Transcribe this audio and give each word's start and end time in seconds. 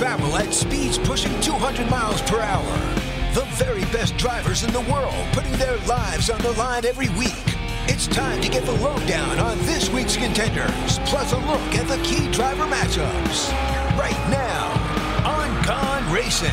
Travel 0.00 0.34
at 0.36 0.54
speeds 0.54 0.96
pushing 0.96 1.38
200 1.42 1.90
miles 1.90 2.22
per 2.22 2.40
hour. 2.40 2.72
The 3.34 3.44
very 3.62 3.82
best 3.92 4.16
drivers 4.16 4.64
in 4.64 4.72
the 4.72 4.80
world 4.90 5.12
putting 5.34 5.52
their 5.58 5.76
lives 5.80 6.30
on 6.30 6.40
the 6.40 6.52
line 6.52 6.86
every 6.86 7.10
week. 7.18 7.44
It's 7.86 8.06
time 8.06 8.40
to 8.40 8.48
get 8.48 8.64
the 8.64 8.72
lowdown 8.72 9.38
on 9.38 9.58
this 9.66 9.90
week's 9.90 10.16
contenders, 10.16 10.98
plus 11.00 11.34
a 11.34 11.36
look 11.36 11.60
at 11.74 11.86
the 11.86 12.02
key 12.02 12.32
driver 12.32 12.64
matchups. 12.64 13.52
Right 13.98 14.30
now 14.30 14.72
on 15.28 15.66
Gone 15.66 16.10
Racing. 16.14 16.48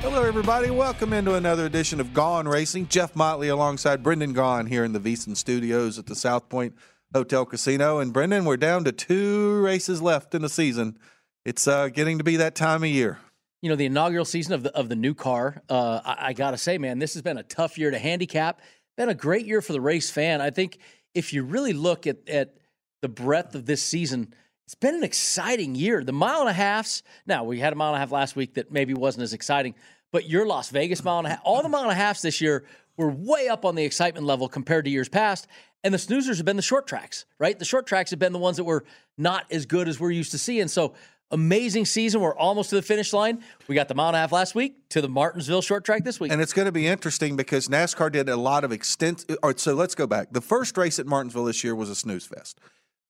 Hello, 0.00 0.22
everybody. 0.22 0.70
Welcome 0.70 1.12
into 1.12 1.34
another 1.34 1.66
edition 1.66 1.98
of 1.98 2.14
Gone 2.14 2.46
Racing. 2.46 2.86
Jeff 2.86 3.16
Motley 3.16 3.48
alongside 3.48 4.04
Brendan 4.04 4.36
Gaughan 4.36 4.68
here 4.68 4.84
in 4.84 4.92
the 4.92 5.00
VSiN 5.00 5.36
Studios 5.36 5.98
at 5.98 6.06
the 6.06 6.14
South 6.14 6.48
Point 6.48 6.76
Hotel 7.14 7.44
Casino. 7.46 7.98
And 7.98 8.12
Brendan, 8.12 8.44
we're 8.44 8.56
down 8.56 8.84
to 8.84 8.92
two 8.92 9.60
races 9.62 10.02
left 10.02 10.34
in 10.34 10.42
the 10.42 10.48
season. 10.48 10.98
It's 11.44 11.66
uh, 11.66 11.88
getting 11.88 12.18
to 12.18 12.24
be 12.24 12.36
that 12.36 12.54
time 12.54 12.82
of 12.82 12.90
year. 12.90 13.18
You 13.62 13.70
know, 13.70 13.76
the 13.76 13.86
inaugural 13.86 14.24
season 14.24 14.54
of 14.54 14.62
the 14.62 14.76
of 14.76 14.88
the 14.88 14.94
new 14.94 15.14
car. 15.14 15.62
Uh, 15.68 16.00
I, 16.04 16.28
I 16.28 16.32
got 16.32 16.52
to 16.52 16.58
say, 16.58 16.78
man, 16.78 16.98
this 16.98 17.14
has 17.14 17.22
been 17.22 17.38
a 17.38 17.42
tough 17.42 17.78
year 17.78 17.90
to 17.90 17.98
handicap. 17.98 18.60
Been 18.96 19.08
a 19.08 19.14
great 19.14 19.46
year 19.46 19.62
for 19.62 19.72
the 19.72 19.80
race 19.80 20.10
fan. 20.10 20.40
I 20.40 20.50
think 20.50 20.78
if 21.14 21.32
you 21.32 21.42
really 21.42 21.72
look 21.72 22.06
at 22.06 22.28
at 22.28 22.54
the 23.02 23.08
breadth 23.08 23.54
of 23.54 23.66
this 23.66 23.82
season, 23.82 24.34
it's 24.66 24.74
been 24.74 24.94
an 24.94 25.02
exciting 25.02 25.74
year. 25.74 26.04
The 26.04 26.12
mile 26.12 26.40
and 26.40 26.48
a 26.48 26.52
halfs. 26.52 27.02
Now 27.26 27.44
we 27.44 27.58
had 27.58 27.72
a 27.72 27.76
mile 27.76 27.94
and 27.94 27.96
a 27.96 28.00
half 28.00 28.12
last 28.12 28.36
week 28.36 28.54
that 28.54 28.70
maybe 28.70 28.94
wasn't 28.94 29.22
as 29.24 29.32
exciting, 29.32 29.74
but 30.12 30.28
your 30.28 30.46
Las 30.46 30.70
Vegas 30.70 31.02
mile 31.02 31.18
and 31.18 31.26
a 31.26 31.30
half, 31.30 31.40
all 31.42 31.62
the 31.62 31.68
mile 31.68 31.82
and 31.82 31.92
a 31.92 31.94
halfs 31.94 32.22
this 32.22 32.40
year 32.40 32.64
were 32.98 33.08
way 33.08 33.48
up 33.48 33.64
on 33.64 33.74
the 33.74 33.84
excitement 33.84 34.26
level 34.26 34.48
compared 34.48 34.84
to 34.84 34.90
years 34.90 35.08
past. 35.08 35.46
And 35.84 35.94
the 35.94 35.98
snoozers 35.98 36.36
have 36.36 36.44
been 36.44 36.56
the 36.56 36.62
short 36.62 36.86
tracks, 36.86 37.24
right? 37.38 37.58
The 37.58 37.64
short 37.64 37.86
tracks 37.86 38.10
have 38.10 38.18
been 38.18 38.32
the 38.32 38.38
ones 38.38 38.58
that 38.58 38.64
were 38.64 38.84
not 39.16 39.46
as 39.50 39.64
good 39.64 39.88
as 39.88 39.98
we're 39.98 40.10
used 40.10 40.32
to 40.32 40.38
seeing. 40.38 40.68
So 40.68 40.94
amazing 41.30 41.84
season. 41.84 42.20
We're 42.20 42.36
almost 42.36 42.70
to 42.70 42.76
the 42.76 42.82
finish 42.82 43.12
line. 43.12 43.42
We 43.68 43.74
got 43.74 43.88
the 43.88 43.94
mile 43.94 44.08
and 44.08 44.16
a 44.16 44.20
half 44.20 44.32
last 44.32 44.54
week 44.54 44.88
to 44.90 45.00
the 45.00 45.08
Martinsville 45.08 45.62
short 45.62 45.84
track 45.84 46.04
this 46.04 46.18
week. 46.18 46.32
And 46.32 46.40
it's 46.40 46.52
going 46.52 46.66
to 46.66 46.72
be 46.72 46.86
interesting 46.86 47.36
because 47.36 47.68
NASCAR 47.68 48.10
did 48.10 48.28
a 48.28 48.36
lot 48.36 48.64
of 48.64 48.72
extent. 48.72 49.24
Uh, 49.28 49.36
or 49.42 49.56
so 49.56 49.74
let's 49.74 49.94
go 49.94 50.06
back. 50.06 50.32
The 50.32 50.40
first 50.40 50.76
race 50.76 50.98
at 50.98 51.06
Martinsville 51.06 51.44
this 51.44 51.62
year 51.62 51.74
was 51.74 51.90
a 51.90 51.94
snooze 51.94 52.26
fest. 52.26 52.58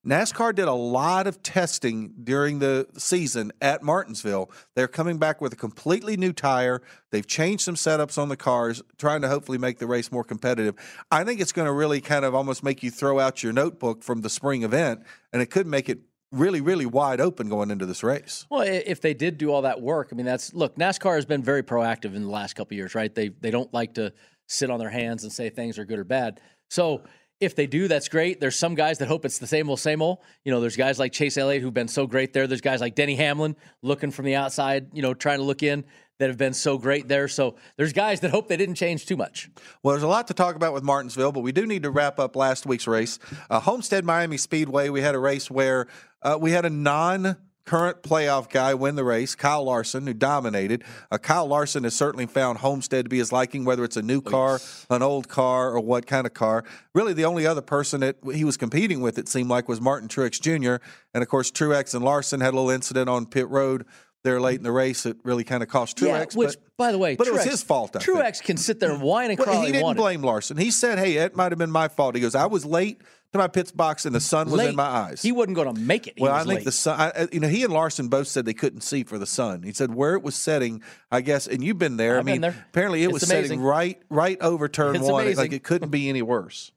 NASCAR 0.09 0.55
did 0.55 0.69
a 0.69 0.73
lot 0.73 1.27
of 1.27 1.43
testing 1.43 2.15
during 2.25 2.61
the 2.61 2.87
season 2.97 3.53
at 3.61 3.83
Martinsville. 3.83 4.51
They're 4.75 4.89
coming 4.89 5.19
back 5.19 5.43
with 5.43 5.53
a 5.53 5.57
completely 5.57 6.17
new 6.17 6.33
tire. 6.33 6.81
They've 7.11 7.27
changed 7.27 7.65
some 7.65 7.75
setups 7.75 8.17
on 8.17 8.31
the 8.31 8.37
cars, 8.37 8.83
trying 8.97 9.21
to 9.21 9.29
hopefully 9.29 9.59
make 9.59 9.79
the 9.79 9.87
race 9.87 10.11
more 10.11 10.25
competitive. 10.25 10.77
I 11.11 11.25
think 11.25 11.41
it's 11.41 11.53
going 11.53 11.67
to 11.67 11.73
really 11.73 12.01
kind 12.01 12.25
of 12.25 12.35
almost 12.35 12.65
make 12.65 12.83
you 12.83 12.91
throw 12.91 13.21
out 13.21 13.43
your 13.43 13.53
notebook 13.53 14.03
from 14.03 14.23
the 14.23 14.31
spring 14.31 14.63
event, 14.63 15.03
and 15.31 15.43
it 15.43 15.51
could 15.51 15.67
make 15.67 15.91
it 15.91 15.99
really, 16.33 16.63
really 16.63 16.87
wide 16.87 17.21
open 17.21 17.51
going 17.51 17.71
into 17.71 17.85
this 17.85 18.03
race. 18.03 18.47
Well, 18.49 18.63
if 18.63 19.03
they 19.03 19.13
did 19.13 19.37
do 19.37 19.53
all 19.53 19.61
that 19.63 19.83
work, 19.83 20.09
I 20.11 20.15
mean, 20.15 20.25
that's 20.25 20.55
look. 20.55 20.77
NASCAR 20.77 21.17
has 21.17 21.27
been 21.27 21.43
very 21.43 21.63
proactive 21.63 22.15
in 22.15 22.23
the 22.23 22.31
last 22.31 22.55
couple 22.55 22.79
years, 22.79 22.95
right? 22.95 23.15
They 23.15 23.29
they 23.29 23.51
don't 23.51 23.73
like 23.75 23.93
to 23.95 24.15
sit 24.47 24.71
on 24.71 24.79
their 24.79 24.89
hands 24.89 25.25
and 25.25 25.31
say 25.31 25.51
things 25.51 25.79
are 25.79 25.85
good 25.85 25.99
or 25.99 26.05
bad. 26.05 26.41
So 26.71 27.03
if 27.41 27.55
they 27.55 27.67
do, 27.67 27.89
that's 27.89 28.09
great. 28.09 28.41
There's 28.41 28.57
some 28.57 28.75
guys 28.75 28.99
that 28.99 29.09
hope 29.09 29.25
it's 29.25 29.39
the 29.39 29.47
same 29.47 29.71
old, 29.71 29.79
same 29.79 30.03
old. 30.03 30.19
You 30.45 30.53
know, 30.53 30.61
there's 30.61 30.77
guys 30.77 30.99
like 30.99 31.13
Chase 31.13 31.37
Elliott 31.37 31.63
who've 31.63 31.75
been 31.75 31.89
so 31.89 32.07
great 32.07 32.33
there. 32.33 32.47
There's 32.47 32.61
guys 32.61 32.81
like 32.81 32.95
Denny 32.95 33.15
Hamlin 33.15 33.57
looking 33.83 34.11
from 34.11 34.25
the 34.25 34.35
outside, 34.35 34.89
you 34.93 35.03
know, 35.03 35.15
trying 35.15 35.39
to 35.39 35.45
look 35.45 35.63
in 35.63 35.85
that 36.19 36.29
have 36.29 36.39
been 36.39 36.55
so 36.55 36.79
great 36.79 37.07
there. 37.07 37.29
So 37.29 37.55
there's 37.77 37.93
guys 37.93 38.21
that 38.21 38.31
hope 38.31 38.49
they 38.49 38.57
didn't 38.57 38.75
change 38.75 39.07
too 39.07 39.17
much. 39.17 39.49
Well, 39.83 39.95
there's 39.95 40.03
a 40.03 40.09
lot 40.09 40.27
to 40.29 40.35
talk 40.35 40.57
about 40.57 40.73
with 40.73 40.83
Martinsville, 40.83 41.33
but 41.33 41.41
we 41.41 41.53
do 41.53 41.65
need 41.65 41.85
to 41.85 41.91
wrap 41.91 42.19
up 42.19 42.35
last 42.35 42.67
week's 42.67 42.89
race. 42.89 43.21
Uh, 43.49 43.61
Homestead 43.61 44.05
Miami 44.05 44.37
Speedway, 44.37 44.89
we 44.89 45.01
had 45.01 45.15
a 45.15 45.19
race 45.21 45.49
where 45.49 45.87
uh, 46.23 46.37
we 46.41 46.51
had 46.51 46.65
a 46.65 46.71
non 46.71 47.37
current 47.69 48.03
playoff 48.03 48.49
guy 48.49 48.73
win 48.73 48.97
the 48.97 49.05
race, 49.05 49.35
Kyle 49.35 49.63
Larson, 49.63 50.07
who 50.07 50.15
dominated. 50.15 50.85
Uh, 51.11 51.19
Kyle 51.19 51.47
Larson 51.47 51.85
has 51.85 51.95
certainly 51.95 52.25
found 52.25 52.57
Homestead 52.57 53.05
to 53.05 53.09
be 53.11 53.19
his 53.19 53.31
liking, 53.31 53.67
whether 53.67 53.85
it's 53.85 53.99
a 53.99 54.03
new 54.03 54.23
car, 54.23 54.59
an 54.89 55.03
old 55.03 55.29
car, 55.29 55.73
or 55.73 55.81
what 55.81 56.07
kind 56.07 56.27
of 56.27 56.33
car. 56.33 56.65
Really, 56.95 57.13
the 57.13 57.27
only 57.27 57.47
other 57.47 57.61
person 57.61 58.01
that 58.01 58.17
he 58.33 58.43
was 58.43 58.57
competing 58.57 59.03
with, 59.03 59.19
it 59.19 59.29
seemed 59.29 59.51
like, 59.51 59.69
was 59.69 59.83
Martin 59.83 60.09
Truex 60.09 60.41
Jr. 60.41 60.83
And 61.13 61.23
of 61.23 61.29
course, 61.29 61.51
Truex 61.51 61.95
and 61.95 62.03
Larson 62.03 62.41
had 62.41 62.55
a 62.55 62.57
little 62.57 62.71
incident 62.71 63.11
on 63.11 63.27
pit 63.27 63.49
road 63.51 63.85
there 64.25 64.41
late 64.41 64.57
in 64.59 64.65
the 64.65 64.73
race 64.73 65.05
that 65.05 65.17
really 65.25 65.45
kind 65.45 65.63
of 65.63 65.69
cost 65.69 65.97
Truex. 65.97 66.07
Yeah, 66.07 66.25
which, 66.35 66.55
but, 66.55 66.77
by 66.77 66.93
the 66.93 66.99
way, 66.99 67.17
but 67.17 67.27
Truex, 67.27 67.31
it 67.31 67.35
was 67.35 67.45
his 67.45 67.63
fault. 67.63 67.95
I 67.97 68.01
Truex 68.01 68.23
think. 68.37 68.45
can 68.45 68.57
sit 68.57 68.81
there 68.81 68.91
and 68.93 69.01
whine 69.03 69.31
and 69.31 69.39
Well, 69.39 69.47
cry. 69.49 69.67
he 69.67 69.73
didn't 69.73 69.97
blame 69.97 70.23
Larson. 70.23 70.57
He 70.57 70.71
said, 70.71 70.99
"Hey, 70.99 71.15
it 71.19 71.37
might 71.37 71.53
have 71.53 71.59
been 71.59 71.71
my 71.71 71.89
fault." 71.89 72.15
He 72.15 72.21
goes, 72.21 72.35
"I 72.35 72.47
was 72.47 72.65
late 72.65 73.01
to 73.33 73.39
my 73.39 73.47
pits 73.47 73.71
box 73.73 74.07
and 74.07 74.15
the 74.15 74.21
sun 74.21 74.51
was 74.51 74.61
in 74.63 74.75
my 74.77 74.83
eyes." 74.85 75.23
He 75.23 75.31
wasn't 75.33 75.55
going 75.57 75.73
to 75.75 75.81
make 75.81 76.07
it. 76.07 76.15
He 76.17 76.23
well, 76.23 76.33
I 76.35 76.39
think 76.39 76.49
late. 76.49 76.65
the 76.65 76.73
sun. 76.73 77.01
I, 77.01 77.23
I- 77.23 77.29
you 77.33 77.41
know, 77.41 77.49
he 77.49 77.63
and 77.63 77.73
Larson 77.73 78.09
both 78.09 78.27
said 78.29 78.45
they 78.45 78.55
couldn't 78.55 78.81
see 78.83 79.05
for 79.05 79.19
the 79.19 79.27
sun. 79.27 79.63
He 79.63 79.73
said 79.73 79.95
where 79.95 80.15
it 80.15 80.23
was 80.23 80.35
setting. 80.35 80.83
I 81.13 81.21
guess, 81.21 81.47
and 81.47 81.63
you've 81.63 81.79
been 81.79 81.97
there. 81.97 82.15
I've 82.19 82.27
I 82.27 82.33
mean, 82.33 82.41
there. 82.41 82.67
apparently 82.71 83.03
it 83.03 83.07
It's 83.07 83.13
was 83.15 83.23
amazing. 83.31 83.45
setting 83.49 83.61
right, 83.63 84.01
right 84.11 84.39
over 84.41 84.69
turn 84.69 84.97
It's 84.97 85.05
one. 85.09 85.35
Like 85.37 85.53
it 85.53 85.63
couldn't 85.63 85.91
be 85.91 86.09
any 86.09 86.23
worse. 86.23 86.73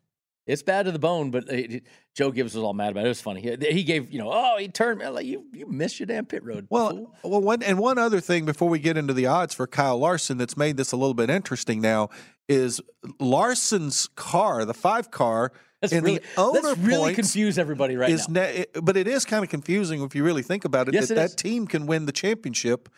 It's 0.51 0.63
bad 0.63 0.85
to 0.85 0.91
the 0.91 0.99
bone, 0.99 1.31
but 1.31 1.49
uh, 1.49 1.79
Joe 2.13 2.31
Gibbs 2.31 2.55
was 2.55 2.63
all 2.63 2.73
mad 2.73 2.91
about 2.91 3.01
it. 3.03 3.05
It 3.05 3.09
was 3.09 3.21
funny. 3.21 3.41
He, 3.41 3.73
he 3.73 3.83
gave, 3.83 4.11
you 4.11 4.19
know, 4.19 4.29
oh, 4.33 4.57
he 4.57 4.67
turned 4.67 5.01
like 5.13 5.25
you. 5.25 5.45
You 5.53 5.65
missed 5.65 5.97
your 5.99 6.07
damn 6.07 6.25
pit 6.25 6.43
road. 6.43 6.67
Well, 6.69 6.89
fool." 6.89 7.15
well, 7.23 7.41
one 7.41 7.63
and 7.63 7.79
one 7.79 7.97
other 7.97 8.19
thing 8.19 8.45
before 8.45 8.67
we 8.67 8.77
get 8.79 8.97
into 8.97 9.13
the 9.13 9.27
odds 9.27 9.53
for 9.53 9.65
Kyle 9.65 9.97
Larson 9.97 10.37
that's 10.37 10.57
made 10.57 10.75
this 10.75 10.91
a 10.91 10.97
little 10.97 11.13
bit 11.13 11.29
interesting 11.29 11.79
now 11.79 12.09
is 12.49 12.81
Larson's 13.17 14.09
car, 14.15 14.65
the 14.65 14.73
five 14.73 15.09
car, 15.09 15.53
That's 15.79 15.93
and 15.93 16.03
really, 16.03 16.17
the 16.17 16.41
owner 16.41 16.61
that's 16.61 16.79
really 16.79 17.13
confuse 17.13 17.57
everybody 17.57 17.95
right 17.95 18.09
is 18.09 18.27
now. 18.27 18.41
ne- 18.41 18.65
but 18.81 18.97
it 18.97 19.07
is 19.07 19.23
kind 19.23 19.45
of 19.45 19.49
confusing 19.49 20.01
if 20.01 20.15
you 20.15 20.23
really 20.25 20.43
think 20.43 20.65
about 20.65 20.89
it. 20.89 20.93
Yes, 20.93 21.07
that 21.07 21.13
it 21.13 21.15
that 21.15 21.37
team 21.37 21.65
can 21.65 21.85
win 21.87 22.05
the 22.05 22.11
championship, 22.11 22.89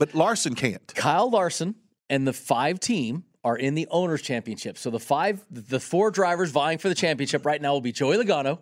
but 0.00 0.16
Larson 0.16 0.56
can't. 0.56 0.92
Kyle 0.96 1.30
Larson 1.30 1.76
and 2.10 2.26
the 2.26 2.32
five 2.32 2.80
team 2.80 3.22
are 3.48 3.56
in 3.56 3.74
the 3.74 3.86
owners 3.90 4.20
championship. 4.22 4.76
So 4.76 4.90
the 4.90 5.00
five, 5.00 5.44
the 5.50 5.80
four 5.80 6.10
drivers 6.10 6.50
vying 6.50 6.78
for 6.78 6.88
the 6.88 6.94
championship 6.94 7.46
right 7.46 7.60
now 7.60 7.72
will 7.72 7.80
be 7.80 7.92
Joey 7.92 8.16
Logano, 8.16 8.58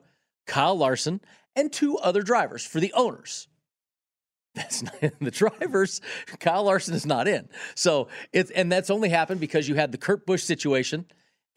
Kyle 0.47 0.77
Larson, 0.79 1.21
and 1.57 1.73
two 1.73 1.99
other 1.99 2.23
drivers 2.23 2.65
for 2.65 2.79
the 2.81 2.93
owners. 2.93 3.49
That's 4.55 4.83
not 4.83 4.95
the 5.21 5.31
drivers. 5.31 6.01
Kyle 6.41 6.63
Larson 6.65 6.95
is 6.95 7.05
not 7.05 7.29
in. 7.29 7.49
So 7.75 8.09
it's 8.33 8.51
and 8.53 8.71
that's 8.73 8.89
only 8.91 9.09
happened 9.11 9.41
because 9.41 9.69
you 9.69 9.75
had 9.75 9.93
the 9.93 9.99
Kurt 9.99 10.25
Busch 10.25 10.45
situation, 10.45 11.05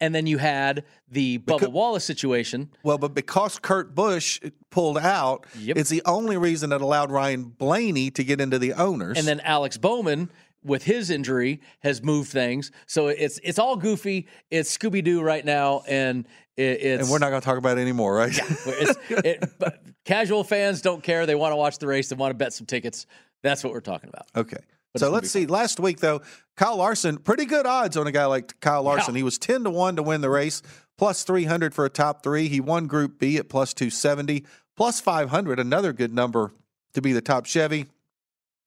and 0.00 0.14
then 0.14 0.26
you 0.26 0.36
had 0.38 0.84
the 1.08 1.38
Bubba 1.38 1.68
Wallace 1.72 2.04
situation. 2.04 2.70
Well, 2.82 2.98
but 2.98 3.14
because 3.14 3.58
Kurt 3.58 3.94
Busch 3.94 4.40
pulled 4.70 4.98
out, 4.98 5.46
Yep. 5.58 5.78
it's 5.78 5.88
the 5.88 6.02
only 6.04 6.36
reason 6.36 6.70
that 6.70 6.80
allowed 6.82 7.10
Ryan 7.10 7.44
Blaney 7.44 8.10
to 8.10 8.24
get 8.24 8.40
into 8.40 8.58
the 8.58 8.74
owners. 8.74 9.16
And 9.16 9.26
then 9.26 9.40
Alex 9.40 9.78
Bowman 9.78 10.30
with 10.62 10.84
his 10.84 11.10
injury 11.10 11.60
has 11.80 12.02
moved 12.02 12.30
things. 12.30 12.70
So 12.86 13.08
it's 13.08 13.40
it's 13.42 13.58
all 13.58 13.76
goofy. 13.76 14.28
It's 14.50 14.76
Scooby 14.76 15.02
Doo 15.02 15.22
right 15.22 15.44
now, 15.44 15.82
and 15.88 16.26
it, 16.56 16.62
it's 16.62 17.02
and 17.02 17.10
we're 17.10 17.18
not 17.18 17.30
going 17.30 17.40
to 17.40 17.44
talk 17.44 17.58
about 17.58 17.78
it 17.78 17.80
anymore, 17.80 18.14
right? 18.14 18.38
It's, 18.38 18.98
it, 19.10 19.52
but 19.58 19.82
casual 20.04 20.44
fans 20.44 20.82
don't 20.82 21.02
care. 21.02 21.26
They 21.26 21.34
want 21.34 21.52
to 21.52 21.56
watch 21.56 21.78
the 21.78 21.86
race. 21.86 22.08
They 22.08 22.16
want 22.16 22.30
to 22.30 22.36
bet 22.36 22.52
some 22.52 22.66
tickets. 22.66 23.06
That's 23.42 23.64
what 23.64 23.72
we're 23.72 23.80
talking 23.80 24.10
about. 24.10 24.26
Okay. 24.36 24.62
But 24.92 25.00
so 25.00 25.10
let's 25.10 25.30
see. 25.30 25.46
Last 25.46 25.78
week, 25.78 26.00
though, 26.00 26.20
Kyle 26.56 26.76
Larson, 26.76 27.18
pretty 27.18 27.46
good 27.46 27.64
odds 27.64 27.96
on 27.96 28.06
a 28.06 28.12
guy 28.12 28.26
like 28.26 28.58
Kyle 28.60 28.82
Larson. 28.82 29.14
Yeah. 29.14 29.18
He 29.18 29.22
was 29.22 29.38
10 29.38 29.64
to 29.64 29.70
1 29.70 29.96
to 29.96 30.02
win 30.02 30.20
the 30.20 30.30
race, 30.30 30.62
plus 30.98 31.22
300 31.22 31.72
for 31.72 31.84
a 31.84 31.90
top 31.90 32.22
three. 32.22 32.48
He 32.48 32.60
won 32.60 32.86
Group 32.86 33.18
B 33.18 33.36
at 33.36 33.48
plus 33.48 33.72
270, 33.72 34.44
plus 34.76 35.00
500, 35.00 35.60
another 35.60 35.92
good 35.92 36.12
number 36.12 36.52
to 36.94 37.00
be 37.00 37.12
the 37.12 37.20
top 37.20 37.46
Chevy. 37.46 37.86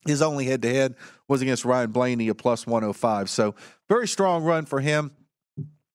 His 0.06 0.22
only 0.22 0.46
head 0.46 0.62
to 0.62 0.72
head 0.72 0.94
was 1.28 1.42
against 1.42 1.64
Ryan 1.64 1.90
Blaney 1.90 2.28
a 2.28 2.34
plus 2.34 2.66
105. 2.66 3.30
So 3.30 3.54
very 3.88 4.08
strong 4.08 4.44
run 4.44 4.66
for 4.66 4.80
him. 4.80 5.12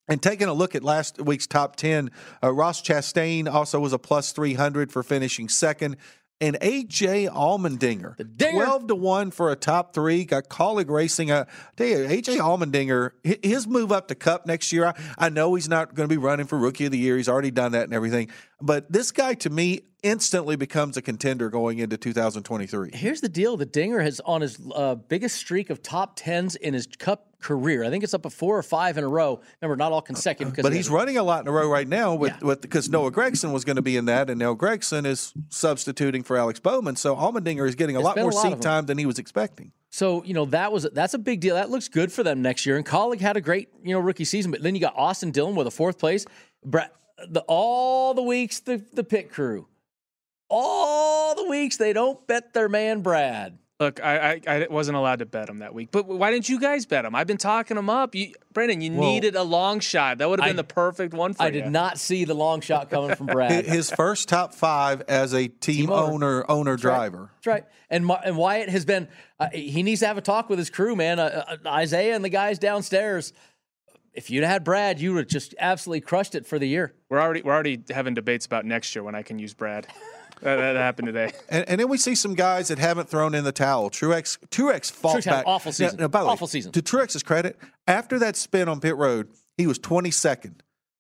And 0.08 0.22
taking 0.22 0.48
a 0.48 0.54
look 0.54 0.74
at 0.74 0.84
last 0.84 1.22
week's 1.22 1.46
top 1.46 1.76
10, 1.76 2.10
uh, 2.44 2.52
Ross 2.52 2.82
Chastain 2.82 3.52
also 3.52 3.80
was 3.80 3.94
a 3.94 4.00
plus 4.00 4.32
300 4.32 4.92
for 4.92 5.04
finishing 5.04 5.48
second. 5.48 5.98
And 6.42 6.58
AJ 6.62 7.30
Allmendinger, 7.30 8.16
12 8.38 8.88
to 8.88 8.96
1 8.96 9.32
for 9.32 9.52
a 9.52 9.58
top 9.58 9.94
three, 9.94 10.24
got 10.24 10.48
Kaulig 10.48 10.90
Racing. 10.90 11.32
Uh, 11.32 11.46
tell 11.76 11.86
you, 11.86 11.98
AJ 11.98 12.38
Allmendinger, 12.38 13.12
his 13.44 13.68
move 13.68 13.92
up 13.92 14.08
to 14.08 14.16
Cup 14.16 14.46
next 14.46 14.72
year, 14.72 14.86
I, 14.86 14.94
I 15.18 15.30
know 15.30 15.54
he's 15.56 15.68
not 15.68 15.94
going 15.94 16.08
to 16.08 16.14
be 16.14 16.18
running 16.18 16.46
for 16.46 16.58
Rookie 16.58 16.86
of 16.86 16.94
the 16.94 16.98
Year. 16.98 17.18
He's 17.18 17.28
already 17.28 17.52
done 17.52 17.74
that 17.74 17.84
and 17.84 17.94
everything. 17.94 18.30
But 18.62 18.90
this 18.90 19.12
guy, 19.12 19.34
to 19.36 19.50
me, 19.50 19.82
instantly 20.04 20.56
becomes 20.56 20.98
a 20.98 21.02
contender 21.02 21.50
going 21.50 21.80
into 21.80 21.98
2023. 21.98 22.92
Here's 22.94 23.22
the 23.22 23.30
deal: 23.30 23.58
the 23.58 23.66
Dinger 23.66 24.02
has 24.02 24.20
on 24.22 24.42
his 24.42 24.60
uh, 24.74 24.96
biggest 24.96 25.38
streak 25.38 25.70
of 25.70 25.82
top 25.82 26.14
tens 26.16 26.56
in 26.56 26.74
his 26.74 26.88
Cup 26.88 27.28
career. 27.42 27.84
I 27.84 27.90
think 27.90 28.04
it's 28.04 28.14
up 28.14 28.26
at 28.26 28.34
four 28.34 28.58
or 28.58 28.64
five 28.64 28.98
in 28.98 29.04
a 29.04 29.08
row. 29.08 29.42
Remember, 29.62 29.78
not 29.78 29.92
all 29.92 30.02
consecutive. 30.02 30.54
because 30.54 30.64
But 30.64 30.74
he 30.74 30.80
he's 30.80 30.90
running 30.90 31.18
a 31.18 31.24
lot 31.24 31.42
in 31.42 31.48
a 31.48 31.52
row 31.52 31.70
right 31.70 31.88
now 31.88 32.16
with 32.16 32.42
with 32.42 32.62
because 32.62 32.90
Noah 32.90 33.12
Gragson 33.12 33.54
was 33.54 33.66
going 33.66 33.78
to 33.78 33.82
be 33.82 33.98
in 33.98 34.06
that, 34.06 34.30
and 34.30 34.40
now 34.40 34.54
Gragson 34.54 35.06
is 35.06 35.34
substituting 35.50 36.24
for 36.24 36.38
Alex 36.38 36.60
Bowman. 36.60 36.96
So 36.96 37.16
Allmendinger 37.16 37.68
is 37.68 37.76
getting 37.76 37.96
a 37.96 38.00
It's 38.00 38.06
lot 38.06 38.16
been 38.16 38.24
a 38.24 38.30
more 38.30 38.34
lot 38.34 38.54
seat 38.54 38.62
time 38.62 38.86
than 38.86 38.98
he 38.98 39.06
was 39.06 39.20
expecting. 39.20 39.72
So 39.90 40.24
you 40.24 40.34
know 40.34 40.46
that 40.46 40.72
was 40.72 40.88
that's 40.94 41.14
a 41.14 41.20
big 41.20 41.40
deal. 41.40 41.56
That 41.56 41.70
looks 41.70 41.88
good 41.88 42.12
for 42.12 42.24
them 42.24 42.42
next 42.42 42.66
year. 42.66 42.78
And 42.78 42.86
Kaulig 42.86 43.20
had 43.20 43.38
a 43.38 43.42
great 43.42 43.70
you 43.84 43.94
know 43.94 44.00
rookie 44.00 44.26
season, 44.26 44.52
but 44.52 44.62
then 44.62 44.76
you 44.76 44.82
got 44.82 44.94
Austin 44.96 45.32
Dillon 45.32 45.56
with 45.56 45.68
a 45.68 45.72
fourth 45.72 45.98
place. 45.98 46.26
Brad, 46.64 46.92
the, 47.28 47.42
all 47.48 48.14
the 48.14 48.24
weeks 48.24 48.60
the 48.60 48.84
the 48.94 49.04
pit 49.04 49.32
crew, 49.32 49.68
all 50.50 51.36
the 51.36 51.46
weeks 51.50 51.78
they 51.78 51.94
don't 51.94 52.26
bet 52.28 52.54
their 52.54 52.70
man 52.70 53.02
Brad. 53.02 53.58
Look, 53.80 54.04
I, 54.04 54.42
I 54.46 54.56
I 54.56 54.68
wasn't 54.70 54.98
allowed 54.98 55.20
to 55.20 55.26
bet 55.26 55.48
him 55.48 55.60
that 55.60 55.74
week, 55.74 55.88
but 55.90 56.06
why 56.06 56.32
didn't 56.32 56.50
you 56.50 56.60
guys 56.60 56.86
bet 56.86 57.06
him? 57.06 57.16
I've 57.16 57.28
been 57.28 57.38
talking 57.38 57.78
him 57.78 57.90
up. 57.90 58.14
You, 58.14 58.34
Brandon, 58.52 58.82
you 58.82 58.92
Well- 58.92 59.10
needed 59.10 59.36
a 59.38 59.44
long 59.44 59.80
shot. 59.80 60.18
That 60.18 60.30
would 60.30 60.42
have 60.42 60.48
I- 60.48 60.50
been 60.50 60.58
the 60.58 60.66
perfect 60.66 61.14
one 61.14 61.34
for 61.34 61.44
I 61.44 61.46
you. 61.46 61.60
I 61.60 61.62
did 61.64 61.72
not 61.72 61.98
see 61.98 62.26
the 62.26 62.34
long 62.34 62.60
shot 62.60 62.90
coming 62.90 63.16
from 63.16 63.28
Brad. 63.28 63.66
His 63.66 63.90
first 63.90 64.28
top 64.28 64.54
five 64.54 65.02
as 65.08 65.34
a 65.34 65.48
team, 65.48 65.76
Team 65.88 65.92
owner. 65.92 66.44
owner 66.44 66.46
owner 66.50 66.72
That's 66.72 66.84
right. 66.84 66.94
driver. 67.10 67.32
That's 67.36 67.48
right. 67.48 67.64
And 67.90 68.06
Ma- 68.06 68.20
and 68.26 68.36
Wyatt 68.36 68.68
has 68.68 68.84
been. 68.84 69.08
Uh, 69.40 69.48
he 69.54 69.82
needs 69.82 70.02
to 70.02 70.08
have 70.08 70.18
a 70.18 70.22
talk 70.22 70.50
with 70.50 70.60
his 70.60 70.70
crew, 70.70 70.98
man. 70.98 71.18
Uh, 71.18 71.46
uh, 71.48 71.70
Isaiah 71.70 72.16
and 72.16 72.26
the 72.26 72.30
guys 72.30 72.60
downstairs. 72.60 73.32
If 74.14 74.30
you'd 74.30 74.44
had 74.44 74.66
Brad, 74.66 75.00
you 75.00 75.14
would 75.14 75.20
have 75.22 75.28
just 75.30 75.56
absolutely 75.58 76.02
crushed 76.02 76.36
it 76.36 76.46
for 76.46 76.60
the 76.60 76.68
year. 76.68 76.94
We're 77.08 77.22
already 77.22 77.44
we're 77.44 77.54
already 77.54 77.82
having 77.92 78.14
debates 78.14 78.46
about 78.46 78.66
next 78.66 78.94
year 78.94 79.04
when 79.04 79.16
I 79.16 79.22
can 79.22 79.40
use 79.40 79.54
Brad. 79.54 79.88
that, 80.42 80.56
that 80.58 80.76
happened 80.76 81.08
today. 81.08 81.32
And, 81.50 81.68
and 81.68 81.80
then 81.80 81.90
we 81.90 81.98
see 81.98 82.16
some 82.16 82.36
guys 82.36 82.68
that 82.68 82.78
haven't 82.80 83.10
thrown 83.10 83.34
in 83.34 83.44
the 83.44 83.52
towel. 83.52 83.90
Truex, 83.90 84.38
Truex 84.50 84.92
fought 84.92 85.18
Truex 85.18 85.24
had 85.26 85.34
an 85.34 85.40
back. 85.40 85.48
awful 85.48 85.72
season. 85.72 86.00
now, 86.00 86.08
by 86.08 86.20
the 86.22 86.28
way, 86.28 86.32
Awful 86.34 86.48
season. 86.48 86.72
To 86.74 86.82
Truex's 86.82 87.24
credit, 87.24 87.58
after 87.88 88.20
that 88.20 88.36
spin 88.36 88.70
on 88.70 88.80
pit 88.80 88.96
road, 88.96 89.30
he 89.58 89.66
was 89.68 89.80
22nd, 89.80 90.54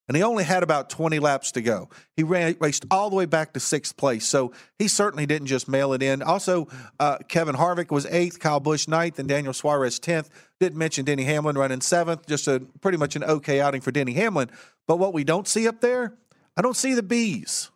and 0.07 0.17
he 0.17 0.23
only 0.23 0.43
had 0.43 0.63
about 0.63 0.89
20 0.89 1.19
laps 1.19 1.51
to 1.51 1.61
go. 1.61 1.87
He 2.17 2.23
ran 2.23 2.55
raced 2.59 2.85
all 2.89 3.09
the 3.11 3.15
way 3.15 3.25
back 3.25 3.53
to 3.53 3.59
sixth 3.59 3.95
place, 3.95 4.25
so 4.27 4.51
he 4.79 4.87
certainly 4.87 5.25
didn't 5.27 5.47
just 5.47 5.69
mail 5.69 5.93
it 5.93 6.01
in. 6.01 6.23
Also, 6.23 6.67
uh, 6.99 7.19
Kevin 7.27 7.55
Harvick 7.55 7.91
was 7.91 8.07
eighth, 8.07 8.39
Kyle 8.39 8.59
Busch 8.59 8.87
ninth, 8.87 9.19
and 9.19 9.29
Daniel 9.29 9.53
Suarez 9.53 9.99
10th. 9.99 10.29
Didn't 10.59 10.77
mention 10.79 11.05
Denny 11.05 11.23
Hamlin 11.25 11.57
running 11.57 11.81
seventh. 11.81 12.25
Just 12.27 12.47
a 12.47 12.59
pretty 12.81 12.97
much 12.97 13.15
an 13.15 13.23
okay 13.23 13.61
outing 13.61 13.81
for 13.81 13.91
Denny 13.91 14.13
Hamlin. 14.13 14.49
But 14.87 14.97
what 14.97 15.13
we 15.13 15.23
don't 15.23 15.47
see 15.47 15.67
up 15.67 15.79
there, 15.79 16.15
I 16.57 16.61
don't 16.63 16.75
see 16.75 16.95
the 16.95 17.03
bees. 17.03 17.69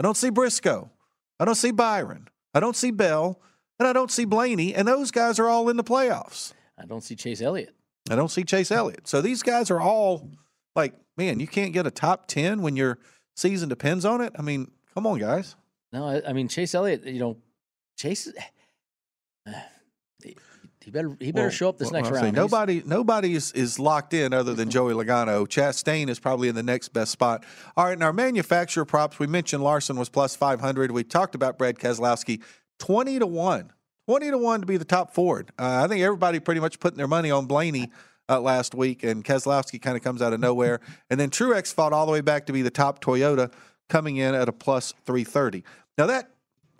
I 0.00 0.02
don't 0.02 0.16
see 0.16 0.30
Briscoe. 0.30 0.90
I 1.38 1.44
don't 1.44 1.54
see 1.54 1.70
Byron. 1.70 2.28
I 2.54 2.60
don't 2.60 2.76
see 2.76 2.90
Bell. 2.90 3.40
And 3.78 3.86
I 3.86 3.92
don't 3.92 4.10
see 4.10 4.24
Blaney. 4.24 4.74
And 4.74 4.88
those 4.88 5.10
guys 5.10 5.38
are 5.38 5.48
all 5.48 5.68
in 5.68 5.76
the 5.76 5.84
playoffs. 5.84 6.52
I 6.78 6.86
don't 6.86 7.02
see 7.02 7.14
Chase 7.14 7.42
Elliott. 7.42 7.74
I 8.10 8.16
don't 8.16 8.30
see 8.30 8.44
Chase 8.44 8.70
Elliott. 8.70 9.06
So 9.06 9.20
these 9.20 9.42
guys 9.42 9.70
are 9.70 9.80
all 9.80 10.30
like, 10.74 10.94
man, 11.16 11.40
you 11.40 11.46
can't 11.46 11.72
get 11.72 11.86
a 11.86 11.90
top 11.90 12.26
10 12.26 12.62
when 12.62 12.76
your 12.76 12.98
season 13.34 13.68
depends 13.68 14.04
on 14.04 14.20
it. 14.20 14.32
I 14.38 14.42
mean, 14.42 14.70
come 14.94 15.06
on, 15.06 15.18
guys. 15.18 15.56
No, 15.92 16.06
I, 16.06 16.22
I 16.28 16.32
mean 16.32 16.48
Chase 16.48 16.74
Elliott. 16.74 17.04
You 17.04 17.20
know, 17.20 17.36
Chase. 17.98 18.32
He 20.22 20.30
eh, 20.30 20.32
he 20.86 20.92
better 20.92 21.16
he 21.18 21.32
better 21.32 21.46
Well, 21.46 21.50
show 21.50 21.68
up 21.68 21.78
this 21.78 21.90
well, 21.90 22.00
next 22.00 22.14
round. 22.14 22.36
Nobody, 22.36 22.80
nobody 22.86 23.34
is, 23.34 23.50
is 23.50 23.80
locked 23.80 24.14
in 24.14 24.32
other 24.32 24.54
than 24.54 24.70
Joey 24.70 24.94
Logano. 24.94 25.44
Chastain 25.44 26.08
is 26.08 26.20
probably 26.20 26.46
in 26.46 26.54
the 26.54 26.62
next 26.62 26.90
best 26.90 27.10
spot. 27.10 27.44
All 27.76 27.86
right, 27.86 27.94
and 27.94 28.04
our 28.04 28.12
manufacturer 28.12 28.84
props, 28.84 29.18
we 29.18 29.26
mentioned 29.26 29.64
Larson 29.64 29.96
was 29.96 30.08
plus 30.08 30.36
500. 30.36 30.92
We 30.92 31.02
talked 31.02 31.34
about 31.34 31.58
Brad 31.58 31.80
Keselowski, 31.80 32.40
20 32.78 33.18
to 33.18 33.26
1. 33.26 33.72
20 34.06 34.30
to 34.30 34.38
1 34.38 34.60
to 34.60 34.66
be 34.66 34.76
the 34.76 34.84
top 34.84 35.12
Ford. 35.12 35.50
Uh, 35.58 35.82
I 35.82 35.88
think 35.88 36.02
everybody 36.04 36.38
pretty 36.38 36.60
much 36.60 36.78
putting 36.78 36.98
their 36.98 37.08
money 37.08 37.32
on 37.32 37.46
Blaney 37.46 37.90
uh, 38.28 38.40
last 38.40 38.72
week, 38.72 39.02
and 39.02 39.24
Keselowski 39.24 39.82
kind 39.82 39.96
of 39.96 40.04
comes 40.04 40.22
out 40.22 40.32
of 40.32 40.38
nowhere. 40.38 40.78
And 41.10 41.18
then 41.18 41.30
Truex 41.30 41.74
fought 41.74 41.92
all 41.94 42.06
the 42.06 42.12
way 42.12 42.20
back 42.20 42.46
to 42.46 42.52
be 42.52 42.62
the 42.62 42.70
top 42.70 43.02
Toyota, 43.02 43.52
coming 43.88 44.18
in 44.18 44.36
at 44.36 44.48
a 44.48 44.52
plus 44.52 44.94
330. 45.04 45.64
Now, 45.98 46.06
that 46.06 46.30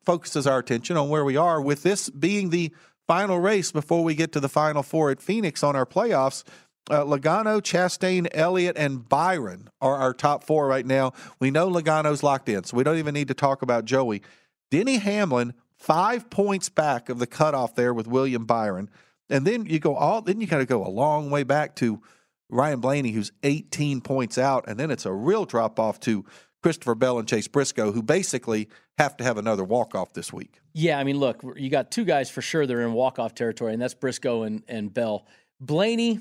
focuses 0.04 0.46
our 0.46 0.60
attention 0.60 0.96
on 0.96 1.08
where 1.08 1.25
we 1.25 1.36
are 1.36 1.60
with 1.60 1.82
this 1.82 2.08
being 2.08 2.50
the 2.50 2.72
final 3.06 3.38
race 3.38 3.72
before 3.72 4.02
we 4.02 4.14
get 4.14 4.32
to 4.32 4.40
the 4.40 4.48
final 4.48 4.82
four 4.82 5.10
at 5.10 5.20
Phoenix 5.20 5.62
on 5.62 5.76
our 5.76 5.86
playoffs. 5.86 6.44
Uh, 6.88 7.04
Logano, 7.04 7.60
Chastain, 7.60 8.28
Elliott, 8.32 8.76
and 8.76 9.08
Byron 9.08 9.68
are 9.80 9.96
our 9.96 10.14
top 10.14 10.44
four 10.44 10.68
right 10.68 10.86
now. 10.86 11.12
We 11.40 11.50
know 11.50 11.68
Logano's 11.68 12.22
locked 12.22 12.48
in, 12.48 12.62
so 12.64 12.76
we 12.76 12.84
don't 12.84 12.98
even 12.98 13.14
need 13.14 13.28
to 13.28 13.34
talk 13.34 13.62
about 13.62 13.84
Joey. 13.84 14.22
Denny 14.70 14.98
Hamlin, 14.98 15.54
five 15.76 16.30
points 16.30 16.68
back 16.68 17.08
of 17.08 17.18
the 17.18 17.26
cutoff 17.26 17.75
there 17.75 17.92
with 17.92 18.06
William 18.06 18.44
Byron. 18.44 18.88
And 19.28 19.44
then 19.44 19.66
you 19.66 19.80
go 19.80 19.96
all 19.96 20.22
then 20.22 20.40
you 20.40 20.46
gotta 20.46 20.66
go 20.66 20.86
a 20.86 20.88
long 20.88 21.30
way 21.30 21.42
back 21.42 21.75
to 21.76 22.00
Ryan 22.48 22.80
Blaney, 22.80 23.10
who's 23.10 23.32
18 23.42 24.00
points 24.00 24.38
out, 24.38 24.64
and 24.68 24.78
then 24.78 24.92
it's 24.92 25.06
a 25.06 25.12
real 25.12 25.44
drop 25.44 25.80
off 25.80 25.98
to 26.00 26.25
Christopher 26.62 26.94
Bell 26.94 27.18
and 27.18 27.28
Chase 27.28 27.48
Briscoe, 27.48 27.92
who 27.92 28.02
basically 28.02 28.68
have 28.98 29.16
to 29.18 29.25
have 29.25 29.38
another 29.38 29.64
walk 29.64 29.94
off 29.94 30.12
this 30.14 30.32
week. 30.32 30.60
Yeah, 30.75 30.98
I 30.98 31.04
mean, 31.04 31.18
look, 31.18 31.42
you 31.56 31.70
got 31.70 31.90
two 31.90 32.04
guys 32.04 32.28
for 32.30 32.42
sure 32.42 32.66
that 32.66 32.75
are 32.75 32.82
in 32.82 32.92
walk 32.92 33.18
off 33.18 33.34
territory, 33.34 33.72
and 33.72 33.80
that's 33.80 33.94
Briscoe 33.94 34.42
and, 34.42 34.62
and 34.68 34.92
Bell. 34.92 35.26
Blaney, 35.60 36.20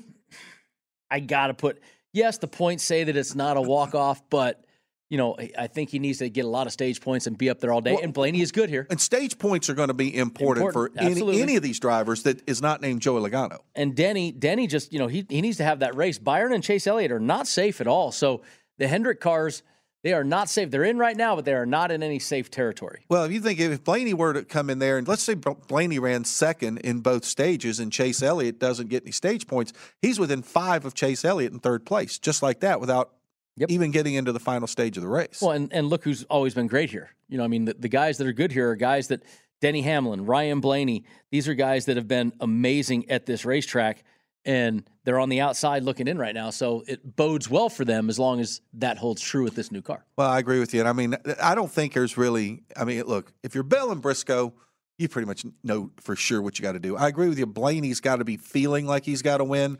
I 1.10 1.20
got 1.20 1.48
to 1.48 1.54
put, 1.54 1.80
yes, 2.12 2.38
the 2.38 2.48
points 2.48 2.84
say 2.84 3.04
that 3.04 3.16
it's 3.16 3.34
not 3.34 3.56
a 3.56 3.60
walk 3.62 3.94
off, 3.94 4.22
but, 4.30 4.64
you 5.10 5.18
know, 5.18 5.36
I- 5.38 5.50
I 5.58 5.66
think 5.66 5.90
he 5.90 5.98
needs 5.98 6.18
to 6.18 6.28
get 6.30 6.44
a 6.44 6.48
lot 6.48 6.66
of 6.66 6.72
stage 6.72 7.00
points 7.00 7.26
and 7.26 7.36
be 7.36 7.50
up 7.50 7.60
there 7.60 7.72
all 7.72 7.80
day. 7.80 7.92
Well- 7.94 8.02
and 8.04 8.12
Blaney 8.14 8.40
is 8.40 8.50
good 8.52 8.68
here. 8.70 8.86
And 8.90 9.00
stage 9.00 9.38
points 9.38 9.68
are 9.68 9.74
going 9.74 9.88
to 9.88 9.94
be 9.94 10.16
important, 10.16 10.66
Important, 10.66 10.96
for 10.96 11.02
any, 11.04 11.42
any 11.42 11.56
of 11.56 11.62
these 11.62 11.78
drivers 11.80 12.22
that 12.24 12.48
is 12.48 12.62
not 12.62 12.80
named 12.80 13.02
Joey 13.02 13.28
Logano. 13.28 13.58
And 13.74 13.94
Denny, 13.94 14.32
Denny 14.32 14.66
just, 14.66 14.92
you 14.92 14.98
know, 14.98 15.06
he, 15.06 15.26
he 15.28 15.40
needs 15.40 15.56
to 15.58 15.64
have 15.64 15.80
that 15.80 15.94
race. 15.96 16.18
Byron 16.18 16.52
and 16.52 16.62
Chase 16.62 16.86
Elliott 16.86 17.12
are 17.12 17.20
not 17.20 17.46
safe 17.46 17.80
at 17.80 17.86
all. 17.86 18.10
So 18.12 18.42
the 18.78 18.88
Hendrick 18.88 19.20
cars, 19.20 19.62
they 20.02 20.12
are 20.12 20.24
not 20.24 20.48
safe. 20.48 20.70
They're 20.70 20.84
in 20.84 20.98
right 20.98 21.16
now, 21.16 21.36
but 21.36 21.44
they 21.44 21.54
are 21.54 21.66
not 21.66 21.90
in 21.90 22.02
any 22.02 22.18
safe 22.18 22.50
territory. 22.50 23.04
Well, 23.08 23.24
if 23.24 23.32
you 23.32 23.40
think 23.40 23.58
if 23.58 23.82
Blaney 23.82 24.14
were 24.14 24.32
to 24.32 24.44
come 24.44 24.70
in 24.70 24.78
there 24.78 24.98
and 24.98 25.08
let's 25.08 25.22
say 25.22 25.34
Blaney 25.34 25.98
ran 25.98 26.24
second 26.24 26.78
in 26.78 27.00
both 27.00 27.24
stages 27.24 27.80
and 27.80 27.92
Chase 27.92 28.22
Elliott 28.22 28.58
doesn't 28.58 28.88
get 28.88 29.02
any 29.02 29.12
stage 29.12 29.46
points, 29.46 29.72
he's 30.00 30.18
within 30.18 30.42
five 30.42 30.84
of 30.84 30.94
Chase 30.94 31.24
Elliott 31.24 31.52
in 31.52 31.58
third 31.58 31.84
place, 31.84 32.18
just 32.18 32.42
like 32.42 32.60
that, 32.60 32.80
without 32.80 33.12
yep. 33.56 33.70
even 33.70 33.90
getting 33.90 34.14
into 34.14 34.32
the 34.32 34.40
final 34.40 34.68
stage 34.68 34.96
of 34.96 35.02
the 35.02 35.08
race. 35.08 35.40
Well, 35.42 35.52
and, 35.52 35.72
and 35.72 35.88
look 35.88 36.04
who's 36.04 36.24
always 36.24 36.54
been 36.54 36.66
great 36.66 36.90
here. 36.90 37.10
You 37.28 37.38
know, 37.38 37.44
I 37.44 37.48
mean, 37.48 37.64
the, 37.64 37.74
the 37.74 37.88
guys 37.88 38.18
that 38.18 38.26
are 38.26 38.32
good 38.32 38.52
here 38.52 38.70
are 38.70 38.76
guys 38.76 39.08
that 39.08 39.22
Denny 39.60 39.82
Hamlin, 39.82 40.26
Ryan 40.26 40.60
Blaney, 40.60 41.04
these 41.30 41.48
are 41.48 41.54
guys 41.54 41.86
that 41.86 41.96
have 41.96 42.06
been 42.06 42.32
amazing 42.40 43.10
at 43.10 43.26
this 43.26 43.44
racetrack 43.44 44.04
and 44.46 44.88
they're 45.04 45.18
on 45.18 45.28
the 45.28 45.40
outside 45.40 45.82
looking 45.82 46.08
in 46.08 46.16
right 46.16 46.34
now. 46.34 46.50
So 46.50 46.84
it 46.86 47.16
bodes 47.16 47.50
well 47.50 47.68
for 47.68 47.84
them 47.84 48.08
as 48.08 48.18
long 48.18 48.40
as 48.40 48.62
that 48.74 48.96
holds 48.96 49.20
true 49.20 49.42
with 49.42 49.56
this 49.56 49.70
new 49.72 49.82
car. 49.82 50.06
Well, 50.16 50.30
I 50.30 50.38
agree 50.38 50.60
with 50.60 50.72
you. 50.72 50.80
And 50.80 50.88
I 50.88 50.92
mean, 50.92 51.16
I 51.42 51.54
don't 51.54 51.70
think 51.70 51.92
there's 51.92 52.16
really, 52.16 52.62
I 52.76 52.84
mean, 52.84 53.02
look, 53.02 53.32
if 53.42 53.54
you're 53.54 53.64
Bell 53.64 53.90
and 53.90 54.00
Briscoe, 54.00 54.54
you 54.98 55.08
pretty 55.08 55.26
much 55.26 55.44
know 55.62 55.90
for 55.96 56.16
sure 56.16 56.40
what 56.40 56.58
you 56.58 56.62
got 56.62 56.72
to 56.72 56.78
do. 56.78 56.96
I 56.96 57.08
agree 57.08 57.28
with 57.28 57.38
you. 57.38 57.44
Blaney's 57.44 58.00
got 58.00 58.16
to 58.16 58.24
be 58.24 58.36
feeling 58.36 58.86
like 58.86 59.04
he's 59.04 59.20
got 59.20 59.38
to 59.38 59.44
win. 59.44 59.78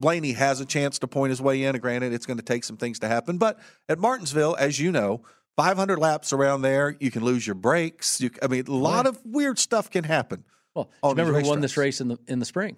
Blaney 0.00 0.32
has 0.32 0.60
a 0.60 0.64
chance 0.64 0.98
to 1.00 1.06
point 1.06 1.30
his 1.30 1.40
way 1.40 1.62
in. 1.64 1.76
Granted, 1.76 2.12
it's 2.12 2.26
going 2.26 2.38
to 2.38 2.44
take 2.44 2.64
some 2.64 2.76
things 2.76 2.98
to 3.00 3.08
happen. 3.08 3.36
But 3.38 3.58
at 3.88 3.98
Martinsville, 3.98 4.56
as 4.58 4.80
you 4.80 4.90
know, 4.90 5.22
500 5.56 5.98
laps 5.98 6.32
around 6.32 6.62
there, 6.62 6.96
you 6.98 7.10
can 7.10 7.24
lose 7.24 7.46
your 7.46 7.54
brakes. 7.54 8.20
You, 8.20 8.30
I 8.42 8.46
mean, 8.46 8.66
a 8.66 8.72
lot 8.72 9.06
of 9.06 9.20
weird 9.24 9.58
stuff 9.58 9.90
can 9.90 10.04
happen. 10.04 10.44
Well, 10.74 10.88
remember 11.02 11.38
who 11.38 11.48
won 11.48 11.60
this 11.60 11.76
race 11.76 12.00
in 12.00 12.08
the 12.08 12.18
in 12.26 12.38
the 12.38 12.44
spring? 12.44 12.76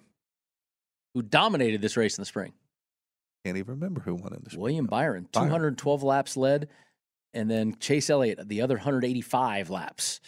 Who 1.13 1.21
dominated 1.21 1.81
this 1.81 1.97
race 1.97 2.17
in 2.17 2.21
the 2.21 2.25
spring. 2.25 2.53
Can't 3.45 3.57
even 3.57 3.75
remember 3.75 4.01
who 4.01 4.15
won 4.15 4.33
in 4.33 4.41
the 4.43 4.51
spring. 4.51 4.61
William 4.61 4.85
Byron, 4.85 5.27
212 5.31 6.03
laps 6.03 6.37
led, 6.37 6.69
and 7.33 7.49
then 7.49 7.75
Chase 7.79 8.09
Elliott, 8.09 8.47
the 8.47 8.61
other 8.61 8.75
185 8.75 9.69
laps. 9.69 10.19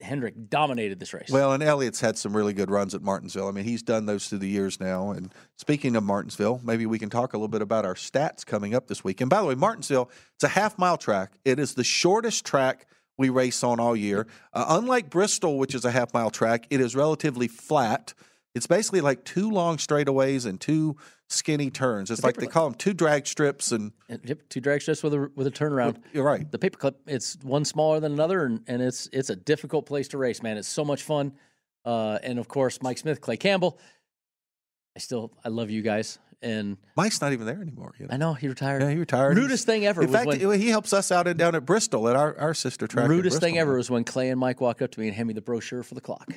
Hendrick 0.00 0.48
dominated 0.48 0.98
this 0.98 1.12
race. 1.12 1.28
Well, 1.30 1.52
and 1.52 1.62
Elliott's 1.62 2.00
had 2.00 2.16
some 2.16 2.34
really 2.34 2.54
good 2.54 2.70
runs 2.70 2.94
at 2.94 3.02
Martinsville. 3.02 3.48
I 3.48 3.50
mean, 3.50 3.64
he's 3.64 3.82
done 3.82 4.06
those 4.06 4.28
through 4.28 4.38
the 4.38 4.48
years 4.48 4.80
now. 4.80 5.10
And 5.10 5.32
speaking 5.56 5.94
of 5.94 6.02
Martinsville, 6.02 6.60
maybe 6.64 6.86
we 6.86 6.98
can 6.98 7.10
talk 7.10 7.34
a 7.34 7.36
little 7.36 7.48
bit 7.48 7.60
about 7.60 7.84
our 7.84 7.94
stats 7.94 8.46
coming 8.46 8.74
up 8.74 8.86
this 8.86 9.04
week. 9.04 9.20
And 9.20 9.28
by 9.28 9.42
the 9.42 9.46
way, 9.46 9.54
Martinsville, 9.54 10.10
it's 10.34 10.44
a 10.44 10.48
half 10.48 10.78
mile 10.78 10.96
track. 10.96 11.34
It 11.44 11.58
is 11.58 11.74
the 11.74 11.84
shortest 11.84 12.46
track 12.46 12.86
we 13.18 13.28
race 13.28 13.62
on 13.62 13.78
all 13.78 13.94
year. 13.94 14.26
Uh, 14.54 14.64
unlike 14.70 15.10
Bristol, 15.10 15.58
which 15.58 15.74
is 15.74 15.84
a 15.84 15.90
half 15.90 16.14
mile 16.14 16.30
track, 16.30 16.66
it 16.70 16.80
is 16.80 16.96
relatively 16.96 17.48
flat. 17.48 18.14
It's 18.54 18.66
basically 18.66 19.00
like 19.00 19.24
two 19.24 19.50
long 19.50 19.76
straightaways 19.76 20.44
and 20.44 20.60
two 20.60 20.96
skinny 21.28 21.70
turns. 21.70 22.10
It's 22.10 22.20
the 22.20 22.26
like 22.26 22.36
they 22.36 22.46
call 22.46 22.68
them 22.68 22.74
two 22.74 22.92
drag 22.92 23.26
strips 23.26 23.70
and 23.70 23.92
yep, 24.24 24.40
two 24.48 24.60
drag 24.60 24.82
strips 24.82 25.02
with 25.02 25.14
a 25.14 25.30
with 25.36 25.46
a 25.46 25.50
turnaround. 25.50 25.98
You're 26.12 26.24
right. 26.24 26.50
The 26.50 26.58
paperclip, 26.58 26.96
it's 27.06 27.38
one 27.42 27.64
smaller 27.64 28.00
than 28.00 28.12
another, 28.12 28.44
and, 28.44 28.62
and 28.66 28.82
it's 28.82 29.08
it's 29.12 29.30
a 29.30 29.36
difficult 29.36 29.86
place 29.86 30.08
to 30.08 30.18
race, 30.18 30.42
man. 30.42 30.56
It's 30.56 30.68
so 30.68 30.84
much 30.84 31.02
fun. 31.02 31.32
Uh, 31.84 32.18
and 32.22 32.38
of 32.38 32.48
course, 32.48 32.82
Mike 32.82 32.98
Smith, 32.98 33.20
Clay 33.20 33.36
Campbell. 33.36 33.78
I 34.96 34.98
still 34.98 35.32
I 35.44 35.48
love 35.48 35.70
you 35.70 35.82
guys. 35.82 36.18
And 36.42 36.78
Mike's 36.96 37.20
not 37.20 37.32
even 37.34 37.46
there 37.46 37.60
anymore. 37.60 37.92
You 37.98 38.06
know? 38.06 38.14
I 38.14 38.16
know 38.16 38.32
he 38.32 38.48
retired. 38.48 38.82
Yeah, 38.82 38.90
he 38.90 38.96
retired. 38.96 39.36
Rudest 39.36 39.66
thing 39.66 39.84
ever. 39.84 40.02
In 40.02 40.08
fact, 40.08 40.26
when, 40.26 40.58
he 40.58 40.68
helps 40.68 40.94
us 40.94 41.12
out 41.12 41.24
down 41.36 41.54
at 41.54 41.66
Bristol 41.66 42.08
at 42.08 42.16
our, 42.16 42.36
our 42.38 42.54
sister 42.54 42.86
track. 42.86 43.08
Rudest 43.08 43.40
thing 43.40 43.58
ever 43.58 43.76
was 43.76 43.90
when 43.90 44.04
Clay 44.04 44.30
and 44.30 44.40
Mike 44.40 44.58
walked 44.58 44.80
up 44.80 44.90
to 44.92 45.00
me 45.00 45.08
and 45.08 45.14
handed 45.14 45.28
me 45.28 45.34
the 45.34 45.42
brochure 45.42 45.82
for 45.82 45.94
the 45.94 46.00
clock. 46.00 46.32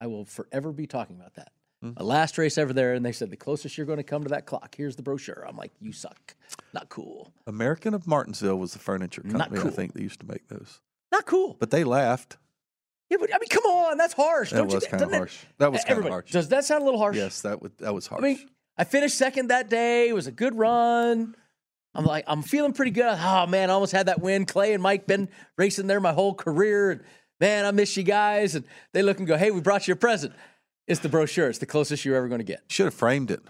I 0.00 0.06
will 0.06 0.24
forever 0.24 0.72
be 0.72 0.86
talking 0.86 1.16
about 1.16 1.34
that. 1.34 1.52
Mm-hmm. 1.84 2.02
last 2.02 2.38
race 2.38 2.58
ever 2.58 2.72
there, 2.72 2.94
and 2.94 3.06
they 3.06 3.12
said 3.12 3.30
the 3.30 3.36
closest 3.36 3.78
you're 3.78 3.86
going 3.86 3.98
to 3.98 4.02
come 4.02 4.24
to 4.24 4.30
that 4.30 4.46
clock. 4.46 4.74
Here's 4.76 4.96
the 4.96 5.02
brochure. 5.02 5.44
I'm 5.48 5.56
like, 5.56 5.70
you 5.80 5.92
suck. 5.92 6.34
Not 6.74 6.88
cool. 6.88 7.32
American 7.46 7.94
of 7.94 8.04
Martinsville 8.04 8.58
was 8.58 8.72
the 8.72 8.80
furniture 8.80 9.22
company. 9.22 9.60
Cool. 9.60 9.68
I 9.68 9.74
think 9.74 9.92
they 9.92 10.02
used 10.02 10.18
to 10.18 10.26
make 10.26 10.48
those. 10.48 10.80
Not 11.12 11.24
cool. 11.26 11.56
But 11.56 11.70
they 11.70 11.84
laughed. 11.84 12.36
Yeah, 13.10 13.18
but 13.20 13.32
I 13.32 13.38
mean, 13.38 13.48
come 13.48 13.64
on, 13.64 13.96
that's 13.96 14.12
harsh. 14.12 14.50
That 14.50 14.66
was 14.66 14.86
kind 14.86 15.02
of 15.02 15.12
harsh. 15.12 15.36
That 15.58 15.70
was 15.72 15.84
kind 15.84 16.00
of 16.00 16.08
harsh. 16.08 16.32
Does 16.32 16.48
that 16.48 16.64
sound 16.64 16.82
a 16.82 16.84
little 16.84 17.00
harsh? 17.00 17.16
Yes, 17.16 17.42
that 17.42 17.62
was 17.62 17.70
that 17.78 17.94
was 17.94 18.06
harsh. 18.06 18.22
I 18.22 18.26
mean, 18.26 18.48
I 18.76 18.84
finished 18.84 19.16
second 19.16 19.48
that 19.48 19.70
day. 19.70 20.08
It 20.08 20.14
was 20.14 20.26
a 20.26 20.32
good 20.32 20.54
run. 20.58 21.34
I'm 21.94 22.04
like, 22.04 22.24
I'm 22.26 22.42
feeling 22.42 22.74
pretty 22.74 22.90
good. 22.90 23.16
Oh 23.18 23.46
man, 23.46 23.70
I 23.70 23.72
almost 23.72 23.92
had 23.92 24.06
that 24.06 24.20
win. 24.20 24.44
Clay 24.44 24.74
and 24.74 24.82
Mike 24.82 25.06
been 25.06 25.30
racing 25.56 25.86
there 25.86 26.00
my 26.00 26.12
whole 26.12 26.34
career, 26.34 26.90
and 26.90 27.02
man, 27.40 27.64
I 27.64 27.70
miss 27.70 27.96
you 27.96 28.02
guys. 28.02 28.54
And 28.54 28.64
they 28.92 29.02
look 29.02 29.18
and 29.18 29.26
go, 29.26 29.36
Hey, 29.36 29.50
we 29.50 29.60
brought 29.60 29.88
you 29.88 29.94
a 29.94 29.96
present. 29.96 30.34
It's 30.86 31.00
the 31.00 31.08
brochure. 31.08 31.48
It's 31.48 31.58
the 31.58 31.66
closest 31.66 32.04
you're 32.04 32.16
ever 32.16 32.28
going 32.28 32.40
to 32.40 32.44
get. 32.44 32.62
Should 32.68 32.86
have 32.86 32.94
framed 32.94 33.30
it. 33.30 33.40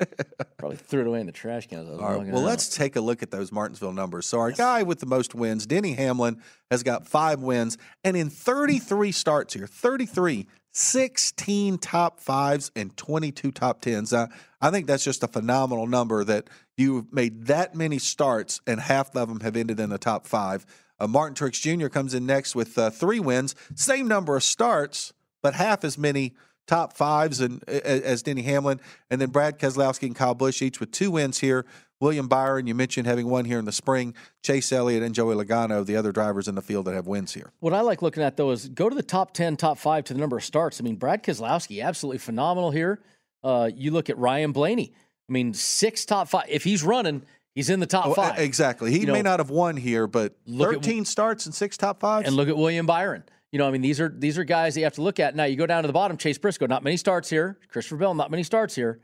Probably 0.58 0.76
threw 0.76 1.02
it 1.02 1.06
away 1.06 1.20
in 1.20 1.26
the 1.26 1.32
trash 1.32 1.66
can. 1.66 1.88
All 1.88 2.18
right. 2.18 2.26
Well, 2.26 2.42
let's 2.42 2.68
take 2.68 2.96
a 2.96 3.00
look 3.00 3.22
at 3.22 3.30
those 3.30 3.52
Martinsville 3.52 3.92
numbers. 3.92 4.26
So, 4.26 4.40
our 4.40 4.50
yes. 4.50 4.58
guy 4.58 4.82
with 4.82 5.00
the 5.00 5.06
most 5.06 5.34
wins, 5.34 5.66
Denny 5.66 5.92
Hamlin, 5.92 6.42
has 6.70 6.82
got 6.82 7.06
five 7.06 7.40
wins. 7.40 7.78
And 8.02 8.16
in 8.16 8.28
33 8.30 9.12
starts 9.12 9.54
here, 9.54 9.66
33, 9.66 10.46
16 10.72 11.78
top 11.78 12.18
fives 12.18 12.72
and 12.74 12.96
22 12.96 13.52
top 13.52 13.80
tens. 13.80 14.12
I, 14.12 14.28
I 14.60 14.70
think 14.70 14.86
that's 14.86 15.04
just 15.04 15.22
a 15.22 15.28
phenomenal 15.28 15.86
number 15.86 16.24
that 16.24 16.50
you've 16.76 17.12
made 17.12 17.46
that 17.46 17.74
many 17.74 17.98
starts 17.98 18.60
and 18.66 18.80
half 18.80 19.14
of 19.14 19.28
them 19.28 19.40
have 19.40 19.56
ended 19.56 19.78
in 19.78 19.90
the 19.90 19.98
top 19.98 20.26
five. 20.26 20.66
Uh, 20.98 21.06
Martin 21.06 21.34
Truex 21.34 21.60
Jr. 21.60 21.88
comes 21.88 22.14
in 22.14 22.26
next 22.26 22.54
with 22.54 22.78
uh, 22.78 22.90
three 22.90 23.20
wins, 23.20 23.54
same 23.74 24.06
number 24.08 24.36
of 24.36 24.42
starts 24.42 25.12
but 25.44 25.54
half 25.54 25.84
as 25.84 25.98
many 25.98 26.32
top 26.66 26.96
fives 26.96 27.40
and 27.40 27.62
as 27.68 28.22
Denny 28.22 28.40
Hamlin, 28.42 28.80
and 29.10 29.20
then 29.20 29.28
Brad 29.28 29.58
Keselowski 29.58 30.06
and 30.06 30.16
Kyle 30.16 30.34
Busch 30.34 30.62
each 30.62 30.80
with 30.80 30.90
two 30.90 31.12
wins 31.12 31.38
here. 31.38 31.66
William 32.00 32.28
Byron, 32.28 32.66
you 32.66 32.74
mentioned 32.74 33.06
having 33.06 33.28
one 33.28 33.44
here 33.44 33.58
in 33.58 33.66
the 33.66 33.72
spring. 33.72 34.14
Chase 34.42 34.72
Elliott 34.72 35.02
and 35.02 35.14
Joey 35.14 35.34
Logano, 35.34 35.84
the 35.84 35.96
other 35.96 36.12
drivers 36.12 36.48
in 36.48 36.54
the 36.54 36.62
field 36.62 36.86
that 36.86 36.94
have 36.94 37.06
wins 37.06 37.34
here. 37.34 37.52
What 37.60 37.74
I 37.74 37.82
like 37.82 38.00
looking 38.00 38.22
at 38.22 38.38
though 38.38 38.50
is 38.52 38.68
go 38.70 38.88
to 38.88 38.96
the 38.96 39.02
top 39.02 39.34
ten, 39.34 39.56
top 39.58 39.76
five 39.76 40.04
to 40.04 40.14
the 40.14 40.20
number 40.20 40.38
of 40.38 40.44
starts. 40.44 40.80
I 40.80 40.82
mean, 40.82 40.96
Brad 40.96 41.22
Keselowski 41.22 41.84
absolutely 41.84 42.18
phenomenal 42.18 42.70
here. 42.70 43.00
Uh, 43.42 43.70
you 43.74 43.90
look 43.90 44.08
at 44.08 44.16
Ryan 44.16 44.52
Blaney. 44.52 44.94
I 45.28 45.32
mean, 45.32 45.52
six 45.52 46.06
top 46.06 46.28
five. 46.28 46.46
If 46.48 46.64
he's 46.64 46.82
running, 46.82 47.22
he's 47.54 47.70
in 47.70 47.80
the 47.80 47.86
top 47.86 48.06
oh, 48.06 48.14
five. 48.14 48.38
Exactly. 48.38 48.90
He 48.90 49.00
you 49.00 49.06
may 49.06 49.22
know, 49.22 49.30
not 49.30 49.40
have 49.40 49.50
won 49.50 49.76
here, 49.76 50.06
but 50.06 50.34
thirteen 50.46 51.00
at, 51.00 51.06
starts 51.06 51.46
and 51.46 51.54
six 51.54 51.76
top 51.76 52.00
fives. 52.00 52.26
And 52.26 52.36
look 52.36 52.48
at 52.48 52.56
William 52.56 52.86
Byron. 52.86 53.24
You 53.52 53.58
know, 53.58 53.68
I 53.68 53.70
mean, 53.70 53.82
these 53.82 54.00
are 54.00 54.08
these 54.08 54.36
are 54.36 54.44
guys 54.44 54.74
that 54.74 54.80
you 54.80 54.84
have 54.84 54.94
to 54.94 55.02
look 55.02 55.20
at. 55.20 55.36
Now 55.36 55.44
you 55.44 55.56
go 55.56 55.66
down 55.66 55.84
to 55.84 55.86
the 55.86 55.92
bottom, 55.92 56.16
Chase 56.16 56.38
Briscoe, 56.38 56.66
not 56.66 56.82
many 56.82 56.96
starts 56.96 57.30
here. 57.30 57.58
Christopher 57.68 57.96
Bell, 57.96 58.14
not 58.14 58.30
many 58.30 58.42
starts 58.42 58.74
here. 58.74 59.00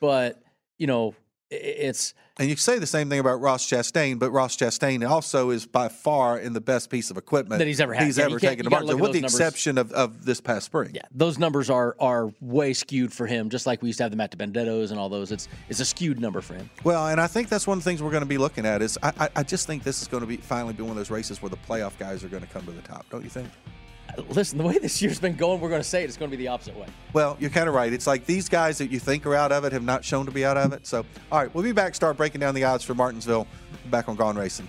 But, 0.00 0.42
you 0.78 0.86
know, 0.86 1.14
it's 1.54 2.14
and 2.36 2.48
you 2.48 2.56
say 2.56 2.80
the 2.80 2.86
same 2.86 3.08
thing 3.08 3.20
about 3.20 3.40
Ross 3.40 3.64
Chastain, 3.64 4.18
but 4.18 4.30
Ross 4.32 4.56
Chastain 4.56 5.08
also 5.08 5.50
is 5.50 5.66
by 5.66 5.86
far 5.86 6.36
in 6.36 6.52
the 6.52 6.60
best 6.60 6.90
piece 6.90 7.10
of 7.12 7.16
equipment 7.16 7.60
that 7.60 7.68
he's 7.68 7.80
ever 7.80 7.94
had. 7.94 8.06
He's 8.06 8.18
yeah, 8.18 8.24
ever 8.24 8.40
taken 8.40 8.64
to 8.64 8.70
market, 8.70 8.96
with 8.96 9.12
the 9.12 9.20
numbers. 9.20 9.34
exception 9.34 9.78
of, 9.78 9.92
of 9.92 10.24
this 10.24 10.40
past 10.40 10.66
spring. 10.66 10.90
Yeah, 10.94 11.02
those 11.12 11.38
numbers 11.38 11.70
are 11.70 11.94
are 12.00 12.32
way 12.40 12.72
skewed 12.72 13.12
for 13.12 13.26
him, 13.26 13.50
just 13.50 13.66
like 13.66 13.82
we 13.82 13.88
used 13.88 13.98
to 13.98 14.04
have 14.04 14.10
the 14.10 14.16
Matt 14.16 14.36
DiBenedettos 14.36 14.90
and 14.90 14.98
all 14.98 15.08
those. 15.08 15.30
It's 15.30 15.46
it's 15.68 15.78
a 15.78 15.84
skewed 15.84 16.20
number 16.20 16.40
for 16.40 16.54
him. 16.54 16.68
Well, 16.82 17.06
and 17.06 17.20
I 17.20 17.28
think 17.28 17.48
that's 17.48 17.68
one 17.68 17.78
of 17.78 17.84
the 17.84 17.88
things 17.88 18.02
we're 18.02 18.10
going 18.10 18.22
to 18.22 18.26
be 18.26 18.38
looking 18.38 18.66
at 18.66 18.82
is 18.82 18.98
I, 19.00 19.12
I, 19.20 19.28
I 19.36 19.42
just 19.44 19.68
think 19.68 19.84
this 19.84 20.02
is 20.02 20.08
going 20.08 20.22
to 20.22 20.26
be 20.26 20.38
finally 20.38 20.72
be 20.72 20.82
one 20.82 20.90
of 20.90 20.96
those 20.96 21.10
races 21.10 21.40
where 21.40 21.50
the 21.50 21.56
playoff 21.56 21.96
guys 21.98 22.24
are 22.24 22.28
going 22.28 22.42
to 22.42 22.48
come 22.48 22.64
to 22.66 22.72
the 22.72 22.82
top. 22.82 23.06
Don't 23.10 23.22
you 23.22 23.30
think? 23.30 23.48
Listen, 24.28 24.58
the 24.58 24.64
way 24.64 24.78
this 24.78 25.00
year's 25.02 25.18
been 25.18 25.36
going, 25.36 25.60
we're 25.60 25.68
going 25.68 25.82
to 25.82 25.88
say 25.88 26.02
it, 26.02 26.06
it's 26.06 26.16
going 26.16 26.30
to 26.30 26.36
be 26.36 26.42
the 26.42 26.48
opposite 26.48 26.76
way. 26.76 26.86
Well, 27.12 27.36
you're 27.40 27.50
kind 27.50 27.68
of 27.68 27.74
right. 27.74 27.92
It's 27.92 28.06
like 28.06 28.26
these 28.26 28.48
guys 28.48 28.78
that 28.78 28.90
you 28.90 28.98
think 28.98 29.26
are 29.26 29.34
out 29.34 29.52
of 29.52 29.64
it 29.64 29.72
have 29.72 29.82
not 29.82 30.04
shown 30.04 30.26
to 30.26 30.32
be 30.32 30.44
out 30.44 30.56
of 30.56 30.72
it. 30.72 30.86
So, 30.86 31.04
all 31.30 31.40
right, 31.40 31.54
we'll 31.54 31.64
be 31.64 31.72
back, 31.72 31.94
start 31.94 32.16
breaking 32.16 32.40
down 32.40 32.54
the 32.54 32.64
odds 32.64 32.84
for 32.84 32.94
Martinsville 32.94 33.46
back 33.90 34.08
on 34.08 34.16
Gone 34.16 34.36
Racing. 34.36 34.68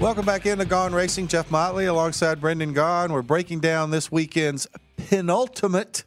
Welcome 0.00 0.24
back 0.24 0.46
into 0.46 0.64
Gone 0.64 0.94
Racing. 0.94 1.26
Jeff 1.26 1.50
Motley 1.50 1.86
alongside 1.86 2.40
Brendan 2.40 2.72
Gaughan. 2.72 3.10
We're 3.10 3.22
breaking 3.22 3.58
down 3.60 3.90
this 3.90 4.12
weekend's 4.12 4.68
penultimate 4.96 6.04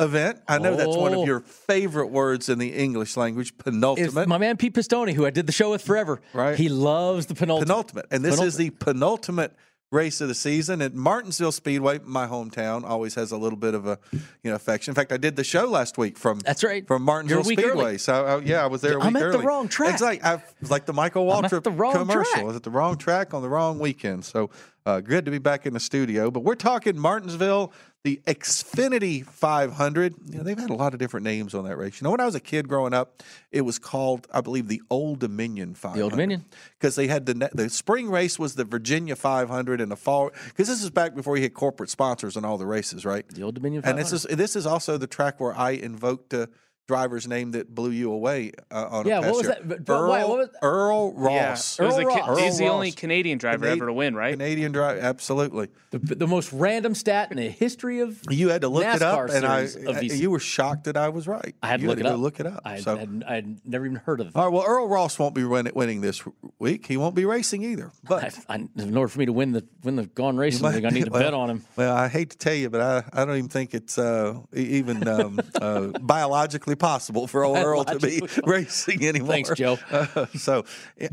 event. 0.00 0.40
I 0.48 0.58
know 0.58 0.74
that's 0.74 0.96
one 0.96 1.12
of 1.12 1.20
Oh. 1.20 1.26
your 1.26 1.38
favorite 1.38 2.08
words 2.08 2.48
in 2.48 2.58
the 2.58 2.74
English 2.74 3.16
language, 3.16 3.56
penultimate. 3.56 4.16
It's 4.16 4.26
my 4.26 4.36
man 4.38 4.56
Pete 4.56 4.74
Pistone, 4.74 5.12
who 5.12 5.26
I 5.26 5.30
did 5.30 5.46
the 5.46 5.52
show 5.52 5.70
with 5.70 5.82
forever. 5.82 6.20
Right. 6.34 6.56
He 6.58 6.68
loves 6.68 7.26
the 7.26 7.34
penultimate. 7.36 7.68
penultimate. 7.68 8.06
And 8.10 8.24
this 8.24 8.40
is 8.40 8.56
the 8.56 8.70
penultimate 8.70 9.54
race 9.90 10.20
of 10.20 10.28
the 10.28 10.34
season 10.34 10.80
at 10.82 10.94
Martinsville 10.94 11.52
Speedway, 11.52 11.98
my 12.04 12.26
hometown, 12.26 12.84
always 12.84 13.14
has 13.16 13.32
a 13.32 13.36
little 13.36 13.58
bit 13.58 13.74
of 13.74 13.86
a 13.86 13.98
you 14.12 14.20
know 14.50 14.54
affection. 14.54 14.92
In 14.92 14.94
fact, 14.94 15.12
I 15.12 15.16
did 15.16 15.36
the 15.36 15.44
show 15.44 15.66
last 15.66 15.98
week 15.98 16.16
from 16.16 16.38
That's 16.40 16.62
right. 16.62 16.86
from 16.86 17.02
Martinsville 17.02 17.38
You're 17.38 17.44
a 17.44 17.48
week 17.48 17.58
Speedway. 17.58 17.82
early. 17.84 17.98
So 17.98 18.26
uh, 18.26 18.40
yeah, 18.44 18.62
I 18.62 18.66
was 18.66 18.80
there. 18.80 18.98
A 18.98 19.02
I'm 19.02 19.16
at 19.16 19.32
the 19.32 19.38
wrong 19.38 19.68
track. 19.68 19.94
It's 19.94 20.02
like 20.02 20.24
I 20.24 20.42
was 20.60 20.70
like 20.70 20.86
the 20.86 20.92
Michael 20.92 21.26
Waltrip 21.26 21.64
commercial. 21.64 22.24
track. 22.24 22.38
I 22.38 22.44
was 22.44 22.56
at 22.56 22.62
the 22.62 22.70
wrong 22.70 22.96
track 22.96 23.34
on 23.34 23.42
the 23.42 23.48
wrong 23.48 23.78
weekend. 23.78 24.24
So 24.24 24.50
uh, 24.86 25.00
good 25.00 25.24
to 25.24 25.30
be 25.30 25.38
back 25.38 25.66
in 25.66 25.74
the 25.74 25.80
studio. 25.80 26.30
But 26.30 26.40
we're 26.40 26.54
talking 26.54 26.98
Martinsville, 26.98 27.72
the 28.02 28.20
Xfinity 28.26 29.24
500. 29.24 30.14
You 30.26 30.38
know, 30.38 30.42
they've 30.42 30.58
had 30.58 30.70
a 30.70 30.74
lot 30.74 30.94
of 30.94 30.98
different 30.98 31.24
names 31.24 31.54
on 31.54 31.64
that 31.64 31.76
race. 31.76 32.00
You 32.00 32.04
know, 32.04 32.10
when 32.12 32.20
I 32.20 32.24
was 32.24 32.34
a 32.34 32.40
kid 32.40 32.66
growing 32.68 32.94
up, 32.94 33.22
it 33.52 33.60
was 33.60 33.78
called, 33.78 34.26
I 34.32 34.40
believe, 34.40 34.68
the 34.68 34.80
Old 34.88 35.18
Dominion 35.20 35.74
500. 35.74 35.98
The 35.98 36.02
Old 36.02 36.12
Dominion. 36.12 36.44
Because 36.78 36.94
they 36.96 37.08
had 37.08 37.26
the 37.26 37.50
the 37.52 37.68
spring 37.68 38.08
race 38.08 38.38
was 38.38 38.54
the 38.54 38.64
Virginia 38.64 39.16
500 39.16 39.80
and 39.80 39.92
the 39.92 39.96
fall. 39.96 40.30
Because 40.46 40.68
this 40.68 40.82
is 40.82 40.90
back 40.90 41.14
before 41.14 41.36
you 41.36 41.42
had 41.42 41.54
corporate 41.54 41.90
sponsors 41.90 42.36
on 42.36 42.44
all 42.44 42.56
the 42.56 42.66
races, 42.66 43.04
right? 43.04 43.28
The 43.28 43.42
Old 43.42 43.54
Dominion 43.54 43.82
And 43.84 43.98
this 43.98 44.12
is 44.12 44.22
this 44.22 44.56
is 44.56 44.66
also 44.66 44.96
the 44.96 45.06
track 45.06 45.38
where 45.38 45.56
I 45.56 45.72
invoked 45.72 46.32
a 46.32 46.48
driver's 46.86 47.28
name 47.28 47.52
that 47.52 47.72
blew 47.72 47.90
you 47.92 48.10
away 48.10 48.50
uh, 48.72 48.86
on 48.90 49.06
Yeah, 49.06 49.18
a 49.18 49.20
what 49.22 49.30
was 49.36 49.42
year. 49.42 49.50
that? 49.54 49.68
But- 49.68 49.84
but 49.84 49.92
Earl, 50.00 50.08
why- 50.08 50.24
what 50.24 50.38
was- 50.38 50.48
Earl 50.60 51.14
Yeah. 51.16 51.48
Ross. 51.50 51.78
It 51.78 51.82
Earl 51.84 51.96
the 51.96 52.04
Ca- 52.04 52.26
Ross. 52.26 52.38
he's 52.40 52.58
the 52.58 52.66
only 52.66 52.90
Canadian 52.90 53.38
driver 53.38 53.66
Canadi- 53.66 53.76
ever 53.76 53.86
to 53.86 53.92
win, 53.92 54.14
right? 54.16 54.32
Canadian 54.32 54.72
driver, 54.72 54.98
absolutely. 55.00 55.68
the, 55.92 55.98
the 56.00 56.26
most 56.26 56.52
random 56.52 56.94
stat 56.96 57.30
in 57.30 57.36
the 57.36 57.48
history 57.48 58.00
of 58.00 58.20
You 58.28 58.48
had 58.48 58.62
to 58.62 58.68
look 58.68 58.84
it 58.84 59.02
up, 59.02 59.30
and 59.30 59.46
I, 59.46 59.66
series 59.66 59.86
of 59.88 60.00
these. 60.00 60.20
you 60.20 60.30
were 60.32 60.40
shocked 60.40 60.84
that 60.84 60.96
I 60.96 61.10
was 61.10 61.28
right. 61.28 61.54
I 61.62 61.68
had 61.68 61.76
to 61.78 61.82
you 61.82 61.88
look 61.90 61.98
had 61.98 62.06
it 62.06 62.08
go 62.08 62.14
up. 62.16 62.20
Look 62.20 62.40
it 62.40 62.46
up. 62.46 62.62
I 62.64 62.80
so. 62.80 62.96
had, 62.96 63.24
I 63.26 63.34
had 63.36 63.60
never 63.64 63.84
even 63.86 63.96
heard 63.98 64.20
of. 64.20 64.26
It. 64.28 64.32
All 64.36 64.44
right. 64.46 64.52
Well, 64.52 64.64
Earl 64.66 64.88
Ross 64.88 65.16
won't 65.18 65.34
be 65.36 65.44
win- 65.44 65.70
winning 65.74 66.00
this 66.00 66.22
week. 66.58 66.86
He 66.86 66.96
won't 66.96 67.14
be 67.14 67.24
racing 67.24 67.62
either. 67.62 67.92
But 68.02 68.24
I, 68.48 68.54
I, 68.54 68.68
in 68.82 68.96
order 68.96 69.08
for 69.08 69.20
me 69.20 69.26
to 69.26 69.32
win 69.32 69.52
the 69.52 69.64
win 69.84 69.94
the 69.96 70.06
Gone 70.06 70.36
Racing 70.36 70.62
might 70.62 70.72
thing, 70.72 70.86
I 70.86 70.90
need 70.90 71.04
to 71.04 71.10
be- 71.12 71.18
bet 71.20 71.34
on 71.34 71.50
him. 71.50 71.64
Well, 71.76 71.94
I 71.94 72.08
hate 72.08 72.30
to 72.30 72.36
tell 72.38 72.54
you, 72.54 72.68
but 72.68 72.80
I, 72.80 73.04
I 73.12 73.24
don't 73.24 73.36
even 73.36 73.48
think 73.48 73.74
it's 73.74 73.96
uh, 73.96 74.40
even 74.52 75.06
um, 75.06 75.38
uh, 75.60 75.86
biologically 76.00 76.74
possible 76.80 77.28
for 77.28 77.44
old 77.44 77.58
Earl 77.58 77.84
to 77.84 78.00
be 78.00 78.20
racing 78.44 79.06
anymore. 79.06 79.34
Thanks, 79.34 79.50
Joe. 79.50 79.78
Uh, 79.90 80.26
so, 80.34 80.64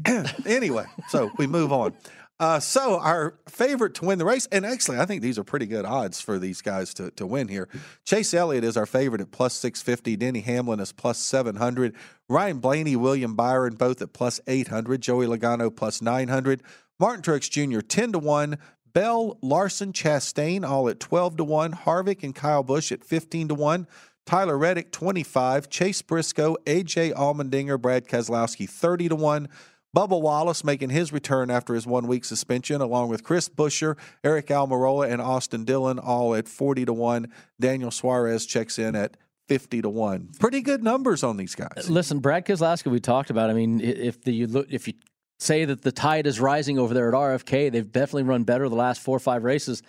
anyway, 0.48 0.86
so 1.10 1.30
we 1.38 1.46
move 1.46 1.72
on. 1.72 1.94
Uh, 2.40 2.60
so 2.60 3.00
our 3.00 3.34
favorite 3.50 3.96
to 3.96 4.06
win 4.06 4.20
the 4.20 4.26
race, 4.26 4.48
and 4.52 4.64
actually, 4.64 5.00
I 5.00 5.06
think 5.06 5.24
these 5.24 5.40
are 5.40 5.44
pretty 5.44 5.66
good 5.66 5.86
odds 5.86 6.22
for 6.22 6.38
these 6.38 6.62
guys 6.62 6.94
to, 6.96 7.10
to 7.12 7.26
win 7.26 7.48
here. 7.48 7.68
Chase 8.06 8.32
Elliott 8.32 8.64
is 8.64 8.78
our 8.78 8.86
favorite 8.86 9.22
at 9.22 9.32
plus 9.32 9.56
six 9.56 9.82
fifty. 9.82 10.16
Denny 10.16 10.42
Hamlin 10.42 10.80
is 10.80 10.92
plus 10.92 11.18
seven 11.18 11.56
hundred. 11.56 11.96
Ryan 12.30 12.60
Blaney, 12.60 12.96
William 12.96 13.36
Byron, 13.36 13.74
both 13.74 14.04
at 14.04 14.14
plus 14.14 14.40
eight 14.46 14.68
hundred. 14.68 15.02
Joey 15.02 15.26
Logano 15.26 15.76
plus 15.76 16.00
nine 16.00 16.28
hundred. 16.28 16.62
Martin 17.00 17.24
Truex 17.24 17.50
Jr. 17.50 17.82
ten 17.82 18.12
to 18.12 18.20
one. 18.20 18.60
Bell, 18.94 19.38
Larson, 19.44 19.94
Chastain 19.94 20.68
all 20.68 20.90
at 20.90 21.00
12 21.00 21.38
to 21.38 21.44
1. 21.44 21.72
Harvick 21.74 22.24
and 22.24 22.34
Kyle 22.34 22.64
Busch 22.64 22.92
at 22.92 23.04
15 23.04 23.50
to 23.50 23.54
1. 23.54 23.86
Tyler 24.28 24.58
Reddick 24.58 24.92
25. 24.92 25.70
Chase 25.70 26.02
Briscoe, 26.02 26.58
AJ 26.66 27.14
Allmendinger, 27.14 27.82
Brad 27.82 28.08
Keselowski 28.08 28.70
30 28.70 29.10
to 29.10 29.16
1. 29.16 29.48
Bubba 29.96 30.22
Wallace 30.22 30.64
making 30.64 30.90
his 30.90 31.14
return 31.14 31.50
after 31.50 31.74
his 31.74 31.88
one 31.88 32.08
week 32.08 32.26
suspension, 32.26 32.82
along 32.82 33.10
with 33.10 33.24
Chris 33.24 33.50
Buescher, 33.50 33.98
Aric 34.24 34.48
Almirola, 34.48 35.10
and 35.10 35.22
Austin 35.22 35.64
Dillon, 35.64 35.98
all 35.98 36.36
at 36.36 36.48
40 36.48 36.86
to 36.86 36.94
1. 36.94 37.32
Daniel 37.60 37.90
Suarez 37.90 38.46
checks 38.46 38.78
in 38.78 38.96
at 38.96 39.16
50 39.48 39.82
to 39.84 39.90
1. 39.90 40.32
Pretty 40.40 40.62
good 40.62 40.84
numbers 40.84 41.24
on 41.24 41.38
these 41.38 41.56
guys. 41.56 41.90
Listen, 41.90 42.20
Brad 42.20 42.46
Keselowski, 42.46 42.92
we 42.92 43.00
talked 43.00 43.30
about. 43.30 43.50
I 43.50 43.54
mean, 43.54 43.80
if 43.80 44.22
the 44.22 44.34
you 44.34 44.46
look, 44.46 44.68
if 44.70 44.90
you 44.90 44.94
say 45.40 45.64
that 45.64 45.84
the 45.84 45.92
tide 45.92 46.28
is 46.28 46.40
rising 46.40 46.78
over 46.78 46.94
there 46.94 47.08
at 47.08 47.14
RFK, 47.14 47.72
they've 47.72 47.92
definitely 47.92 48.24
run 48.24 48.44
better 48.44 48.68
the 48.68 48.76
last 48.76 49.02
four 49.02 49.16
or 49.16 49.22
five 49.22 49.46
races, 49.46 49.84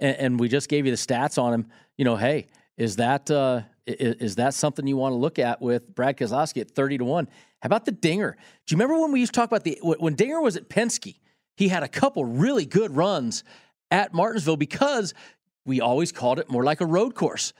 and, 0.00 0.16
and 0.16 0.40
we 0.40 0.48
just 0.48 0.68
gave 0.68 0.84
you 0.84 0.90
the 0.90 0.98
stats 0.98 1.40
on 1.40 1.54
him. 1.54 1.66
You 1.96 2.04
know, 2.04 2.16
hey, 2.16 2.48
is 2.76 2.96
that 2.96 3.30
uh, 3.30 3.62
i- 3.88 3.90
i- 3.90 4.16
is 4.20 4.36
that 4.36 4.54
something 4.54 4.86
you 4.86 4.96
want 4.96 5.12
to 5.12 5.16
look 5.16 5.38
at 5.38 5.60
with 5.60 5.94
Brad 5.94 6.16
Keselowski 6.16 6.60
at 6.60 6.70
thirty 6.70 6.98
to 6.98 7.04
one? 7.04 7.28
How 7.62 7.66
about 7.66 7.84
the 7.84 7.92
Dinger? 7.92 8.32
Do 8.66 8.72
you 8.72 8.76
remember 8.76 9.00
when 9.00 9.12
we 9.12 9.20
used 9.20 9.32
to 9.34 9.40
talk 9.40 9.48
about 9.48 9.64
the 9.64 9.78
when 9.82 9.98
when 9.98 10.14
Dinger 10.14 10.40
was 10.40 10.56
at 10.56 10.68
Penske? 10.68 11.16
He 11.56 11.68
had 11.68 11.82
a 11.82 11.88
couple 11.88 12.24
really 12.24 12.66
good 12.66 12.96
runs 12.96 13.44
at 13.90 14.12
Martinsville 14.12 14.56
because 14.56 15.14
we 15.64 15.80
always 15.80 16.10
called 16.12 16.38
it 16.38 16.50
more 16.50 16.64
like 16.64 16.80
a 16.80 16.86
road 16.86 17.14
course 17.14 17.52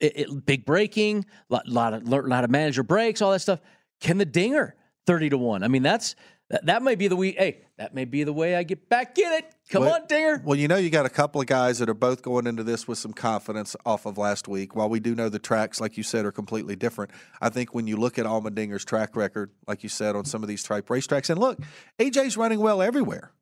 it, 0.00 0.12
it, 0.18 0.46
big 0.46 0.64
braking, 0.64 1.26
lot, 1.48 1.68
lot 1.68 1.92
of 1.92 2.08
lot 2.08 2.44
of 2.44 2.50
manager 2.50 2.82
breaks, 2.82 3.20
all 3.20 3.32
that 3.32 3.40
stuff. 3.40 3.60
Can 4.00 4.18
the 4.18 4.24
dinger 4.24 4.74
thirty 5.06 5.28
to 5.28 5.36
one? 5.38 5.62
I 5.62 5.68
mean, 5.68 5.82
that's 5.82 6.14
that, 6.50 6.66
that 6.66 6.82
may 6.82 6.94
be 6.94 7.08
the 7.08 7.16
way. 7.16 7.32
Hey, 7.32 7.62
that 7.76 7.94
may 7.94 8.04
be 8.04 8.24
the 8.24 8.32
way 8.32 8.56
I 8.56 8.62
get 8.62 8.88
back 8.88 9.18
in 9.18 9.30
it. 9.32 9.54
Come 9.70 9.82
Well- 9.84 9.94
on, 9.94 10.06
dinger. 10.06 10.40
Well, 10.44 10.58
you 10.58 10.66
know, 10.68 10.76
you 10.76 10.88
got 10.90 11.04
a 11.06 11.10
couple 11.10 11.40
of 11.40 11.46
guys 11.46 11.78
that 11.78 11.88
are 11.88 11.94
both 11.94 12.22
going 12.22 12.46
into 12.46 12.62
this 12.64 12.88
with 12.88 12.98
some 12.98 13.12
confidence 13.12 13.76
off 13.84 14.06
of 14.06 14.16
last 14.18 14.48
week. 14.48 14.74
While 14.74 14.88
we 14.88 14.98
do 15.00 15.14
know 15.14 15.28
the 15.28 15.38
tracks, 15.38 15.80
like 15.80 15.96
you 15.96 16.02
said, 16.02 16.24
are 16.24 16.32
completely 16.32 16.74
different, 16.76 17.10
I 17.40 17.48
think 17.50 17.74
when 17.74 17.86
you 17.86 17.96
look 17.96 18.18
at 18.18 18.24
Allmendinger's 18.26 18.84
track 18.84 19.14
record, 19.14 19.50
like 19.66 19.82
you 19.82 19.88
said, 19.88 20.16
on 20.16 20.24
some 20.24 20.42
of 20.42 20.48
these 20.48 20.62
type 20.62 20.88
racetracks, 20.88 21.28
and 21.30 21.38
look, 21.38 21.58
AJ's 21.98 22.36
running 22.36 22.60
well 22.60 22.80
everywhere. 22.80 23.32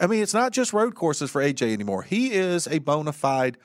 I 0.00 0.06
mean, 0.06 0.22
it's 0.22 0.34
not 0.34 0.52
just 0.52 0.72
road 0.72 0.94
courses 0.94 1.30
for 1.30 1.42
AJ 1.42 1.72
anymore. 1.72 2.02
He 2.02 2.32
is 2.32 2.66
a 2.66 2.78
bona 2.78 3.12
fide, 3.12 3.58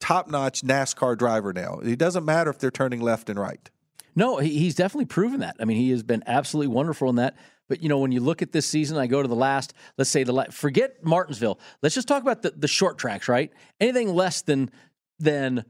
top 0.00 0.28
notch 0.28 0.60
NASCAR 0.62 1.16
driver 1.16 1.52
now. 1.52 1.78
It 1.82 1.98
doesn't 1.98 2.24
matter 2.24 2.50
if 2.50 2.58
they're 2.58 2.70
turning 2.70 3.00
left 3.00 3.30
and 3.30 3.38
right. 3.38 3.70
No, 4.14 4.36
he's 4.36 4.74
definitely 4.74 5.06
proven 5.06 5.40
that. 5.40 5.56
I 5.58 5.64
mean, 5.64 5.78
he 5.78 5.90
has 5.90 6.02
been 6.02 6.22
absolutely 6.26 6.68
wonderful 6.74 7.08
in 7.08 7.16
that. 7.16 7.34
But 7.72 7.82
you 7.82 7.88
know, 7.88 8.00
when 8.00 8.12
you 8.12 8.20
look 8.20 8.42
at 8.42 8.52
this 8.52 8.66
season, 8.66 8.98
I 8.98 9.06
go 9.06 9.22
to 9.22 9.28
the 9.28 9.34
last. 9.34 9.72
Let's 9.96 10.10
say 10.10 10.24
the 10.24 10.32
la- 10.34 10.50
forget 10.50 11.02
Martinsville. 11.02 11.58
Let's 11.82 11.94
just 11.94 12.06
talk 12.06 12.20
about 12.20 12.42
the, 12.42 12.50
the 12.50 12.68
short 12.68 12.98
tracks, 12.98 13.28
right? 13.28 13.50
Anything 13.80 14.14
less 14.14 14.42
than 14.42 14.70
than 15.18 15.64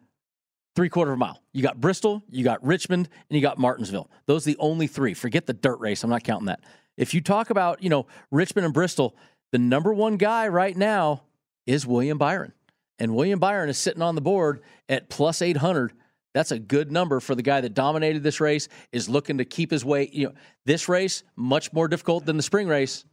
three 0.74 0.88
quarter 0.88 1.12
of 1.12 1.16
a 1.16 1.18
mile. 1.18 1.40
You 1.52 1.62
got 1.62 1.80
Bristol, 1.80 2.24
you 2.28 2.42
got 2.42 2.60
Richmond, 2.66 3.08
and 3.30 3.36
you 3.36 3.40
got 3.40 3.56
Martinsville. 3.56 4.10
Those 4.26 4.44
are 4.44 4.50
the 4.50 4.56
only 4.58 4.88
three. 4.88 5.14
Forget 5.14 5.46
the 5.46 5.52
dirt 5.52 5.78
race. 5.78 6.02
I'm 6.02 6.10
not 6.10 6.24
counting 6.24 6.46
that. 6.46 6.58
if 6.96 7.14
you 7.14 7.20
talk 7.20 7.50
about, 7.50 7.84
you 7.84 7.88
know, 7.88 8.08
Richmond 8.32 8.64
and 8.64 8.74
Bristol, 8.74 9.14
the 9.52 9.58
number 9.58 9.94
one 9.94 10.16
guy 10.16 10.48
right 10.48 10.76
now 10.76 11.22
is 11.68 11.86
William 11.86 12.18
Byron. 12.18 12.52
And 12.98 13.14
William 13.14 13.38
Byron 13.38 13.68
is 13.68 13.78
sitting 13.78 14.02
on 14.02 14.16
the 14.16 14.20
board 14.20 14.60
at 14.88 15.08
plus 15.08 15.40
800. 15.40 15.92
That's 16.34 16.50
a 16.50 16.58
good 16.58 16.90
number 16.90 17.20
for 17.20 17.34
the 17.34 17.42
guy 17.42 17.60
that 17.60 17.74
dominated 17.74 18.22
this 18.22 18.40
race, 18.40 18.68
is 18.90 19.08
looking 19.08 19.38
to 19.38 19.44
keep 19.44 19.70
his 19.70 19.84
way. 19.84 20.08
You 20.12 20.28
know, 20.28 20.34
this 20.64 20.88
race, 20.88 21.22
much 21.36 21.72
more 21.72 21.88
difficult 21.88 22.24
than 22.24 22.36
the 22.36 22.42
spring 22.42 22.68
race. 22.68 23.04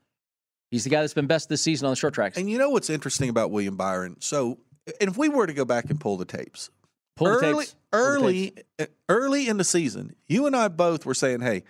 He's 0.71 0.83
the 0.83 0.89
guy 0.89 1.01
that's 1.01 1.13
been 1.13 1.27
best 1.27 1.49
this 1.49 1.61
season 1.61 1.85
on 1.87 1.91
the 1.91 1.95
short 1.95 2.13
tracks. 2.13 2.37
And 2.37 2.49
you 2.49 2.57
know 2.57 2.69
what's 2.69 2.89
interesting 2.89 3.29
about 3.29 3.51
William 3.51 3.75
Byron? 3.75 4.17
So, 4.19 4.59
and 5.01 5.09
if 5.09 5.17
we 5.17 5.27
were 5.27 5.47
to 5.47 5.53
go 5.53 5.65
back 5.65 5.89
and 5.89 5.99
pull 5.99 6.17
the 6.17 6.25
tapes, 6.25 6.69
Pull 7.17 7.27
the 7.27 7.33
early, 7.33 7.65
tapes. 7.65 7.71
The 7.91 7.97
early, 7.97 8.49
tapes. 8.51 8.63
uh, 8.79 8.85
early 9.09 9.47
in 9.47 9.57
the 9.57 9.63
season, 9.63 10.15
you 10.27 10.45
and 10.47 10.55
I 10.55 10.67
both 10.69 11.05
were 11.05 11.13
saying, 11.13 11.41
"Hey, 11.41 11.63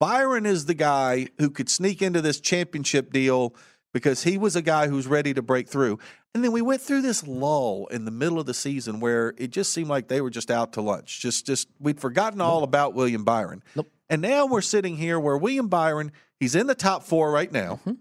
Byron 0.00 0.46
is 0.46 0.64
the 0.64 0.74
guy 0.74 1.28
who 1.38 1.50
could 1.50 1.68
sneak 1.68 2.02
into 2.02 2.20
this 2.20 2.40
championship 2.40 3.12
deal 3.12 3.54
because 3.92 4.22
he 4.24 4.38
was 4.38 4.54
a 4.56 4.62
guy 4.62 4.88
who's 4.88 5.06
ready 5.06 5.32
to 5.34 5.42
break 5.42 5.68
through." 5.68 5.98
And 6.34 6.44
then 6.44 6.52
we 6.52 6.62
went 6.62 6.80
through 6.82 7.02
this 7.02 7.26
lull 7.26 7.86
in 7.90 8.04
the 8.04 8.10
middle 8.10 8.38
of 8.38 8.46
the 8.46 8.54
season 8.54 9.00
where 9.00 9.34
it 9.38 9.50
just 9.50 9.72
seemed 9.72 9.88
like 9.88 10.08
they 10.08 10.20
were 10.20 10.30
just 10.30 10.50
out 10.50 10.72
to 10.74 10.80
lunch. 10.82 11.20
Just, 11.20 11.46
just 11.46 11.68
we'd 11.80 11.98
forgotten 12.00 12.40
all 12.40 12.62
about 12.62 12.94
William 12.94 13.24
Byron. 13.24 13.62
Nope. 13.74 13.88
And 14.10 14.22
now 14.22 14.46
we're 14.46 14.60
sitting 14.60 14.96
here 14.96 15.18
where 15.18 15.36
William 15.36 15.68
Byron, 15.68 16.12
he's 16.38 16.54
in 16.54 16.66
the 16.66 16.74
top 16.74 17.02
four 17.02 17.30
right 17.30 17.50
now, 17.50 17.76
Mm-hmm. 17.86 17.92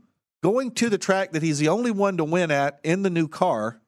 going 0.44 0.72
to 0.72 0.90
the 0.90 0.98
track 0.98 1.32
that 1.32 1.42
he's 1.42 1.58
the 1.60 1.70
only 1.70 1.90
one 1.92 2.18
to 2.18 2.24
win 2.24 2.52
at 2.52 2.80
in 2.84 3.02
the 3.02 3.10
new 3.10 3.28
car. 3.28 3.80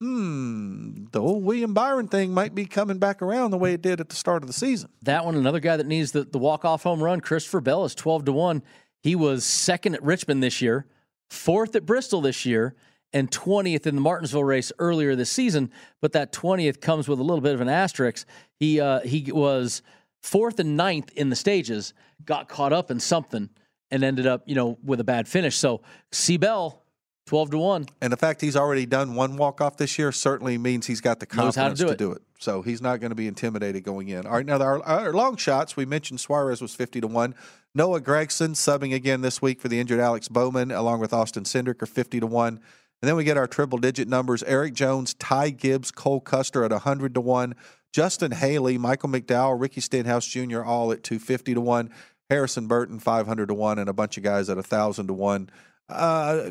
Hmm, 0.00 1.04
the 1.12 1.20
old 1.20 1.44
William 1.44 1.74
Byron 1.74 2.08
thing 2.08 2.32
might 2.32 2.54
be 2.54 2.64
coming 2.64 2.98
back 2.98 3.20
around 3.20 3.50
the 3.50 3.58
way 3.58 3.74
it 3.74 3.82
did 3.82 4.00
at 4.00 4.08
the 4.08 4.16
start 4.16 4.42
of 4.42 4.46
the 4.46 4.52
season. 4.54 4.88
That 5.02 5.26
one, 5.26 5.34
another 5.34 5.60
guy 5.60 5.76
that 5.76 5.86
needs 5.86 6.12
the, 6.12 6.24
the 6.24 6.38
walk 6.38 6.64
off 6.64 6.84
home 6.84 7.02
run, 7.02 7.20
Christopher 7.20 7.60
Bell 7.60 7.84
is 7.84 7.94
12 7.94 8.24
to 8.26 8.32
1. 8.32 8.62
He 9.02 9.14
was 9.14 9.44
second 9.44 9.94
at 9.94 10.02
Richmond 10.02 10.42
this 10.42 10.62
year, 10.62 10.86
fourth 11.30 11.74
at 11.76 11.86
Bristol 11.86 12.20
this 12.20 12.44
year, 12.44 12.74
and 13.12 13.30
20th 13.30 13.86
in 13.86 13.94
the 13.94 14.00
Martinsville 14.00 14.44
race 14.44 14.72
earlier 14.78 15.16
this 15.16 15.30
season. 15.30 15.70
But 16.00 16.12
that 16.12 16.32
20th 16.32 16.80
comes 16.80 17.08
with 17.08 17.18
a 17.18 17.22
little 17.22 17.40
bit 17.40 17.54
of 17.54 17.60
an 17.60 17.68
asterisk. 17.68 18.26
He, 18.58 18.80
uh, 18.80 19.00
he 19.00 19.30
was 19.32 19.82
fourth 20.22 20.60
and 20.60 20.76
ninth 20.76 21.10
in 21.14 21.30
the 21.30 21.36
stages, 21.36 21.94
got 22.24 22.48
caught 22.48 22.72
up 22.72 22.90
in 22.90 23.00
something, 23.00 23.48
and 23.90 24.04
ended 24.04 24.26
up, 24.26 24.42
you 24.46 24.54
know, 24.54 24.78
with 24.84 25.00
a 25.00 25.04
bad 25.04 25.26
finish. 25.26 25.56
So, 25.56 25.80
C. 26.12 26.36
Bell, 26.36 26.84
12 27.26 27.50
to 27.52 27.58
1. 27.58 27.86
And 28.00 28.12
the 28.12 28.16
fact 28.16 28.40
he's 28.40 28.56
already 28.56 28.86
done 28.86 29.14
one 29.14 29.36
walk 29.36 29.60
off 29.60 29.76
this 29.76 29.98
year 29.98 30.12
certainly 30.12 30.58
means 30.58 30.86
he's 30.86 31.00
got 31.00 31.20
the 31.20 31.26
confidence 31.26 31.56
how 31.56 31.62
to 31.62 31.68
confidence 31.68 31.98
do 31.98 32.12
it. 32.12 32.22
So 32.38 32.62
he's 32.62 32.80
not 32.80 33.00
going 33.00 33.10
to 33.10 33.16
be 33.16 33.26
intimidated 33.26 33.84
going 33.84 34.08
in. 34.08 34.26
All 34.26 34.32
right, 34.32 34.46
now 34.46 34.60
our, 34.60 34.82
our 34.82 35.12
long 35.12 35.36
shots, 35.36 35.76
we 35.76 35.84
mentioned 35.84 36.20
Suarez 36.20 36.60
was 36.62 36.74
50 36.74 37.02
to 37.02 37.06
1. 37.06 37.34
Noah 37.74 38.00
Gragson 38.00 38.50
subbing 38.50 38.92
again 38.92 39.20
this 39.20 39.40
week 39.40 39.60
for 39.60 39.68
the 39.68 39.78
injured 39.78 40.00
Alex 40.00 40.26
Bowman, 40.26 40.72
along 40.72 40.98
with 40.98 41.12
Austin 41.12 41.44
Cindric, 41.44 41.80
are 41.82 41.86
50 41.86 42.20
to 42.20 42.26
1. 42.26 42.48
And 42.54 43.08
then 43.08 43.14
we 43.14 43.22
get 43.22 43.36
our 43.36 43.46
triple 43.46 43.78
digit 43.78 44.08
numbers 44.08 44.42
Erik 44.42 44.74
Jones, 44.74 45.14
Ty 45.14 45.50
Gibbs, 45.50 45.92
Cole 45.92 46.20
Custer 46.20 46.64
at 46.64 46.72
100 46.72 47.14
to 47.14 47.20
1. 47.20 47.54
Justin 47.92 48.32
Haley, 48.32 48.76
Michael 48.76 49.08
McDowell, 49.08 49.60
Ricky 49.60 49.80
Stenhouse 49.80 50.26
Jr., 50.26 50.62
all 50.62 50.90
at 50.90 51.04
250 51.04 51.54
to 51.54 51.60
1. 51.60 51.90
Harrison 52.28 52.66
Burton, 52.66 52.98
500 52.98 53.46
to 53.46 53.54
1, 53.54 53.78
and 53.78 53.88
a 53.88 53.92
bunch 53.92 54.16
of 54.16 54.24
guys 54.24 54.48
at 54.48 54.56
1,000 54.56 55.06
to 55.06 55.12
1. 55.12 55.50
Uh, 55.88 56.50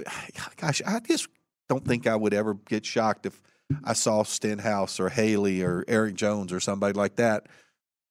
gosh, 0.58 0.82
I 0.86 1.00
just 1.02 1.28
don't 1.68 1.86
think 1.86 2.08
I 2.08 2.16
would 2.16 2.34
ever 2.34 2.54
get 2.54 2.86
shocked 2.86 3.26
if 3.26 3.42
I 3.84 3.94
saw 3.94 4.24
Stenhouse 4.24 5.00
or 5.00 5.10
Haley 5.10 5.62
or 5.62 5.84
Erik 5.88 6.16
Jones 6.16 6.52
or 6.52 6.60
somebody 6.60 6.94
like 6.98 7.18
that 7.18 7.48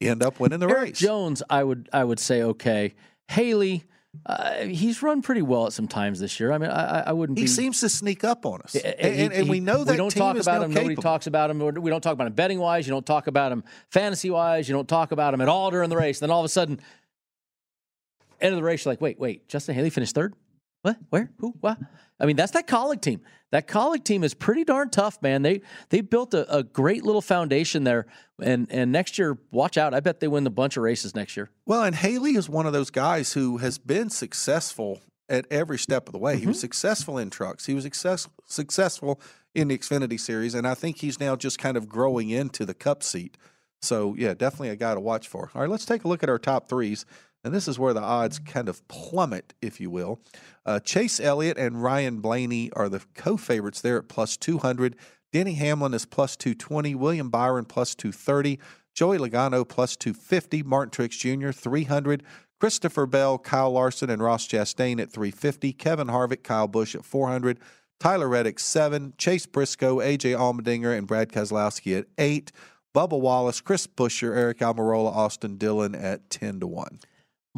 end 0.01 0.23
up 0.23 0.39
winning 0.39 0.61
the 0.61 0.69
Erik 0.69 0.83
race. 0.83 0.99
Jones, 0.99 1.43
I 1.51 1.65
would 1.65 1.89
I 1.93 2.05
would 2.05 2.21
say 2.21 2.43
okay. 2.43 2.95
Haley, 3.29 3.85
uh, 4.25 4.63
he's 4.63 5.03
run 5.03 5.21
pretty 5.23 5.43
well 5.43 5.67
at 5.67 5.73
some 5.73 5.87
times 5.89 6.21
this 6.21 6.39
year. 6.41 6.53
I 6.53 6.59
mean, 6.59 6.71
I, 6.71 7.01
I- 7.09 7.13
wouldn't. 7.13 7.39
He 7.39 7.45
be, 7.45 7.49
sees 7.49 7.81
to 7.81 7.89
sneak 7.89 8.25
up 8.25 8.47
on 8.47 8.63
us, 8.63 8.75
and, 8.75 8.85
and, 8.99 9.33
and 9.33 9.45
he- 9.45 9.51
we 9.51 9.61
know 9.61 9.85
that 9.85 9.91
we 9.91 9.97
don't 9.97 10.15
talk 10.15 10.37
about 10.39 10.63
him. 10.63 10.73
Nobody 10.73 10.97
talks 10.97 11.27
about 11.27 11.51
him. 11.51 11.59
We 11.59 11.91
don't 11.91 12.01
talk 12.01 12.13
about 12.15 12.27
him 12.27 12.33
betting 12.33 12.59
wise. 12.59 12.87
You 12.87 12.93
don't 12.93 13.05
talk 13.05 13.27
about 13.27 13.53
him 13.53 13.65
fantasy 13.91 14.31
wise. 14.31 14.69
You 14.69 14.75
don't 14.75 14.89
talk 14.89 15.13
about 15.13 15.35
him 15.35 15.41
at 15.41 15.49
all 15.49 15.71
during 15.71 15.91
the 15.91 15.97
race. 15.97 16.21
Then 16.21 16.31
all 16.31 16.41
of 16.41 16.47
a 16.47 16.49
sudden, 16.49 16.81
end 18.41 18.55
of 18.55 18.57
the 18.57 18.63
race, 18.65 18.85
you're 18.85 18.93
like, 18.93 19.01
wait, 19.01 19.19
wait, 19.19 19.49
Justin 19.49 19.75
Haley 19.75 19.91
finished 19.91 20.15
third. 20.15 20.35
What? 20.89 20.99
Where? 21.11 21.31
Who? 21.39 21.55
What? 21.61 21.79
I 22.21 22.27
mean, 22.27 22.37
that's 22.37 22.53
that 22.53 22.67
Kaulig 22.67 23.01
team. 23.01 23.21
That 23.51 23.67
Kaulig 23.67 24.05
team 24.05 24.25
is 24.25 24.35
pretty 24.35 24.65
darn 24.65 24.91
tough, 24.91 25.21
man. 25.23 25.43
They 25.43 25.63
they 25.89 26.01
built 26.01 26.35
a, 26.35 26.55
a 26.55 26.63
great 26.63 27.05
little 27.05 27.23
foundation 27.23 27.85
there, 27.85 28.07
and 28.43 28.67
and 28.71 28.93
next 28.93 29.19
year, 29.19 29.39
watch 29.51 29.79
out. 29.79 29.95
I 29.95 30.01
bet 30.01 30.21
they 30.21 30.29
win 30.29 30.47
a 30.47 30.51
bunch 30.51 30.77
of 30.77 30.83
races 30.83 31.15
next 31.15 31.37
year. 31.37 31.51
Well, 31.67 31.83
and 31.85 31.95
Haley 31.95 32.33
is 32.37 32.49
one 32.49 32.67
of 32.67 32.73
those 32.73 32.91
guys 32.91 33.33
who 33.33 33.57
has 33.59 33.79
been 33.79 34.11
successful 34.11 35.01
at 35.31 35.47
every 35.51 35.79
step 35.79 36.09
of 36.09 36.13
the 36.13 36.19
way. 36.19 36.35
He 36.35 36.41
Mm-hmm. 36.41 36.49
was 36.49 36.61
successful 36.61 37.19
in 37.19 37.31
trucks. 37.31 37.67
He 37.67 37.75
was 37.75 37.85
success, 37.85 38.29
successful 38.47 39.21
in 39.55 39.69
the 39.69 39.79
Xfinity 39.79 40.19
Series, 40.21 40.55
and 40.55 40.67
I 40.67 40.75
think 40.75 40.99
he's 40.99 41.19
now 41.21 41.37
just 41.37 41.59
kind 41.59 41.77
of 41.77 41.89
growing 41.89 42.31
into 42.31 42.65
the 42.67 42.75
Cup 42.75 43.03
seat. 43.03 43.37
So, 43.81 44.15
yeah, 44.19 44.35
definitely 44.35 44.71
a 44.71 44.77
guy 44.77 44.95
to 44.95 45.01
watch 45.01 45.29
for. 45.29 45.51
All 45.55 45.61
right, 45.63 45.71
let's 45.71 45.85
take 45.87 46.05
a 46.05 46.09
look 46.09 46.23
at 46.23 46.29
our 46.29 46.39
top 46.39 46.69
threes. 46.69 47.07
And 47.45 47.55
this 47.55 47.69
is 47.69 47.79
where 47.79 47.95
the 47.95 48.03
odds 48.03 48.39
kind 48.39 48.69
of 48.69 48.87
plummet, 48.89 49.55
if 49.63 49.81
you 49.81 49.91
will. 49.91 50.21
Uh, 50.67 50.81
Chase 50.81 51.21
Elliott 51.21 51.57
and 51.57 51.83
Ryan 51.83 52.21
Blaney 52.21 52.71
are 52.73 52.89
the 52.89 53.03
co 53.15 53.37
favorites 53.37 53.81
there 53.81 53.99
at 53.99 54.09
plus 54.09 54.37
200. 54.37 54.97
Denny 55.33 55.55
Hamlin 55.55 55.95
is 55.95 56.05
plus 56.05 56.37
220. 56.37 56.95
William 56.95 57.31
Byron 57.31 57.65
plus 57.65 57.95
230. 57.95 58.59
Joey 58.95 59.19
Logano 59.19 59.67
plus 59.67 59.97
250. 59.97 60.63
Martin 60.65 60.91
Truex 60.91 61.19
Jr. 61.19 61.53
300. 61.53 62.25
Christopher 62.61 63.07
Bell, 63.07 63.39
Kyle 63.39 63.71
Larson, 63.71 64.11
and 64.11 64.23
Ross 64.23 64.49
Chastain 64.49 65.01
at 65.01 65.13
350. 65.13 65.73
Kevin 65.75 66.09
Harvick, 66.09 66.43
Kyle 66.43 66.67
Busch 66.67 66.95
at 66.95 67.05
400. 67.05 67.61
Tyler 68.01 68.29
Reddick, 68.29 68.59
7. 68.59 69.15
Chase 69.17 69.47
Briscoe, 69.47 69.99
AJ 69.99 70.37
Allmendinger, 70.37 70.97
and 70.97 71.07
Brad 71.07 71.31
Keselowski 71.31 71.97
at 71.99 72.07
8. 72.17 72.51
Bubba 72.95 73.21
Wallace, 73.21 73.61
Chris 73.61 73.87
Buescher, 73.87 74.35
Aric 74.35 74.59
Almirola, 74.59 75.15
Austin 75.15 75.57
Dillon 75.57 75.95
at 75.95 76.31
10 76.31 76.61
to 76.61 76.67
1. 76.67 76.99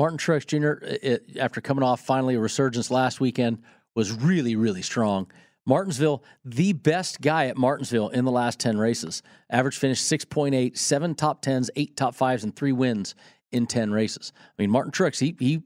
Martin 0.00 0.16
Truex 0.16 0.46
Jr., 0.46 0.82
it, 0.82 1.26
uh, 1.36 1.40
uh, 1.40 1.44
after 1.44 1.60
coming 1.60 1.84
off 1.84 2.00
finally 2.00 2.34
a 2.34 2.40
resurgence 2.40 2.90
last 2.90 3.20
weekend, 3.20 3.58
was 3.94 4.12
really, 4.12 4.56
really 4.56 4.80
strong. 4.80 5.30
Martinsville, 5.66 6.24
the 6.42 6.72
best 6.72 7.20
guy 7.20 7.48
at 7.48 7.58
Martinsville 7.58 8.08
in 8.08 8.24
the 8.24 8.30
last 8.30 8.58
10 8.60 8.78
races. 8.78 9.22
Average 9.50 9.76
finish 9.76 10.00
6.8, 10.00 10.78
seven 10.78 11.14
top 11.14 11.44
10s, 11.44 11.68
eight 11.76 11.98
top 11.98 12.14
fives, 12.14 12.44
and 12.44 12.56
three 12.56 12.72
wins 12.72 13.14
in 13.52 13.66
10 13.66 13.92
races. 13.92 14.32
I 14.58 14.62
mean, 14.62 14.70
Martin 14.70 14.90
Truex, 14.90 15.20
he, 15.20 15.36
he 15.38 15.64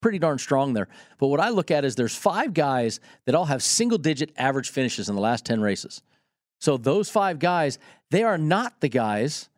pretty 0.00 0.18
darn 0.18 0.38
strong 0.38 0.72
there. 0.72 0.88
But 1.18 1.26
what 1.26 1.40
I 1.40 1.50
look 1.50 1.70
at 1.70 1.84
is 1.84 1.94
there's 1.94 2.16
five 2.16 2.54
guys 2.54 3.00
that 3.26 3.34
all 3.34 3.44
have 3.44 3.62
single 3.62 3.98
digit 3.98 4.32
average 4.38 4.70
finishes 4.70 5.10
in 5.10 5.14
the 5.14 5.20
last 5.20 5.44
10 5.44 5.60
races. 5.60 6.00
So 6.58 6.78
those 6.78 7.10
five 7.10 7.38
guys, 7.38 7.78
they 8.10 8.22
are 8.22 8.38
not 8.38 8.80
the 8.80 8.88
guys 8.88 9.50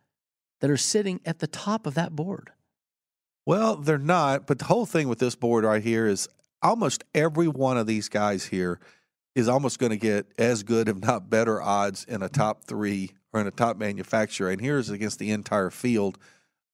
that 0.60 0.68
are 0.68 0.76
sitting 0.76 1.20
at 1.24 1.38
the 1.38 1.46
top 1.46 1.86
of 1.86 1.94
that 1.94 2.16
board. 2.16 2.50
Well, 3.46 3.76
they're 3.76 3.96
not, 3.96 4.46
but 4.46 4.58
the 4.58 4.64
whole 4.64 4.86
thing 4.86 5.08
with 5.08 5.20
this 5.20 5.36
board 5.36 5.64
right 5.64 5.82
here 5.82 6.06
is 6.06 6.28
almost 6.62 7.04
every 7.14 7.46
one 7.46 7.78
of 7.78 7.86
these 7.86 8.08
guys 8.08 8.46
here 8.46 8.80
is 9.36 9.48
almost 9.48 9.78
going 9.78 9.90
to 9.90 9.96
get 9.96 10.26
as 10.36 10.64
good, 10.64 10.88
if 10.88 10.96
not 10.96 11.30
better, 11.30 11.62
odds 11.62 12.04
in 12.04 12.22
a 12.22 12.28
top 12.28 12.64
three 12.64 13.12
or 13.32 13.40
in 13.40 13.46
a 13.46 13.52
top 13.52 13.76
manufacturer. 13.76 14.50
And 14.50 14.60
here's 14.60 14.90
against 14.90 15.20
the 15.20 15.30
entire 15.30 15.70
field. 15.70 16.18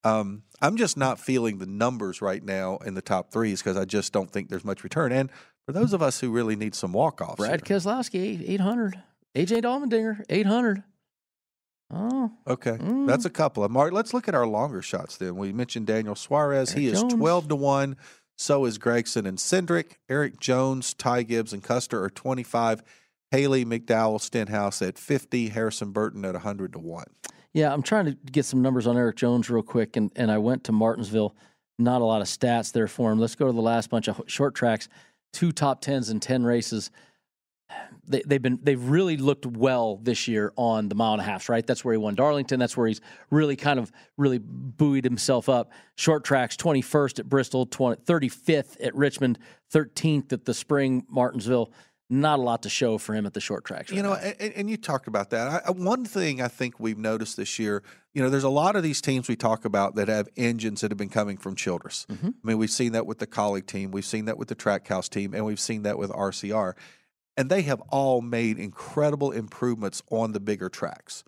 Um, 0.03 0.43
I'm 0.61 0.75
just 0.75 0.97
not 0.97 1.19
feeling 1.19 1.59
the 1.59 1.65
numbers 1.65 2.21
right 2.21 2.43
now 2.43 2.77
in 2.77 2.95
the 2.95 3.01
top 3.01 3.31
threes 3.31 3.61
because 3.61 3.77
I 3.77 3.85
just 3.85 4.11
don't 4.11 4.31
think 4.31 4.49
there's 4.49 4.65
much 4.65 4.83
return. 4.83 5.11
And 5.11 5.29
for 5.65 5.73
those 5.73 5.93
of 5.93 6.01
us 6.01 6.19
who 6.19 6.31
really 6.31 6.55
need 6.55 6.73
some 6.73 6.91
walk 6.91 7.21
offs, 7.21 7.35
Brad 7.37 7.63
Keselowski, 7.63 8.49
800. 8.49 8.95
AJ 9.35 9.63
Allmendinger, 9.63 10.23
800. 10.29 10.83
Oh, 11.95 12.31
Okay, 12.47 12.71
Mm. 12.71 13.07
that's 13.07 13.25
a 13.25 13.29
couple 13.29 13.63
of 13.63 13.73
right, 13.73 13.93
let's 13.93 14.13
look 14.13 14.27
at 14.27 14.35
our 14.35 14.47
longer 14.47 14.81
shots 14.81 15.17
then. 15.17 15.35
We 15.35 15.53
mentioned 15.53 15.87
Daniel 15.87 16.15
Suarez. 16.15 16.73
he 16.73 16.87
is 16.87 17.01
Jones. 17.01 17.13
12 17.13 17.47
to 17.49 17.55
1. 17.55 17.95
So 18.37 18.65
is 18.65 18.79
Gragson 18.79 19.27
and 19.27 19.37
Cindric. 19.37 19.97
Erik 20.09 20.39
Jones, 20.39 20.93
Ty 20.95 21.23
Gibbs, 21.23 21.53
and 21.53 21.61
Custer 21.63 22.03
are 22.03 22.09
25. 22.09 22.81
Haley, 23.31 23.63
McDowell, 23.65 24.19
Stenhouse 24.19 24.81
at 24.81 24.97
50. 24.97 25.49
Harrison 25.49 25.91
Burton 25.91 26.25
at 26.25 26.33
100 26.33 26.73
to 26.73 26.79
1. 26.79 27.05
yeah. 27.53 27.71
I'm 27.71 27.83
trying 27.83 28.05
to 28.05 28.13
get 28.31 28.45
some 28.45 28.61
numbers 28.61 28.87
on 28.87 28.97
Erik 28.97 29.15
Jones 29.17 29.49
real 29.49 29.61
quick, 29.63 29.95
and, 29.95 30.11
and 30.15 30.31
I 30.31 30.39
went 30.39 30.63
to 30.65 30.71
Martinsville. 30.71 31.35
Not 31.79 32.01
a 32.01 32.05
lot 32.05 32.21
of 32.21 32.27
stats 32.27 32.71
there 32.71 32.87
for 32.87 33.11
him. 33.11 33.19
Let's 33.19 33.35
go 33.35 33.45
to 33.47 33.53
the 33.53 33.61
last 33.61 33.89
bunch 33.89 34.07
of 34.07 34.21
short 34.27 34.55
tracks. 34.55 34.87
Two 35.31 35.51
top 35.51 35.81
tens 35.81 36.09
in 36.09 36.19
ten 36.19 36.43
races. 36.43 36.91
They, 38.05 38.21
they've 38.25 38.41
been 38.41 38.59
they've 38.61 38.83
really 38.83 39.15
looked 39.17 39.45
well 39.45 39.97
this 40.03 40.27
year 40.27 40.51
on 40.57 40.89
the 40.89 40.95
mile 40.95 41.13
and 41.13 41.21
a 41.21 41.25
half. 41.25 41.47
Right, 41.49 41.65
that's 41.65 41.83
where 41.85 41.93
he 41.93 41.97
won 41.97 42.15
Darlington. 42.15 42.59
That's 42.59 42.75
where 42.75 42.87
he's 42.87 43.01
really 43.31 43.55
kind 43.55 43.79
of 43.79 43.91
really 44.17 44.39
buoyed 44.39 45.05
himself 45.05 45.47
up. 45.49 45.71
Short 45.95 46.23
tracks, 46.23 46.57
21st 46.57 47.19
at 47.19 47.29
Bristol, 47.29 47.65
20, 47.65 48.01
35th 48.03 48.75
at 48.85 48.93
Richmond, 48.95 49.39
13th 49.73 50.33
at 50.33 50.45
the 50.45 50.53
Spring 50.53 51.05
Martinsville. 51.09 51.71
not 52.09 52.37
a 52.37 52.41
lot 52.41 52.61
to 52.63 52.69
show 52.69 52.97
for 52.97 53.15
him 53.15 53.25
at 53.25 53.33
the 53.33 53.39
short 53.41 53.63
tracks. 53.65 53.89
You 53.91 54.03
know, 54.03 54.13
and, 54.13 54.53
and 54.53 54.69
you 54.69 54.77
talked 54.77 55.07
about 55.07 55.29
that. 55.31 55.47
I, 55.47 55.69
I- 55.69 55.71
one 55.71 56.03
thing 56.05 56.41
I 56.41 56.49
think 56.49 56.79
we've 56.79 56.97
noticed 56.97 57.37
this 57.37 57.57
year, 57.57 57.81
you 58.13 58.21
know, 58.21 58.29
there's 58.29 58.43
a 58.43 58.49
lot 58.49 58.75
of 58.75 58.83
these 58.83 59.01
teams 59.01 59.27
we 59.29 59.35
talk 59.37 59.65
about 59.65 59.95
that 59.95 60.09
have 60.09 60.27
engines 60.35 60.81
that 60.81 60.91
have 60.91 60.97
been 60.97 61.09
coming 61.09 61.37
from 61.37 61.55
Childress. 61.55 62.05
Mm-hmm. 62.11 62.27
I 62.27 62.47
mean, 62.47 62.57
we've 62.57 62.69
seen 62.69 62.91
that 62.91 63.07
with 63.07 63.19
the 63.19 63.25
Kaulig 63.27 63.65
team, 63.65 63.89
we've 63.91 64.05
seen 64.05 64.25
that 64.25 64.37
with 64.37 64.49
the 64.49 64.55
Trackhouse 64.55 65.09
team, 65.09 65.33
and 65.33 65.45
we've 65.45 65.59
seen 65.59 65.83
that 65.83 65.97
with 65.97 66.11
RCR. 66.11 66.73
And 67.35 67.49
they 67.49 67.63
have 67.63 67.81
all 67.89 68.21
made 68.21 68.59
incredible 68.59 69.31
improvements 69.31 70.03
on 70.11 70.33
the 70.33 70.39
bigger 70.39 70.69
tracks. 70.69 71.23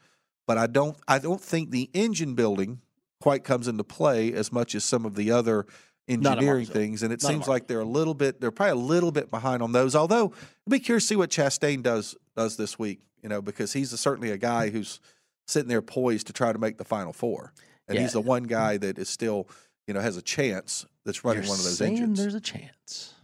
But 0.47 0.57
I 0.57 0.67
don't, 0.67 0.97
I 1.07 1.19
don't 1.19 1.41
think 1.41 1.71
the 1.71 1.89
engine 1.93 2.35
building 2.35 2.81
quite 3.21 3.43
comes 3.43 3.67
into 3.67 3.83
play 3.83 4.33
as 4.33 4.51
much 4.51 4.75
as 4.75 4.83
some 4.83 5.05
of 5.05 5.15
the 5.15 5.31
other 5.31 5.65
engineering 6.07 6.67
things. 6.67 7.01
And 7.01 7.11
it 7.11 7.23
Not 7.23 7.29
seems 7.29 7.47
like 7.47 7.65
they're 7.67 7.79
a 7.79 7.85
little 7.85 8.13
bit, 8.13 8.39
they're 8.39 8.51
probably 8.51 8.73
a 8.73 8.85
little 8.85 9.11
bit 9.11 9.31
behind 9.31 9.63
on 9.63 9.71
those. 9.71 9.95
Although 9.95 10.33
I'd 10.67 10.71
be 10.71 10.79
curious 10.79 11.05
to 11.05 11.07
see 11.07 11.15
what 11.15 11.31
Chastain 11.31 11.81
does 11.81 12.15
does 12.35 12.57
this 12.57 12.77
week. 12.77 13.01
You 13.23 13.29
know, 13.29 13.41
because 13.41 13.73
he's 13.73 13.91
a, 13.91 13.97
certainly 13.97 14.29
a 14.29 14.37
guy 14.37 14.69
who's 14.69 14.99
sitting 15.47 15.67
there 15.67 15.81
poised 15.81 16.27
to 16.27 16.33
try 16.33 16.53
to 16.53 16.59
make 16.59 16.77
the 16.77 16.85
final 16.85 17.11
four, 17.11 17.53
and 17.87 17.97
he's 17.97 18.13
the 18.13 18.21
one 18.21 18.43
guy 18.43 18.77
that 18.77 18.99
is 18.99 19.09
still, 19.09 19.47
you 19.87 19.95
know, 19.95 19.99
has 19.99 20.15
a 20.15 20.21
chance 20.21 20.85
that's 21.05 21.23
running 21.23 21.41
You're 21.41 21.49
one 21.49 21.57
of 21.57 21.65
those 21.65 21.81
engines. 21.81 22.19
There's 22.19 22.35
a 22.35 22.39
chance. 22.39 23.15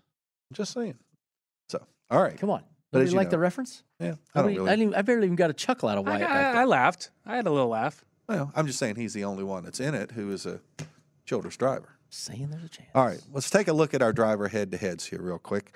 I'm 0.49 0.55
just 0.55 0.73
saying. 0.73 0.95
So, 2.11 2.17
all 2.17 2.23
right, 2.23 2.37
Come 2.37 2.49
on. 2.49 2.63
But 2.91 2.97
Nobody 2.99 3.07
as 3.07 3.11
you 3.13 3.17
like 3.17 3.27
know- 3.27 3.31
the 3.31 3.39
reference? 3.39 3.83
yeah, 3.99 4.07
I 4.07 4.13
don't 4.13 4.19
Nobody- 4.35 4.57
really. 4.57 4.69
I, 4.69 4.75
didn't, 4.75 4.95
I 4.95 5.01
barely 5.01 5.23
even 5.25 5.35
got 5.37 5.49
a 5.49 5.53
chuckle 5.53 5.87
out 5.87 5.97
of 5.97 6.05
I, 6.07 6.09
Wyatt. 6.11 6.21
back 6.21 6.29
I, 6.31 6.51
there. 6.51 6.61
I 6.61 6.65
laughed. 6.65 7.09
I 7.25 7.35
had 7.37 7.47
a 7.47 7.51
little 7.51 7.69
laugh. 7.69 8.03
well, 8.27 8.51
I'm 8.55 8.67
just 8.67 8.79
saying 8.79 8.97
he's 8.97 9.13
the 9.13 9.23
only 9.23 9.43
one 9.45 9.63
that's 9.63 9.79
in 9.79 9.95
it 9.95 10.11
who 10.11 10.29
is 10.31 10.45
a 10.45 10.59
Childress 11.25 11.55
driver. 11.55 11.87
saying 12.09 12.49
there's 12.49 12.65
a 12.65 12.69
chance. 12.69 12.89
All 12.93 13.05
right, 13.05 13.21
let's 13.31 13.49
take 13.49 13.69
a 13.69 13.73
look 13.73 13.93
at 13.93 14.01
our 14.01 14.11
driver 14.11 14.49
head 14.49 14.71
to 14.71 14.77
heads 14.77 15.05
here, 15.05 15.21
real 15.21 15.39
quick. 15.39 15.73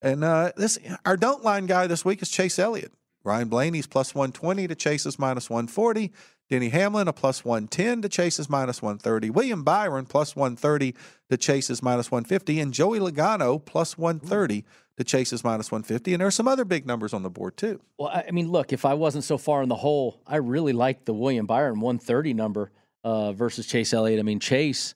And 0.00 0.22
uh, 0.22 0.52
this 0.56 0.78
our 1.04 1.16
don't 1.16 1.42
line 1.42 1.66
guy 1.66 1.88
this 1.88 2.04
week 2.04 2.22
is 2.22 2.30
Chase 2.30 2.58
Elliott. 2.60 2.92
Ryan 3.24 3.48
Blaney's 3.48 3.86
plus 3.88 4.14
120 4.14 4.68
to 4.68 4.74
Chase's 4.76 5.18
minus 5.18 5.48
140. 5.50 6.12
Denny 6.50 6.68
Hamlin 6.68 7.08
a 7.08 7.12
plus 7.14 7.42
110 7.44 8.02
to 8.02 8.08
Chase's 8.10 8.50
minus 8.50 8.82
130. 8.82 9.30
William 9.30 9.64
Byron 9.64 10.04
plus 10.04 10.36
130 10.36 10.94
to 11.30 11.36
Chase's 11.38 11.82
minus 11.82 12.10
150. 12.12 12.60
And 12.60 12.72
Joey 12.74 13.00
Logano 13.00 13.64
plus 13.64 13.96
130 13.96 14.64
to 14.96 15.18
is 15.18 15.44
minus 15.44 15.72
150. 15.72 16.14
And 16.14 16.20
there 16.20 16.28
are 16.28 16.32
some 16.32 16.48
other 16.48 16.64
big 16.64 16.86
numbers 16.86 17.12
on 17.12 17.22
the 17.22 17.30
board, 17.30 17.56
too. 17.56 17.80
Well, 17.98 18.08
I 18.08 18.30
mean, 18.30 18.50
look, 18.50 18.72
if 18.72 18.84
I 18.84 18.94
wasn't 18.94 19.24
so 19.24 19.38
far 19.38 19.62
in 19.62 19.68
the 19.68 19.76
hole, 19.76 20.20
I 20.26 20.36
really 20.36 20.72
liked 20.72 21.06
the 21.06 21.14
William 21.14 21.46
Byron 21.46 21.80
130 21.80 22.34
number 22.34 22.70
uh, 23.02 23.32
versus 23.32 23.66
Chase 23.66 23.92
Elliott. 23.92 24.20
I 24.20 24.22
mean, 24.22 24.40
Chase 24.40 24.94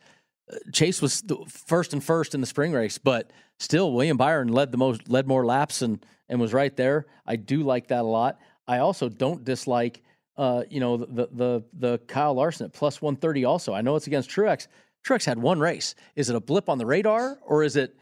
uh, 0.51 0.57
Chase 0.73 1.03
was 1.03 1.23
the 1.23 1.37
first 1.49 1.93
and 1.93 2.03
first 2.03 2.35
in 2.35 2.41
the 2.41 2.47
spring 2.47 2.73
race, 2.73 2.99
but 2.99 3.31
still, 3.59 3.93
William 3.93 4.17
Byron 4.17 4.49
led 4.49 4.73
the 4.73 4.79
most, 4.79 5.09
led 5.09 5.27
more 5.27 5.45
laps, 5.45 5.83
and 5.83 6.05
and 6.29 6.41
was 6.41 6.53
right 6.53 6.75
there. 6.77 7.07
I 7.27 7.37
do 7.37 7.63
like 7.63 7.89
that 7.89 8.01
a 8.01 8.03
lot. 8.03 8.39
I 8.67 8.79
also 8.79 9.09
don't 9.09 9.45
dislike, 9.45 10.03
uh, 10.37 10.65
you 10.71 10.81
know, 10.81 10.97
the 10.97 11.29
the 11.33 11.65
the 11.75 11.99
Kyle 12.07 12.35
Larson 12.35 12.67
at 12.67 12.73
plus 12.73 13.03
130. 13.03 13.45
Also, 13.45 13.75
I 13.75 13.81
know 13.81 13.97
it's 13.97 14.07
against 14.07 14.31
Truex. 14.31 14.69
Truex 15.07 15.25
had 15.25 15.39
one 15.39 15.61
race. 15.61 15.95
Is 16.17 16.29
it 16.31 16.37
a 16.37 16.41
blip 16.41 16.69
on 16.69 16.79
the 16.79 16.87
radar, 16.87 17.39
or 17.45 17.63
is 17.63 17.77
it, 17.77 17.97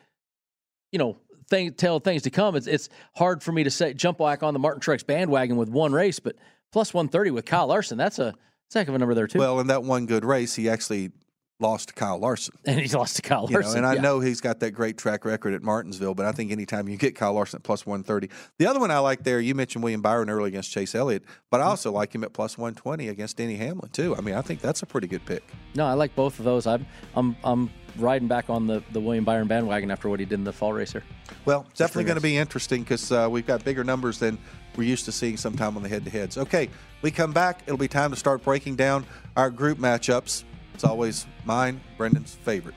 you 0.93 0.99
know? 0.99 1.17
Thing, 1.49 1.75
tell 1.75 2.01
things 2.01 2.23
to 2.23 2.31
come. 2.31 2.57
It's 2.57 2.67
it's 2.67 2.89
hard 3.15 3.43
for 3.43 3.53
me 3.53 3.65
to 3.65 3.71
say 3.71 3.95
jump 3.95 4.19
back 4.19 4.43
on 4.43 4.53
the 4.53 4.59
Martin 4.59 4.81
Truex 4.81 5.07
bandwagon 5.07 5.57
with 5.57 5.69
one 5.69 5.93
race, 5.93 6.19
but 6.19 6.37
plus 6.73 6.93
one 6.93 7.09
thirty 7.09 7.31
with 7.31 7.45
Kyle 7.45 7.69
Larson. 7.69 7.97
That's 7.99 8.19
a 8.19 8.35
that's 8.65 8.77
a 8.77 8.79
heck 8.81 8.89
of 8.89 8.95
a 8.95 8.99
number 8.99 9.15
there 9.15 9.29
too. 9.29 9.39
Well, 9.39 9.61
in 9.61 9.69
that 9.69 9.85
one 9.85 10.07
good 10.07 10.25
race, 10.25 10.57
he 10.57 10.69
actually 10.69 11.13
lost 11.59 11.89
to 11.89 11.95
Kyle 11.95 12.19
Larson. 12.19 12.55
and 12.67 12.79
he's 12.79 12.95
lost 12.95 13.17
to 13.17 13.23
Kyle 13.23 13.47
You 13.49 13.55
know, 13.55 13.61
Larson. 13.61 13.79
and 13.79 13.87
I 13.87 13.95
yeah. 13.95 14.01
know 14.01 14.21
he's 14.21 14.41
got 14.41 14.61
that 14.61 14.73
great 14.73 14.99
track 14.99 15.25
record 15.25 15.55
at 15.55 15.63
Martinsville, 15.63 16.15
but 16.15 16.27
I 16.27 16.33
think 16.33 16.53
anytime 16.53 16.89
you 16.89 16.97
get 16.97 17.15
Kyle 17.15 17.33
Larson 17.33 17.59
at 17.59 17.63
plus 17.63 17.87
130. 17.87 18.29
The 18.59 18.67
other 18.67 18.81
one 18.81 18.91
I 18.91 18.99
like 18.99 19.25
there, 19.25 19.41
you 19.41 19.55
mentioned 19.55 19.83
William 19.83 20.03
Byron 20.03 20.29
early 20.29 20.49
against 20.49 20.71
Chase 20.71 20.95
Elliott, 20.95 21.23
but 21.51 21.61
I 21.61 21.63
mm-hmm. 21.63 21.71
also 21.71 21.93
like 21.93 22.15
him 22.15 22.25
at 22.25 22.33
plus 22.33 22.59
120 22.59 23.09
against 23.09 23.37
Denny 23.37 23.57
Hamlin, 23.57 23.91
too. 23.91 24.15
I 24.17 24.21
mean, 24.21 24.35
I 24.35 24.43
think 24.43 24.61
that's 24.61 24.83
a 24.83 24.87
pretty 24.87 25.07
good 25.07 25.25
pick. 25.25 25.43
No, 25.75 25.87
I 25.87 25.95
like 25.95 26.15
both 26.15 26.39
of 26.39 26.45
those. 26.45 26.67
I'm 26.67 26.87
I'm 27.15 27.37
I'm 27.45 27.71
riding 27.99 28.29
back 28.29 28.51
on 28.51 28.67
the 28.67 28.83
the 28.93 29.01
William 29.01 29.25
Byron 29.25 29.47
bandwagon 29.47 29.91
after 29.91 30.09
what 30.09 30.21
he 30.21 30.27
did 30.27 30.39
in 30.39 30.45
the 30.45 30.53
fall 30.53 30.73
racer. 30.73 31.03
Well, 31.45 31.67
it's 31.71 31.79
definitely 31.79 32.05
going 32.05 32.17
to 32.17 32.23
be 32.23 32.37
interesting 32.37 32.83
because 32.83 33.11
uh, 33.13 33.29
we've 33.31 33.47
got 33.47 33.65
bigger 33.65 33.85
numbers 33.85 34.19
than 34.19 34.39
we're 34.77 34.85
used 34.85 35.05
to 35.07 35.13
seeing 35.13 35.37
sometime 35.37 35.77
on 35.77 35.83
the 35.83 35.89
head 35.89 36.05
to 36.05 36.11
heads. 36.11 36.39
Okay, 36.39 36.69
we 37.03 37.11
come 37.11 37.33
back. 37.33 37.63
It'll 37.67 37.79
be 37.79 37.89
time 37.89 38.11
to 38.11 38.17
start 38.17 38.43
breaking 38.45 38.77
down 38.77 39.07
our 39.37 39.51
group 39.51 39.79
matchups. 39.79 40.45
It's 40.75 40.85
always 40.85 41.27
mine, 41.45 41.81
Brendan's 41.97 42.35
favorite. 42.35 42.75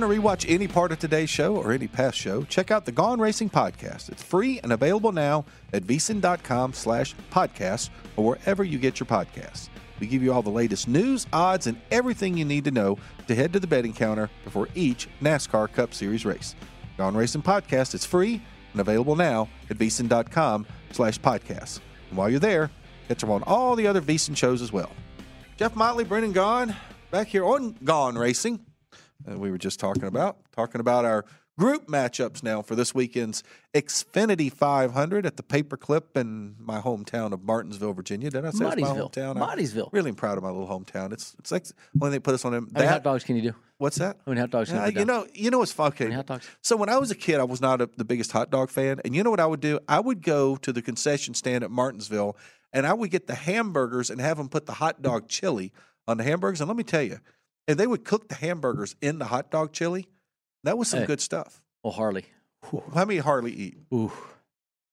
Want 0.00 0.14
to 0.14 0.18
rewatch 0.18 0.50
any 0.50 0.66
part 0.66 0.92
of 0.92 0.98
today's 0.98 1.28
show 1.28 1.56
or 1.56 1.72
any 1.72 1.86
past 1.86 2.16
show? 2.16 2.42
Check 2.44 2.70
out 2.70 2.86
the 2.86 2.92
Gone 2.92 3.20
Racing 3.20 3.50
Podcast. 3.50 4.08
It's 4.08 4.22
free 4.22 4.58
and 4.60 4.72
available 4.72 5.12
now 5.12 5.44
at 5.74 5.82
vsin.com 5.82 6.72
slash 6.72 7.14
podcasts 7.30 7.90
or 8.16 8.24
wherever 8.24 8.64
you 8.64 8.78
get 8.78 8.98
your 8.98 9.06
podcasts. 9.06 9.68
We 9.98 10.06
give 10.06 10.22
you 10.22 10.32
all 10.32 10.40
the 10.40 10.48
latest 10.48 10.88
news, 10.88 11.26
odds, 11.34 11.66
and 11.66 11.78
everything 11.90 12.38
you 12.38 12.46
need 12.46 12.64
to 12.64 12.70
know 12.70 12.96
to 13.26 13.34
head 13.34 13.52
to 13.52 13.60
the 13.60 13.66
betting 13.66 13.92
counter 13.92 14.30
before 14.42 14.68
each 14.74 15.06
NASCAR 15.20 15.70
Cup 15.70 15.92
Series 15.92 16.24
race. 16.24 16.54
Gone 16.96 17.14
Racing 17.14 17.42
Podcast 17.42 17.92
is 17.94 18.06
free 18.06 18.40
and 18.72 18.80
available 18.80 19.16
now 19.16 19.50
at 19.68 19.76
vsin.com 19.76 20.66
slash 20.92 21.20
podcasts. 21.20 21.80
And 22.08 22.16
while 22.16 22.30
you're 22.30 22.40
there, 22.40 22.70
catch 23.08 23.20
them 23.20 23.30
on 23.30 23.42
all 23.42 23.76
the 23.76 23.86
other 23.86 24.00
VSiN 24.00 24.34
shows 24.34 24.62
as 24.62 24.72
well. 24.72 24.92
Jeff 25.58 25.76
Motley, 25.76 26.04
Brendan 26.04 26.32
Gaughan, 26.32 26.74
back 27.10 27.26
here 27.26 27.44
on 27.44 27.76
Gone 27.84 28.16
Racing 28.16 28.64
that 29.26 29.38
we 29.38 29.50
were 29.50 29.58
just 29.58 29.80
talking 29.80 30.04
about. 30.04 30.38
Talking 30.52 30.80
about 30.80 31.04
our 31.04 31.24
group 31.58 31.88
matchups 31.88 32.42
now 32.42 32.62
for 32.62 32.74
this 32.74 32.94
weekend's 32.94 33.42
Xfinity 33.74 34.50
500 34.50 35.26
at 35.26 35.36
the 35.36 35.42
Paperclip 35.42 36.16
in 36.16 36.56
my 36.58 36.80
hometown 36.80 37.32
of 37.32 37.42
Martinsville, 37.42 37.92
Virginia. 37.92 38.30
Did 38.30 38.46
I 38.46 38.50
say 38.50 38.50
it's 38.50 38.60
my 38.60 38.66
Martinsville. 38.66 39.10
hometown? 39.10 39.30
I'm 39.32 39.38
Martinsville. 39.40 39.90
really 39.92 40.12
proud 40.12 40.38
of 40.38 40.42
my 40.42 40.50
little 40.50 40.66
hometown. 40.66 41.12
It's 41.12 41.36
it's 41.38 41.52
like 41.52 41.66
when 41.92 42.12
they 42.12 42.18
put 42.18 42.34
us 42.34 42.44
on 42.44 42.52
them. 42.52 42.68
How 42.72 42.80
many 42.80 42.90
hot 42.90 43.02
dogs 43.02 43.24
can 43.24 43.36
you 43.36 43.42
do? 43.42 43.54
What's 43.76 43.96
that? 43.96 44.16
How 44.24 44.30
many 44.30 44.40
hot 44.40 44.50
dogs 44.50 44.70
can 44.70 44.78
Yeah, 44.78 44.86
you 44.86 45.00
you 45.00 45.04
know, 45.04 45.26
you 45.34 45.50
know 45.50 45.58
what's 45.58 45.72
fun? 45.72 45.88
Okay. 45.88 46.10
Hot 46.10 46.26
dogs? 46.26 46.48
So 46.62 46.76
when 46.76 46.88
I 46.88 46.96
was 46.96 47.10
a 47.10 47.14
kid, 47.14 47.40
I 47.40 47.44
was 47.44 47.60
not 47.60 47.80
a, 47.80 47.90
the 47.96 48.04
biggest 48.04 48.32
hot 48.32 48.50
dog 48.50 48.70
fan, 48.70 49.00
and 49.04 49.14
you 49.14 49.22
know 49.22 49.30
what 49.30 49.40
I 49.40 49.46
would 49.46 49.60
do? 49.60 49.80
I 49.86 50.00
would 50.00 50.22
go 50.22 50.56
to 50.56 50.72
the 50.72 50.82
concession 50.82 51.34
stand 51.34 51.62
at 51.62 51.70
Martinsville, 51.70 52.36
and 52.72 52.86
I 52.86 52.94
would 52.94 53.10
get 53.10 53.26
the 53.26 53.34
hamburgers 53.34 54.08
and 54.08 54.20
have 54.20 54.38
them 54.38 54.48
put 54.48 54.66
the 54.66 54.72
hot 54.72 55.02
dog 55.02 55.28
chili 55.28 55.72
on 56.06 56.16
the 56.16 56.24
hamburgers. 56.24 56.60
And 56.60 56.68
let 56.68 56.76
me 56.76 56.84
tell 56.84 57.02
you, 57.02 57.20
and 57.70 57.78
they 57.80 57.86
would 57.86 58.04
cook 58.04 58.28
the 58.28 58.34
hamburgers 58.34 58.96
in 59.00 59.18
the 59.18 59.26
hot 59.26 59.50
dog 59.50 59.72
chili. 59.72 60.08
That 60.64 60.76
was 60.76 60.88
some 60.88 61.00
Hey. 61.00 61.06
good 61.06 61.20
stuff. 61.20 61.62
Oh, 61.84 61.90
Harley. 61.90 62.26
How 62.94 63.04
many 63.04 63.18
Harley 63.18 63.52
eat? 63.52 63.78
Ooh. 63.94 64.12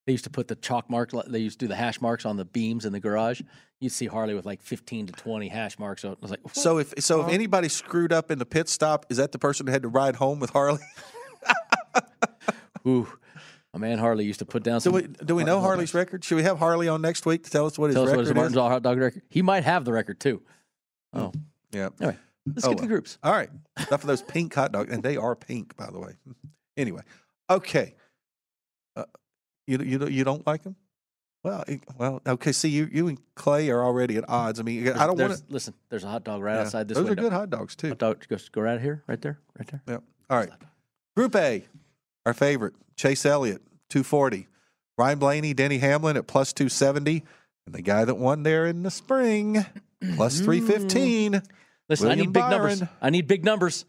They 0.06 0.14
used 0.14 0.24
to 0.24 0.30
put 0.30 0.48
the 0.48 0.56
chalk 0.56 0.90
mark. 0.90 1.12
They 1.28 1.40
used 1.40 1.60
to 1.60 1.66
do 1.66 1.68
the 1.68 1.76
hash 1.76 2.00
marks 2.00 2.26
on 2.26 2.38
the 2.38 2.46
beams 2.46 2.86
in 2.86 2.94
the 2.94 3.00
garage. 3.02 3.42
You'd 3.82 3.92
see 3.92 4.06
Harley 4.06 4.34
with 4.36 4.46
like 4.46 4.62
15 4.62 5.08
to 5.08 5.14
20 5.14 5.50
hash 5.50 5.78
marks. 5.78 6.04
So 6.04 6.12
I 6.12 6.16
was 6.22 6.32
like, 6.32 6.40
So 6.54 6.78
if 6.78 6.94
so, 7.00 7.26
if 7.28 7.34
anybody 7.34 7.68
screwed 7.68 8.14
up 8.14 8.32
in 8.32 8.40
the 8.40 8.46
pit 8.46 8.70
stop, 8.70 9.06
is 9.10 9.18
that 9.18 9.34
the 9.34 9.38
person 9.40 9.68
who 9.68 9.74
had 9.74 9.82
to 9.82 9.90
ride 9.90 10.16
home 10.16 10.40
with 10.40 10.52
Harley? 10.52 10.80
ooh, 12.88 13.08
my 13.74 13.80
man 13.80 13.98
Harley 14.00 14.24
used 14.26 14.40
to 14.40 14.46
put 14.46 14.64
down 14.64 14.80
Do 14.80 14.92
we 14.92 15.04
do 15.08 15.36
we 15.36 15.44
know 15.44 15.60
Harley's 15.60 15.94
record? 15.94 16.24
Should 16.24 16.36
we 16.36 16.44
have 16.44 16.58
Harley 16.58 16.88
on 16.88 17.02
next 17.02 17.26
week 17.26 17.44
to 17.44 17.52
tell 17.52 17.66
us 17.66 17.78
what 17.78 17.88
his 17.88 17.96
Tell 17.96 18.04
us 18.04 18.10
record 18.12 18.36
what 18.38 18.44
his 18.46 18.54
is? 18.54 18.58
Hot 18.58 18.82
dog 18.82 18.98
record. 18.98 19.22
He 19.30 19.42
might 19.42 19.64
have 19.66 19.84
the 19.84 19.92
record 19.92 20.20
too. 20.22 20.42
Oh, 21.14 21.32
mm, 21.36 21.42
Yeah. 21.74 21.90
anyway, 22.00 22.18
let's 22.56 22.66
Oh, 22.66 22.70
get 22.70 22.78
to 22.78 22.82
the 22.84 22.88
groups. 22.88 23.18
All 23.24 23.32
right. 23.32 23.50
Enough 23.78 23.92
of 24.04 24.08
those 24.08 24.22
pink 24.22 24.54
hot 24.54 24.72
dogs. 24.72 24.92
And 24.94 25.04
they 25.04 25.18
are 25.18 25.36
pink, 25.36 25.76
by 25.78 25.90
the 25.92 26.00
way. 26.00 26.14
Anyway. 26.76 27.02
Okay. 27.50 27.96
Uh, 28.96 29.06
you, 29.68 29.78
you, 29.80 30.08
you 30.08 30.24
don't 30.24 30.46
like 30.48 30.64
them? 30.64 30.76
Well, 31.44 31.64
it- 31.68 31.82
well, 31.98 32.22
okay. 32.28 32.52
See, 32.52 32.70
you, 32.70 32.90
you 32.92 33.08
and 33.08 33.20
Clay 33.36 33.70
are 33.70 33.84
already 33.84 34.18
at 34.18 34.28
odds. 34.28 34.60
I 34.60 34.64
mean, 34.64 34.88
I 34.90 35.06
don't 35.08 35.20
want 35.20 35.34
to. 35.38 35.44
Listen, 35.50 35.74
there's 35.90 36.04
a 36.04 36.08
hot 36.10 36.24
dog 36.24 36.42
right 36.42 36.58
outside 36.58 36.88
this 36.88 36.98
Those 36.98 37.06
window. 37.08 37.22
are 37.22 37.26
good 37.26 37.34
hot 37.34 37.50
dogs, 37.50 37.76
too. 37.76 37.90
Hot 37.90 37.98
dog, 38.00 38.28
go, 38.28 38.38
go 38.52 38.62
right 38.62 38.82
here, 38.82 39.04
right 39.08 39.22
there, 39.22 39.40
right 39.58 39.68
there. 39.68 39.82
Yep. 39.88 40.04
All 40.30 40.38
right. 40.38 40.50
Group 41.16 41.36
A, 41.36 41.66
our 42.26 42.34
favorite, 42.34 42.74
Chase 42.96 43.26
Elliott, 43.26 43.62
240. 43.90 44.48
Ryan 44.98 45.20
Blaney, 45.20 45.54
Denny 45.54 45.78
Hamlin 45.78 46.18
at 46.18 46.28
plus 46.28 46.54
270. 46.54 47.24
And 47.66 47.76
the 47.76 47.82
guy 47.82 48.04
that 48.04 48.16
won 48.16 48.44
there 48.44 48.66
in 48.66 48.84
the 48.84 48.92
spring, 48.92 49.64
plus 50.16 50.40
315. 50.42 51.42
Listen, 51.90 52.10
I 52.10 52.16
need 52.16 52.34
big 52.34 52.50
numbers. 52.50 52.84
I 53.02 53.10
need 53.10 53.28
big 53.28 53.46
numbers. 53.46 53.86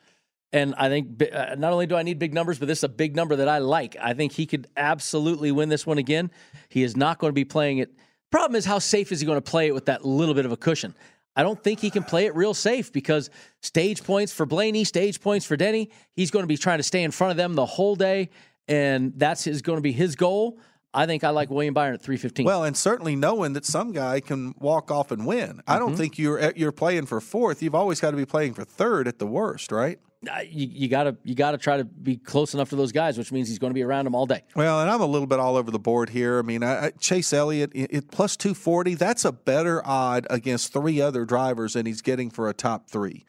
And 0.52 0.74
I 0.76 0.88
think 0.88 1.22
uh, 1.30 1.56
not 1.58 1.72
only 1.72 1.86
do 1.86 1.94
I 1.94 2.02
need 2.02 2.18
big 2.18 2.32
numbers, 2.32 2.58
but 2.58 2.68
this 2.68 2.78
is 2.78 2.84
a 2.84 2.88
big 2.88 3.14
number 3.14 3.36
that 3.36 3.48
I 3.48 3.58
like. 3.58 3.96
I 4.00 4.14
think 4.14 4.32
he 4.32 4.46
could 4.46 4.66
absolutely 4.76 5.52
win 5.52 5.68
this 5.68 5.86
one 5.86 5.98
again. 5.98 6.30
He 6.70 6.82
is 6.82 6.96
not 6.96 7.18
going 7.18 7.30
to 7.30 7.34
be 7.34 7.44
playing 7.44 7.78
it. 7.78 7.92
Problem 8.30 8.56
is, 8.56 8.64
how 8.64 8.78
safe 8.78 9.12
is 9.12 9.20
he 9.20 9.26
going 9.26 9.36
to 9.36 9.50
play 9.50 9.66
it 9.66 9.74
with 9.74 9.86
that 9.86 10.04
little 10.04 10.34
bit 10.34 10.46
of 10.46 10.52
a 10.52 10.56
cushion? 10.56 10.94
I 11.36 11.42
don't 11.42 11.62
think 11.62 11.80
he 11.80 11.90
can 11.90 12.02
play 12.02 12.26
it 12.26 12.34
real 12.34 12.54
safe 12.54 12.92
because 12.92 13.30
stage 13.62 14.02
points 14.02 14.32
for 14.32 14.44
Blaney, 14.46 14.84
stage 14.84 15.20
points 15.20 15.46
for 15.46 15.56
Denny. 15.56 15.90
He's 16.12 16.30
going 16.30 16.42
to 16.42 16.48
be 16.48 16.56
trying 16.56 16.78
to 16.78 16.82
stay 16.82 17.02
in 17.02 17.10
front 17.10 17.30
of 17.30 17.36
them 17.36 17.54
the 17.54 17.66
whole 17.66 17.94
day, 17.94 18.30
and 18.66 19.12
that's 19.16 19.44
his, 19.44 19.62
going 19.62 19.76
to 19.76 19.82
be 19.82 19.92
his 19.92 20.16
goal. 20.16 20.58
I 20.94 21.06
think 21.06 21.22
I 21.22 21.30
like 21.30 21.50
William 21.50 21.74
Byron 21.74 21.94
at 21.94 22.02
315. 22.02 22.46
Well, 22.46 22.64
and 22.64 22.76
certainly 22.76 23.14
knowing 23.14 23.52
that 23.52 23.64
some 23.66 23.92
guy 23.92 24.20
can 24.20 24.54
walk 24.58 24.90
off 24.90 25.10
and 25.10 25.26
win. 25.26 25.60
I 25.66 25.78
don't 25.78 25.94
Mhm. 25.94 25.98
think 25.98 26.18
you're 26.18 26.52
you're 26.56 26.72
playing 26.72 27.06
for 27.06 27.20
fourth. 27.20 27.62
You've 27.62 27.74
always 27.74 28.00
got 28.00 28.12
to 28.12 28.16
be 28.16 28.24
playing 28.26 28.54
for 28.54 28.64
third 28.64 29.06
at 29.06 29.18
the 29.18 29.26
worst, 29.26 29.70
right? 29.70 29.98
You, 30.24 30.66
you 30.72 30.88
gotta 30.88 31.16
you 31.22 31.36
gotta 31.36 31.58
try 31.58 31.76
to 31.76 31.84
be 31.84 32.16
close 32.16 32.52
enough 32.52 32.70
to 32.70 32.76
those 32.76 32.90
guys, 32.90 33.16
which 33.18 33.30
means 33.30 33.48
he's 33.48 33.60
going 33.60 33.70
to 33.70 33.74
be 33.74 33.84
around 33.84 34.04
them 34.06 34.16
all 34.16 34.26
day. 34.26 34.42
Well, 34.56 34.80
and 34.80 34.90
I'm 34.90 35.00
a 35.00 35.06
little 35.06 35.28
bit 35.28 35.38
all 35.38 35.56
over 35.56 35.70
the 35.70 35.78
board 35.78 36.08
here. 36.10 36.40
I 36.40 36.42
mean, 36.42 36.64
I, 36.64 36.86
I, 36.86 36.90
Chase 36.98 37.32
Elliott 37.32 37.70
it, 37.72 37.90
it, 37.92 38.10
plus 38.10 38.36
240, 38.36 38.94
that's 38.94 39.24
a 39.24 39.30
better 39.30 39.80
odd 39.86 40.26
against 40.28 40.72
three 40.72 41.00
other 41.00 41.24
drivers 41.24 41.74
than 41.74 41.86
he's 41.86 42.02
getting 42.02 42.30
for 42.30 42.48
a 42.48 42.52
top 42.54 42.90
three. 42.90 43.26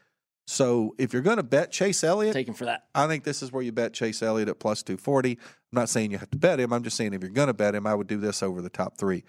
So 0.49 0.95
if 0.97 1.13
you're 1.13 1.21
going 1.21 1.38
to 1.38 1.43
bet 1.43 1.71
Chase 1.71 2.03
Elliott, 2.03 2.33
Take 2.33 2.47
him 2.47 2.55
for 2.55 2.65
that. 2.65 2.88
I 2.95 3.05
think 3.05 3.23
this 3.23 3.43
is 3.43 3.51
where 3.51 3.62
you 3.62 3.71
bet 3.71 3.93
Chase 3.93 4.23
Elliott 4.23 4.49
at 4.49 4.57
plus 4.57 4.81
240. 4.81 5.33
I'm 5.33 5.38
not 5.71 5.89
saying 5.89 6.09
you 6.09 6.17
have 6.17 6.31
to 6.31 6.39
bet 6.39 6.59
him. 6.59 6.73
I'm 6.73 6.81
just 6.81 6.97
saying 6.97 7.13
if 7.13 7.21
you're 7.21 7.29
going 7.29 7.49
to 7.49 7.53
bet 7.53 7.75
him, 7.75 7.85
I 7.85 7.93
would 7.93 8.07
do 8.07 8.17
this 8.17 8.41
over 8.41 8.59
the 8.59 8.69
top 8.69 8.97
three. 8.97 9.23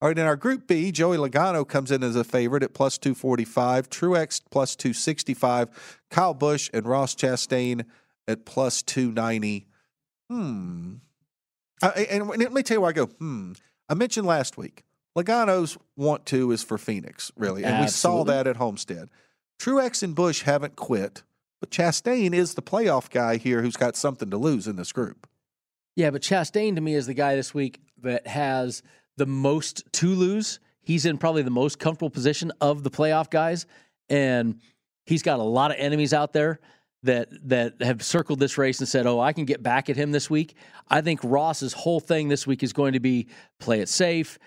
All 0.00 0.08
right, 0.08 0.18
in 0.18 0.24
our 0.24 0.34
Group 0.34 0.66
B, 0.66 0.90
Joey 0.90 1.18
Logano 1.18 1.68
comes 1.68 1.90
in 1.90 2.02
as 2.02 2.16
a 2.16 2.24
favorite 2.24 2.62
at 2.62 2.72
plus 2.72 2.96
245, 2.96 3.90
Truex 3.90 4.40
plus 4.50 4.74
265, 4.74 6.00
Kyle 6.10 6.32
Busch 6.32 6.70
and 6.72 6.86
Ross 6.86 7.14
Chastain 7.14 7.84
at 8.26 8.46
plus 8.46 8.80
290. 8.82 9.66
Hmm. 10.30 10.94
I, 11.82 11.88
and 12.10 12.28
let 12.28 12.50
me 12.50 12.62
tell 12.62 12.76
you 12.76 12.80
where 12.80 12.90
I 12.90 12.94
go, 12.94 13.06
hmm. 13.06 13.52
I 13.90 13.94
mentioned 13.94 14.26
last 14.26 14.56
week, 14.56 14.84
Logano's 15.18 15.76
want 15.96 16.24
to 16.26 16.50
is 16.50 16.62
for 16.62 16.78
Phoenix, 16.78 17.30
really. 17.36 17.62
And 17.62 17.82
we 17.82 17.88
saw 17.88 18.24
that 18.24 18.46
at 18.46 18.56
Homestead. 18.56 19.10
Truex 19.58 20.02
and 20.02 20.14
Busch 20.14 20.42
haven't 20.42 20.76
quit, 20.76 21.22
but 21.60 21.70
Chastain 21.70 22.34
is 22.34 22.54
the 22.54 22.62
playoff 22.62 23.10
guy 23.10 23.36
here 23.36 23.62
who's 23.62 23.76
got 23.76 23.96
something 23.96 24.30
to 24.30 24.36
lose 24.36 24.66
in 24.66 24.76
this 24.76 24.92
group. 24.92 25.28
Yeah, 25.94 26.10
but 26.10 26.22
Chastain 26.22 26.74
to 26.74 26.80
me 26.80 26.94
is 26.94 27.06
the 27.06 27.14
guy 27.14 27.36
this 27.36 27.54
week 27.54 27.80
that 28.02 28.26
has 28.26 28.82
the 29.16 29.26
most 29.26 29.84
to 29.92 30.08
lose. 30.08 30.58
He's 30.80 31.06
in 31.06 31.18
probably 31.18 31.42
the 31.42 31.50
most 31.50 31.78
comfortable 31.78 32.10
position 32.10 32.50
of 32.60 32.82
the 32.82 32.90
playoff 32.90 33.30
guys, 33.30 33.66
and 34.08 34.60
he's 35.06 35.22
got 35.22 35.38
a 35.38 35.42
lot 35.42 35.70
of 35.70 35.76
enemies 35.78 36.12
out 36.12 36.32
there 36.32 36.60
that 37.04 37.28
that 37.48 37.82
have 37.82 38.02
circled 38.02 38.40
this 38.40 38.58
race 38.58 38.80
and 38.80 38.88
said, 38.88 39.06
"Oh, 39.06 39.20
I 39.20 39.32
can 39.32 39.44
get 39.44 39.62
back 39.62 39.90
at 39.90 39.96
him 39.96 40.12
this 40.12 40.30
week." 40.30 40.56
I 40.88 41.00
think 41.00 41.20
Ross's 41.22 41.72
whole 41.72 42.00
thing 42.00 42.28
this 42.28 42.46
week 42.46 42.62
is 42.62 42.72
going 42.72 42.94
to 42.94 43.00
be 43.00 43.28
play 43.58 43.80
it 43.80 43.88
safe, 43.88 44.38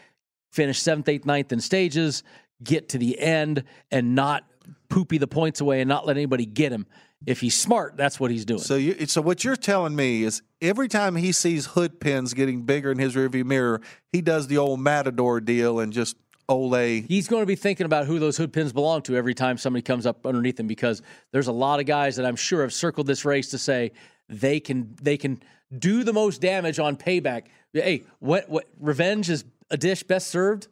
finish 0.51 0.81
seventh, 0.81 1.07
eighth, 1.07 1.25
ninth 1.25 1.51
in 1.51 1.59
stages, 1.59 2.23
get 2.63 2.89
to 2.89 2.97
the 2.97 3.19
end, 3.19 3.63
and 3.91 4.15
not 4.15 4.45
poopy 4.89 5.17
the 5.17 5.27
points 5.27 5.61
away 5.61 5.81
and 5.81 5.89
not 5.89 6.05
let 6.05 6.17
anybody 6.17 6.45
get 6.45 6.71
him. 6.71 6.85
If 7.25 7.41
he's 7.41 7.55
smart, 7.55 7.97
that's 7.97 8.19
what 8.19 8.29
he's 8.29 8.45
doing. 8.45 8.59
So 8.59 8.75
you, 8.75 9.05
so 9.07 9.21
what 9.21 9.43
you're 9.43 9.55
telling 9.55 9.95
me 9.95 10.23
is 10.23 10.43
every 10.61 10.87
time 10.87 11.15
he 11.15 11.31
sees 11.31 11.65
hood 11.67 11.99
pins 11.99 12.33
getting 12.33 12.63
bigger 12.63 12.91
in 12.91 12.99
his 12.99 13.15
rearview 13.15 13.45
mirror, 13.45 13.81
he 14.11 14.21
does 14.21 14.47
the 14.47 14.57
old 14.57 14.79
matador 14.79 15.41
deal 15.41 15.79
and 15.79 15.91
just 15.91 16.17
ole. 16.47 16.75
He's 16.75 17.27
going 17.27 17.41
to 17.41 17.47
be 17.47 17.55
thinking 17.55 17.85
about 17.85 18.05
who 18.05 18.19
those 18.19 18.37
hood 18.37 18.53
pins 18.53 18.73
belong 18.73 19.01
to 19.03 19.15
every 19.15 19.33
time 19.33 19.57
somebody 19.57 19.81
comes 19.81 20.05
up 20.05 20.25
underneath 20.25 20.59
him 20.59 20.67
because 20.67 21.01
there's 21.31 21.47
a 21.47 21.51
lot 21.51 21.79
of 21.79 21.85
guys 21.85 22.15
that 22.17 22.25
I'm 22.25 22.35
sure 22.35 22.61
have 22.61 22.73
circled 22.73 23.07
this 23.07 23.25
race 23.25 23.49
to 23.49 23.57
say 23.57 23.91
they 24.29 24.59
can 24.59 24.95
they 25.01 25.17
can 25.17 25.41
do 25.77 26.03
the 26.03 26.13
most 26.13 26.41
damage 26.41 26.79
on 26.79 26.95
payback. 26.95 27.45
Hey, 27.73 28.03
what 28.19 28.49
what 28.49 28.65
revenge 28.79 29.29
is 29.29 29.45
a 29.69 29.77
dish 29.77 30.03
best 30.03 30.27
served 30.27 30.67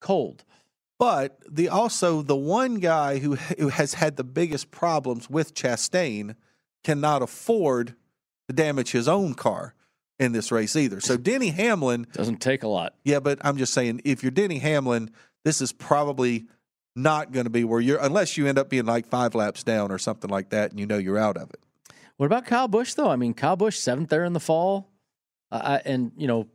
cold. 0.00 0.44
But 0.98 1.38
the 1.48 1.68
also 1.68 2.22
the 2.22 2.36
one 2.36 2.76
guy 2.76 3.18
who 3.18 3.36
who 3.36 3.68
has 3.68 3.94
had 3.94 4.16
the 4.16 4.24
biggest 4.24 4.70
problems 4.70 5.30
with 5.30 5.54
Chastain 5.54 6.34
cannot 6.82 7.22
afford 7.22 7.94
to 8.48 8.54
damage 8.54 8.90
his 8.90 9.06
own 9.06 9.34
car 9.34 9.74
in 10.18 10.32
this 10.32 10.50
race 10.50 10.74
either. 10.74 11.00
So 11.00 11.16
Denny 11.16 11.50
Hamlin 11.50 12.06
doesn't 12.12 12.40
take 12.40 12.62
a 12.64 12.68
lot. 12.68 12.94
Yeah, 13.04 13.20
but 13.20 13.38
I'm 13.42 13.56
just 13.56 13.72
saying 13.72 14.00
if 14.04 14.22
you're 14.22 14.32
Denny 14.32 14.58
Hamlin, 14.58 15.10
this 15.44 15.60
is 15.60 15.72
probably 15.72 16.46
not 16.96 17.30
going 17.30 17.44
to 17.44 17.50
be 17.50 17.62
where 17.62 17.80
you're 17.80 18.02
unless 18.02 18.36
you 18.36 18.48
end 18.48 18.58
up 18.58 18.68
being 18.68 18.86
like 18.86 19.06
five 19.06 19.36
laps 19.36 19.62
down 19.62 19.92
or 19.92 19.98
something 19.98 20.30
like 20.30 20.50
that, 20.50 20.70
and 20.70 20.80
you 20.80 20.86
know 20.86 20.98
you're 20.98 21.18
out 21.18 21.36
of 21.36 21.50
it. 21.50 21.60
What 22.16 22.26
about 22.26 22.46
Kyle 22.46 22.66
Busch 22.66 22.94
though? 22.94 23.08
I 23.08 23.16
mean, 23.16 23.34
Kyle 23.34 23.56
Busch 23.56 23.78
seventh 23.78 24.08
there 24.08 24.24
in 24.24 24.32
the 24.32 24.40
fall, 24.40 24.90
uh, 25.52 25.78
and 25.84 26.10
you 26.16 26.26
know, 26.26 26.48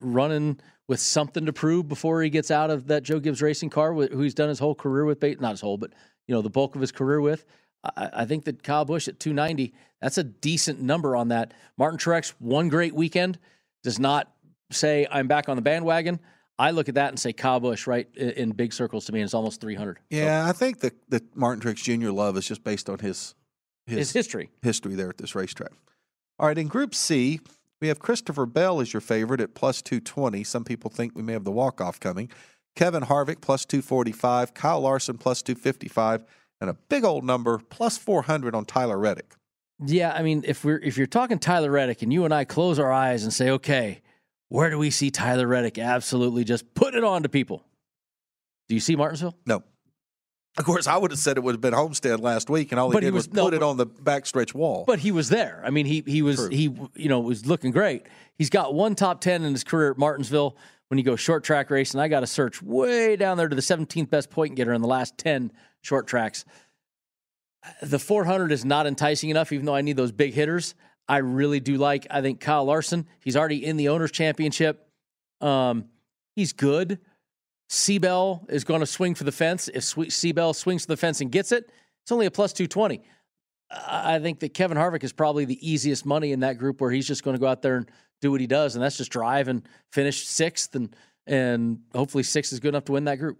running 0.00 0.60
with 0.90 0.98
something 0.98 1.46
to 1.46 1.52
prove 1.52 1.86
before 1.88 2.20
he 2.20 2.28
gets 2.28 2.50
out 2.50 2.68
of 2.68 2.88
that 2.88 3.04
Joe 3.04 3.20
Gibbs 3.20 3.40
racing 3.40 3.70
car, 3.70 3.94
wh- 3.94 4.10
who 4.10 4.22
he's 4.22 4.34
done 4.34 4.48
his 4.48 4.58
whole 4.58 4.74
career 4.74 5.04
with, 5.04 5.22
not 5.40 5.52
his 5.52 5.60
whole, 5.60 5.78
but 5.78 5.92
you 6.26 6.34
know, 6.34 6.42
the 6.42 6.50
bulk 6.50 6.74
of 6.74 6.80
his 6.80 6.90
career 6.90 7.20
with. 7.20 7.44
I, 7.84 8.10
I 8.12 8.24
think 8.24 8.44
that 8.46 8.64
Kyle 8.64 8.84
Busch 8.84 9.06
at 9.06 9.20
290, 9.20 9.72
that's 10.02 10.18
a 10.18 10.24
decent 10.24 10.80
number 10.80 11.14
on 11.14 11.28
that. 11.28 11.54
Martin 11.78 11.96
Truex, 11.96 12.34
one 12.40 12.68
great 12.68 12.92
weekend, 12.92 13.38
does 13.84 14.00
not 14.00 14.32
say 14.72 15.06
I'm 15.12 15.28
back 15.28 15.48
on 15.48 15.54
the 15.54 15.62
bandwagon. 15.62 16.18
I 16.58 16.72
look 16.72 16.88
at 16.88 16.96
that 16.96 17.10
and 17.10 17.20
say 17.20 17.32
Kyle 17.32 17.60
Busch 17.60 17.86
right 17.86 18.08
in, 18.16 18.50
big 18.50 18.72
circles 18.72 19.04
to 19.04 19.12
me, 19.12 19.20
and 19.20 19.26
it's 19.28 19.32
almost 19.32 19.60
300. 19.60 20.00
Yeah, 20.10 20.44
I 20.44 20.50
think 20.50 20.80
that 20.80 20.94
that 21.10 21.36
Martin 21.36 21.62
Truex 21.62 21.76
Jr. 21.84 22.10
love 22.10 22.36
is 22.36 22.48
just 22.48 22.64
based 22.64 22.90
on 22.90 22.98
his 22.98 23.36
His 23.86 24.10
history. 24.12 24.50
history 24.60 24.96
there 24.96 25.08
at 25.08 25.18
this 25.18 25.36
racetrack. 25.36 25.70
All 26.40 26.48
right, 26.48 26.58
in 26.58 26.66
Group 26.66 26.96
C, 26.96 27.38
we 27.80 27.88
have 27.88 27.98
Christopher 27.98 28.46
Bell 28.46 28.80
as 28.80 28.92
your 28.92 29.00
favorite 29.00 29.40
at 29.40 29.54
plus 29.54 29.82
220. 29.82 30.44
Some 30.44 30.64
people 30.64 30.90
think 30.90 31.14
we 31.14 31.22
may 31.22 31.32
have 31.32 31.44
the 31.44 31.50
walk-off 31.50 31.98
coming. 31.98 32.30
Kevin 32.76 33.02
Harvick 33.04 33.40
plus 33.40 33.64
245, 33.64 34.54
Kyle 34.54 34.80
Larson 34.80 35.18
plus 35.18 35.42
255, 35.42 36.24
and 36.60 36.70
a 36.70 36.74
big 36.88 37.04
old 37.04 37.24
number 37.24 37.58
plus 37.58 37.98
400 37.98 38.54
on 38.54 38.64
Tyler 38.64 38.98
Reddick. 38.98 39.34
Yeah, 39.84 40.12
I 40.12 40.22
mean, 40.22 40.44
if 40.46 40.64
we're 40.64 40.78
if 40.78 40.98
you're 40.98 41.06
talking 41.06 41.38
Tyler 41.38 41.70
Reddick 41.70 42.02
and 42.02 42.12
you 42.12 42.26
and 42.26 42.34
I 42.34 42.44
close 42.44 42.78
our 42.78 42.92
eyes 42.92 43.24
and 43.24 43.32
say, 43.32 43.50
okay, 43.50 44.02
where 44.48 44.68
do 44.68 44.78
we 44.78 44.90
see 44.90 45.10
Tyler 45.10 45.46
Reddick 45.46 45.78
absolutely 45.78 46.44
just 46.44 46.74
put 46.74 46.94
it 46.94 47.02
on 47.02 47.22
to 47.22 47.28
people? 47.30 47.64
Do 48.68 48.74
you 48.74 48.80
see 48.80 48.94
Martinsville? 48.94 49.36
No. 49.46 49.62
Of 50.58 50.64
course, 50.64 50.86
I 50.86 50.96
would 50.96 51.10
have 51.12 51.20
said 51.20 51.36
it 51.36 51.40
would 51.44 51.54
have 51.54 51.60
been 51.60 51.72
Homestead 51.72 52.20
last 52.20 52.50
week, 52.50 52.72
and 52.72 52.80
all 52.80 52.90
he 52.90 52.94
But 52.94 53.02
he 53.02 53.06
did 53.08 53.14
was, 53.14 53.28
was- 53.28 53.34
no, 53.34 53.44
put 53.44 53.54
it 53.54 53.62
on 53.62 53.76
the 53.76 53.86
backstretch 53.86 54.52
wall. 54.52 54.84
But 54.86 54.98
he 54.98 55.12
was 55.12 55.28
there. 55.28 55.62
I 55.64 55.70
mean, 55.70 55.86
he 55.86 56.02
he 56.06 56.22
was 56.22 56.36
True. 56.36 56.48
he 56.48 56.62
you 56.96 57.08
know 57.08 57.20
was 57.20 57.46
looking 57.46 57.70
great. 57.70 58.06
He's 58.36 58.50
got 58.50 58.74
one 58.74 58.94
top 58.94 59.20
ten 59.20 59.44
in 59.44 59.52
his 59.52 59.64
career 59.64 59.92
at 59.92 59.98
Martinsville. 59.98 60.56
When 60.88 60.98
you 60.98 61.04
go 61.04 61.14
short 61.14 61.44
track 61.44 61.70
racing, 61.70 62.00
I 62.00 62.08
got 62.08 62.20
to 62.20 62.26
search 62.26 62.60
way 62.60 63.14
down 63.14 63.36
there 63.36 63.48
to 63.48 63.54
the 63.54 63.62
17th 63.62 64.10
best 64.10 64.28
point 64.28 64.56
getter 64.56 64.72
in 64.72 64.82
the 64.82 64.88
last 64.88 65.16
10 65.18 65.52
short 65.82 66.08
tracks. 66.08 66.44
The 67.80 68.00
400 68.00 68.50
is 68.50 68.64
not 68.64 68.88
enticing 68.88 69.30
enough, 69.30 69.52
even 69.52 69.66
though 69.66 69.74
I 69.76 69.82
need 69.82 69.96
those 69.96 70.10
big 70.10 70.34
hitters. 70.34 70.74
I 71.08 71.18
really 71.18 71.60
do 71.60 71.76
like. 71.76 72.08
I 72.10 72.22
think 72.22 72.40
Kyle 72.40 72.64
Larson. 72.64 73.06
He's 73.20 73.36
already 73.36 73.64
in 73.64 73.76
the 73.76 73.88
owners' 73.90 74.10
championship. 74.10 74.88
Um, 75.40 75.84
he's 76.34 76.52
good. 76.52 76.98
C-Bell 77.72 78.44
is 78.48 78.64
going 78.64 78.80
to 78.80 78.86
swing 78.86 79.14
for 79.14 79.24
the 79.24 79.32
fence. 79.32 79.68
If 79.68 79.84
C-Bell 79.84 80.52
swings 80.54 80.82
for 80.84 80.88
the 80.88 80.96
fence 80.96 81.20
and 81.20 81.30
gets 81.30 81.52
it, 81.52 81.70
it's 82.02 82.10
only 82.12 82.26
a 82.26 82.30
plus 82.30 82.52
220. 82.52 83.02
I 83.70 84.16
I 84.16 84.18
think 84.18 84.40
that 84.40 84.52
Kevin 84.54 84.76
Harvick 84.76 85.04
is 85.04 85.12
probably 85.12 85.44
the 85.44 85.58
easiest 85.66 86.04
money 86.04 86.32
in 86.32 86.40
that 86.40 86.58
group 86.58 86.80
where 86.80 86.90
he's 86.90 87.06
just 87.06 87.22
going 87.22 87.36
to 87.36 87.40
go 87.40 87.46
out 87.46 87.62
there 87.62 87.76
and 87.76 87.88
do 88.20 88.32
what 88.32 88.40
he 88.40 88.48
does, 88.48 88.74
and 88.74 88.82
that's 88.84 88.96
just 88.96 89.12
drive 89.12 89.46
and 89.48 89.62
finish 89.92 90.26
sixth, 90.26 90.74
and 90.74 90.94
and 91.26 91.78
hopefully 91.94 92.24
sixth 92.24 92.52
is 92.52 92.58
good 92.58 92.70
enough 92.70 92.86
to 92.86 92.92
win 92.92 93.04
that 93.04 93.18
group. 93.20 93.38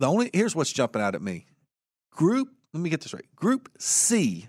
The 0.00 0.06
only 0.06 0.30
here's 0.34 0.56
what's 0.56 0.72
jumping 0.72 1.00
out 1.00 1.14
at 1.14 1.22
me. 1.22 1.46
Group, 2.10 2.48
let 2.72 2.82
me 2.82 2.90
get 2.90 3.00
this 3.02 3.14
right. 3.14 3.24
Group 3.36 3.68
C, 3.78 4.48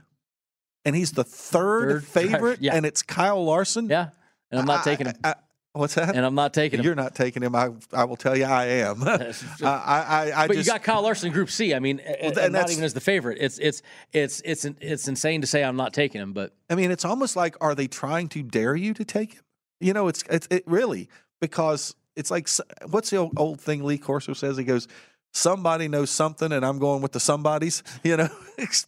and 0.83 0.95
he's 0.95 1.11
the 1.11 1.23
third, 1.23 1.89
Third 2.01 2.03
favorite, 2.05 2.61
yeah. 2.63 2.73
and 2.75 2.83
it's 2.87 3.03
Kyle 3.03 3.45
Larson. 3.45 3.87
Yeah, 3.87 4.09
and 4.49 4.59
I'm 4.59 4.65
not 4.65 4.79
I- 4.79 4.83
taking 4.83 5.05
him. 5.05 5.15
I- 5.23 5.35
what's 5.75 5.95
that? 5.95 6.15
And 6.15 6.25
I'm 6.25 6.35
not 6.35 6.53
taking 6.53 6.79
him. 6.79 6.85
You're 6.85 6.95
not 6.95 7.15
taking 7.15 7.43
him. 7.43 7.55
I 7.55 7.69
I 7.91 8.05
will 8.05 8.15
tell 8.15 8.35
you, 8.35 8.45
I 8.45 8.65
am. 8.65 9.03
I 9.03 9.33
I, 9.63 10.31
I, 10.35 10.47
but 10.47 10.55
just 10.55 10.67
you 10.67 10.73
got 10.73 10.83
Kyle 10.83 11.01
Larson 11.01 11.27
in 11.27 11.33
Group 11.33 11.49
C. 11.49 11.73
I 11.73 11.79
mean, 11.79 11.99
and, 11.99 12.37
and 12.37 12.53
not 12.53 12.71
even 12.71 12.83
as 12.83 12.93
the 12.93 13.01
favorite. 13.01 13.37
It's 13.41 13.57
it's 13.59 13.81
it's 14.13 14.41
it's 14.45 14.65
it's 14.65 15.07
insane 15.07 15.41
to 15.41 15.47
say 15.47 15.63
I'm 15.63 15.75
not 15.75 15.93
taking 15.93 16.21
him, 16.21 16.33
but 16.33 16.53
I 16.69 16.75
mean, 16.75 16.91
it's 16.91 17.05
almost 17.05 17.35
like 17.35 17.55
are 17.61 17.75
they 17.75 17.87
trying 17.87 18.29
to 18.29 18.43
dare 18.43 18.75
you 18.75 18.93
to 18.93 19.05
take 19.05 19.33
him? 19.33 19.43
You 19.79 19.93
know, 19.93 20.07
it's 20.07 20.23
it's 20.29 20.47
it 20.49 20.63
really 20.65 21.09
because 21.41 21.95
it's 22.15 22.31
like 22.31 22.49
what's 22.89 23.09
the 23.09 23.17
old, 23.17 23.33
old 23.37 23.61
thing 23.61 23.83
Lee 23.83 23.97
Corso 23.97 24.33
says? 24.33 24.57
He 24.57 24.63
goes, 24.63 24.87
"Somebody 25.33 25.87
knows 25.87 26.09
something, 26.09 26.51
and 26.51 26.65
I'm 26.65 26.79
going 26.79 27.01
with 27.01 27.11
the 27.11 27.19
somebodies." 27.19 27.83
You 28.03 28.17
know, 28.17 28.29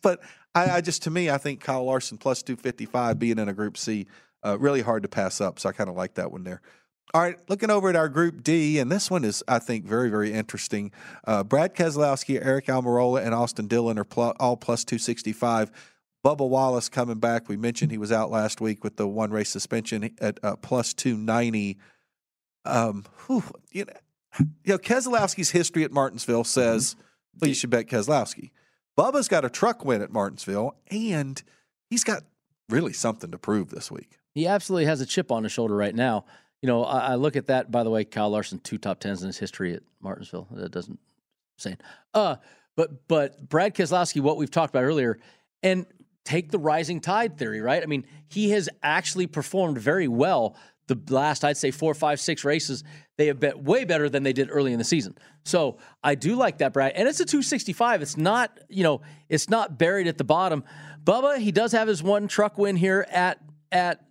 but 0.02 0.22
I, 0.56 0.78
I 0.78 0.82
just 0.82 1.04
to 1.04 1.10
me, 1.10 1.30
I 1.30 1.38
think 1.38 1.60
Kyle 1.60 1.84
Larson 1.84 2.18
plus 2.18 2.42
two 2.42 2.56
fifty 2.56 2.86
five 2.86 3.20
being 3.20 3.40
in 3.40 3.50
a 3.50 3.54
Group 3.54 3.78
C, 3.78 4.08
uh, 4.44 4.58
really 4.60 4.82
hard 4.82 5.04
to 5.04 5.10
pass 5.10 5.42
up. 5.42 5.60
So 5.60 5.70
I 5.70 5.72
kind 5.72 5.90
of 5.90 5.96
like 5.96 6.16
that 6.16 6.32
one 6.32 6.44
there. 6.44 6.62
All 7.14 7.22
right, 7.22 7.38
looking 7.48 7.70
over 7.70 7.90
at 7.90 7.96
our 7.96 8.10
Group 8.10 8.44
D, 8.44 8.80
and 8.80 8.92
this 8.92 9.10
one 9.10 9.24
is, 9.24 9.42
I 9.48 9.60
think, 9.60 9.86
very, 9.86 10.10
very 10.10 10.34
interesting. 10.34 10.92
Uh, 11.26 11.42
Brad 11.42 11.74
Keselowski, 11.74 12.44
Aric 12.44 12.66
Almirola, 12.66 13.26
and 13.26 13.34
Austin 13.34 13.68
Dillon 13.68 13.98
are 13.98 14.04
pl- 14.04 14.36
all 14.42 14.58
plus 14.58 14.84
265. 14.84 15.72
Bubba 16.26 16.48
Wallace 16.48 16.90
coming 16.90 17.20
back. 17.20 17.48
We 17.48 17.56
mentioned 17.56 17.92
he 17.92 17.98
was 17.98 18.12
out 18.12 18.30
last 18.30 18.60
week 18.60 18.84
with 18.84 18.98
the 18.98 19.08
one 19.08 19.32
race 19.32 19.50
suspension 19.50 20.14
at 20.20 20.40
uh, 20.44 20.58
plus 20.58 20.94
290. 20.94 21.78
Um, 22.66 23.06
whew, 23.26 23.44
you 23.72 23.86
know, 23.86 23.94
you 24.66 24.74
know, 24.74 24.78
Keselowski's 24.78 25.52
history 25.52 25.86
at 25.86 25.92
Martinsville 25.94 26.44
says 26.44 26.98
well, 27.40 27.48
you 27.48 27.56
should 27.56 27.70
bet 27.70 27.88
Keselowski. 27.88 28.52
Bubba's 28.98 29.28
got 29.28 29.46
a 29.46 29.50
truck 29.50 29.86
win 29.86 30.02
at 30.02 30.12
Martinsville, 30.12 30.76
and 30.90 31.42
he's 31.90 32.04
got 32.04 32.24
really 32.70 32.94
something 32.94 33.32
to 33.32 33.38
prove 33.38 33.70
this 33.70 33.92
week. 33.92 34.18
He 34.38 34.46
absolutely 34.46 34.86
has 34.86 35.02
a 35.02 35.06
chip 35.08 35.32
on 35.32 35.42
his 35.42 35.52
shoulder 35.52 35.76
right 35.76 35.96
now. 35.96 36.26
You 36.62 36.68
know, 36.68 36.84
I, 36.84 37.00
I 37.00 37.16
look 37.16 37.36
at 37.36 37.48
that. 37.48 37.72
By 37.72 37.84
the 37.84 37.90
way, 37.90 38.06
Kyle 38.06 38.30
Larson 38.30 38.60
two 38.60 38.78
top 38.78 39.00
tens 39.00 39.24
in 39.24 39.28
his 39.28 39.40
history 39.40 39.74
at 39.74 39.82
Martinsville. 40.00 40.48
That 40.52 40.72
doesn't 40.72 41.00
say. 41.58 41.76
Uh, 42.14 42.36
but 42.76 43.08
but 43.08 43.50
Brad 43.50 43.74
Keselowski, 43.74 44.22
what 44.22 44.38
we've 44.38 44.52
talked 44.52 44.72
about 44.72 44.84
earlier, 44.84 45.18
and 45.64 45.88
take 46.24 46.52
the 46.52 46.60
rising 46.60 47.02
tide 47.02 47.40
theory, 47.40 47.62
right? 47.62 47.82
I 47.82 47.88
mean, 47.88 48.06
he 48.28 48.52
has 48.52 48.70
actually 48.84 49.26
performed 49.26 49.80
very 49.80 50.08
well 50.08 50.56
the 50.86 51.02
last, 51.10 51.44
I'd 51.44 51.58
say, 51.58 51.72
four, 51.72 51.96
five, 51.96 52.20
six 52.20 52.46
races. 52.46 52.84
They 53.18 53.26
have 53.28 53.40
bet 53.40 53.58
way 53.58 53.86
better 53.86 54.08
than 54.08 54.22
they 54.22 54.34
did 54.34 54.50
early 54.52 54.72
in 54.72 54.78
the 54.78 54.86
season. 54.86 55.18
So 55.46 55.80
I 56.04 56.14
do 56.14 56.36
like 56.36 56.60
that, 56.60 56.74
Brad. 56.74 56.92
And 56.94 57.08
it's 57.08 57.20
a 57.20 57.26
265. 57.26 58.04
It's 58.04 58.18
not, 58.18 58.56
you 58.70 58.84
know, 58.84 59.02
it's 59.30 59.50
not 59.50 59.80
buried 59.80 60.06
at 60.06 60.20
the 60.20 60.24
bottom. 60.24 60.64
Bubba, 61.04 61.40
he 61.40 61.52
does 61.52 61.72
have 61.72 61.88
his 61.88 62.04
one 62.04 62.28
truck 62.28 62.60
win 62.60 62.76
here 62.76 63.04
at 63.10 63.40
at 63.72 64.07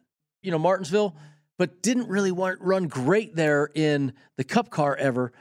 you 0.47 0.53
know 0.53 0.59
Martinsville, 0.59 1.17
but 1.59 1.83
didn't 1.83 2.09
really 2.09 2.31
want, 2.31 2.61
run 2.61 2.87
great 2.87 3.35
there 3.35 3.69
in 3.75 4.13
the 4.37 4.45
Cup 4.45 4.71
car 4.71 4.95
ever. 4.97 5.33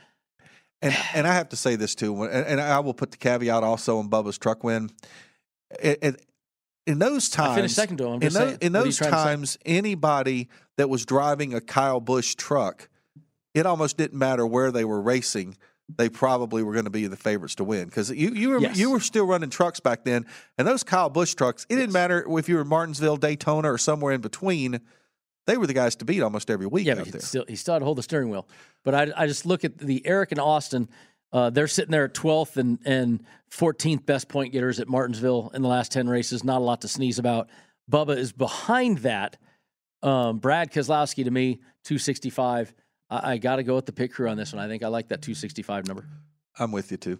And 0.81 0.95
and 1.13 1.27
I 1.27 1.35
have 1.35 1.49
to 1.49 1.55
say 1.55 1.75
this 1.75 1.93
too, 1.93 2.23
and, 2.23 2.45
and 2.47 2.59
I 2.59 2.79
will 2.79 2.95
put 2.95 3.11
the 3.11 3.17
caveat 3.17 3.63
also 3.63 3.99
on 3.99 4.09
Bubba's 4.09 4.37
truck 4.39 4.63
win. 4.63 4.89
It, 5.79 5.99
it, 6.01 6.25
in 6.87 6.99
those 6.99 7.29
times, 7.29 7.51
I 7.51 7.55
finished 7.55 7.75
second 7.75 7.97
to 7.97 8.05
him. 8.05 8.13
I'm 8.13 8.15
in, 8.15 8.21
just 8.21 8.37
tho- 8.37 8.45
saying. 8.47 8.57
in 8.61 8.73
What 8.73 8.79
are 8.79 8.81
you 8.81 8.85
those 8.85 8.97
trying 8.97 9.11
to 9.11 9.17
say? 9.17 9.23
times, 9.23 9.57
anybody 9.65 10.49
that 10.77 10.89
was 10.89 11.05
driving 11.05 11.53
a 11.53 11.61
Kyle 11.61 11.99
Busch 11.99 12.35
truck, 12.35 12.89
it 13.53 13.65
almost 13.65 13.95
didn't 13.97 14.17
matter 14.17 14.45
where 14.45 14.71
they 14.71 14.85
were 14.85 15.01
racing. 15.01 15.55
They 15.87 16.09
probably 16.09 16.63
were 16.63 16.73
going 16.73 16.85
to 16.85 16.91
be 16.91 17.05
the 17.07 17.15
favorites 17.17 17.55
to 17.55 17.63
win 17.63 17.85
because 17.85 18.09
you 18.09 18.29
you 18.31 18.49
were 18.49 18.59
Yes. 18.59 18.77
you 18.77 18.89
were 18.89 18.99
still 18.99 19.25
running 19.27 19.51
trucks 19.51 19.79
back 19.79 20.03
then, 20.03 20.25
and 20.57 20.67
those 20.67 20.83
Kyle 20.83 21.09
Busch 21.11 21.35
trucks. 21.35 21.65
It 21.69 21.75
didn't 21.75 21.93
matter 21.93 22.25
if 22.37 22.49
you 22.49 22.55
were 22.55 22.61
in 22.61 22.67
Martinsville, 22.67 23.17
Daytona, 23.17 23.71
or 23.71 23.77
somewhere 23.77 24.13
in 24.13 24.21
between. 24.21 24.79
They 25.45 25.57
were 25.57 25.67
the 25.67 25.73
guys 25.75 25.95
to 25.97 26.05
beat 26.05 26.21
almost 26.23 26.49
every 26.49 26.65
week 26.65 26.87
Yeah, 26.87 27.03
he 27.03 27.11
there. 27.11 27.21
still 27.21 27.45
he 27.47 27.55
still 27.55 27.75
had 27.75 27.79
to 27.79 27.85
hold 27.85 27.99
the 27.99 28.03
steering 28.03 28.29
wheel. 28.31 28.47
But 28.83 28.95
I 28.95 29.11
I 29.15 29.27
just 29.27 29.45
look 29.45 29.63
at 29.63 29.77
the 29.77 30.01
Aric 30.07 30.31
and 30.31 30.39
Austin. 30.39 30.89
Uh, 31.31 31.51
they're 31.51 31.67
sitting 31.67 31.91
there 31.91 32.05
at 32.05 32.15
12th 32.15 32.57
and 32.57 32.79
and 32.83 33.23
14th 33.51 34.07
best 34.07 34.27
point 34.27 34.53
getters 34.53 34.79
at 34.79 34.87
Martinsville 34.87 35.51
in 35.53 35.61
the 35.61 35.67
last 35.67 35.91
10 35.91 36.09
races. 36.09 36.43
Not 36.43 36.61
a 36.61 36.63
lot 36.63 36.81
to 36.81 36.87
sneeze 36.87 37.19
about. 37.19 37.47
Bubba 37.91 38.17
is 38.17 38.31
behind 38.31 38.99
that. 38.99 39.37
Um, 40.01 40.39
Brad 40.39 40.71
Keselowski 40.71 41.23
to 41.25 41.31
me 41.31 41.59
265. 41.83 42.73
I, 43.09 43.33
I 43.33 43.37
got 43.37 43.57
to 43.57 43.63
go 43.63 43.75
with 43.75 43.85
the 43.85 43.91
pit 43.91 44.13
crew 44.13 44.29
on 44.29 44.37
this 44.37 44.53
one. 44.53 44.63
I 44.63 44.67
think 44.67 44.83
I 44.83 44.87
like 44.87 45.09
that 45.09 45.21
265 45.21 45.87
number. 45.87 46.05
I'm 46.57 46.71
with 46.71 46.91
you 46.91 46.97
too. 46.97 47.19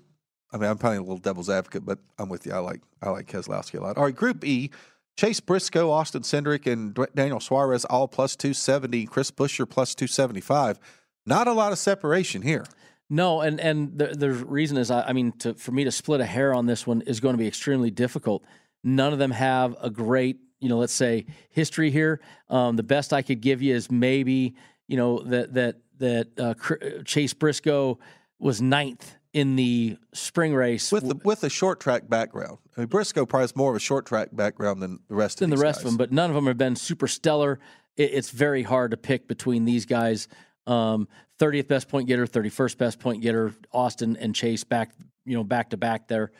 I 0.52 0.58
mean, 0.58 0.70
I'm 0.70 0.78
playing 0.78 1.00
a 1.00 1.02
little 1.02 1.18
devil's 1.18 1.50
advocate, 1.50 1.86
but 1.86 2.00
I'm 2.18 2.30
with 2.30 2.46
you. 2.46 2.54
I 2.54 2.60
like 2.60 2.82
I 3.02 3.10
like 3.10 3.28
Keselowski 3.28 3.80
a 3.80 3.82
lot. 3.82 3.98
All 3.98 4.04
right, 4.04 4.16
Group 4.16 4.46
E: 4.46 4.70
Chase 5.18 5.40
Briscoe, 5.40 5.92
Austin 5.92 6.22
Cindric, 6.22 6.72
and 6.72 6.98
Daniel 7.14 7.40
Suarez 7.40 7.84
all 7.86 8.08
plus 8.08 8.36
two 8.36 8.54
seventy. 8.54 9.06
Chris 9.06 9.32
Buescher 9.32 9.70
plus 9.70 9.96
two 9.96 10.08
seventy 10.08 10.42
five. 10.42 10.80
Not 11.26 11.48
a 11.48 11.54
lot 11.54 11.72
of 11.72 11.78
separation 11.78 12.42
here. 12.42 12.66
No, 13.10 13.42
and 13.42 13.60
and 13.60 13.98
the 13.98 14.08
the 14.08 14.32
reason 14.32 14.78
is, 14.78 14.90
I, 14.90 15.10
I 15.10 15.14
mean, 15.14 15.32
to, 15.40 15.54
for 15.56 15.72
me 15.72 15.84
to 15.84 15.92
split 15.92 16.22
a 16.22 16.26
hair 16.26 16.54
on 16.54 16.66
this 16.66 16.88
one 16.88 17.02
is 17.02 17.20
going 17.20 17.34
to 17.34 17.40
be 17.40 17.48
extremely 17.48 17.92
difficult. 17.92 18.44
None 18.84 19.14
of 19.14 19.20
them 19.20 19.32
have 19.32 19.76
a 19.82 19.90
great, 19.90 20.38
you 20.60 20.70
know, 20.70 20.78
let's 20.78 20.94
say 20.94 21.26
history 21.50 21.92
here. 21.92 22.22
Um, 22.50 22.76
the 22.76 22.84
best 22.84 23.14
I 23.14 23.24
could 23.24 23.42
give 23.42 23.62
you 23.62 23.74
is 23.76 23.90
maybe, 23.90 24.56
you 24.88 24.98
know, 24.98 25.20
that 25.20 25.54
that 25.54 25.76
that 25.98 26.28
uh, 26.40 27.04
Chase 27.04 27.34
Briscoe 27.34 28.00
was 28.40 28.62
ninth 28.62 29.16
in 29.34 29.56
the 29.58 29.98
spring 30.14 30.56
race 30.56 30.92
with 30.92 31.08
the, 31.08 31.16
with 31.26 31.44
a 31.44 31.50
short 31.50 31.80
track 31.80 32.08
background. 32.08 32.58
I 32.78 32.82
mean, 32.82 32.88
Briscoe 32.88 33.26
probably 33.26 33.44
has 33.44 33.56
more 33.56 33.70
of 33.70 33.76
a 33.76 33.82
short 33.82 34.06
track 34.06 34.30
background 34.32 34.82
than 34.82 35.00
the 35.10 35.16
rest 35.16 35.40
than 35.40 35.52
of 35.52 35.60
the 35.60 35.64
rest 35.64 35.80
guys. 35.80 35.86
of 35.86 35.92
them, 35.92 35.98
but 35.98 36.12
none 36.12 36.30
of 36.30 36.36
them 36.36 36.48
have 36.48 36.58
been 36.58 36.76
super 36.76 37.08
stellar. 37.08 37.60
It, 37.98 38.14
it's 38.14 38.30
very 38.30 38.64
hard 38.64 38.92
to 38.92 38.98
pick 38.98 39.28
between 39.28 39.66
these 39.66 39.86
guys. 39.86 40.28
Um, 40.68 41.08
30th 41.40 41.68
best 41.68 41.90
point 41.90 42.08
getter, 42.08 42.26
31st 42.26 42.78
best 42.78 43.00
point 43.00 43.22
getter, 43.22 43.54
Austin 43.72 44.16
and 44.16 44.34
Chase 44.34 44.64
back, 44.64 44.92
you 45.26 45.36
know, 45.36 45.44
back 45.44 45.72
to 45.72 45.78
back 45.78 46.08
there. 46.08 46.32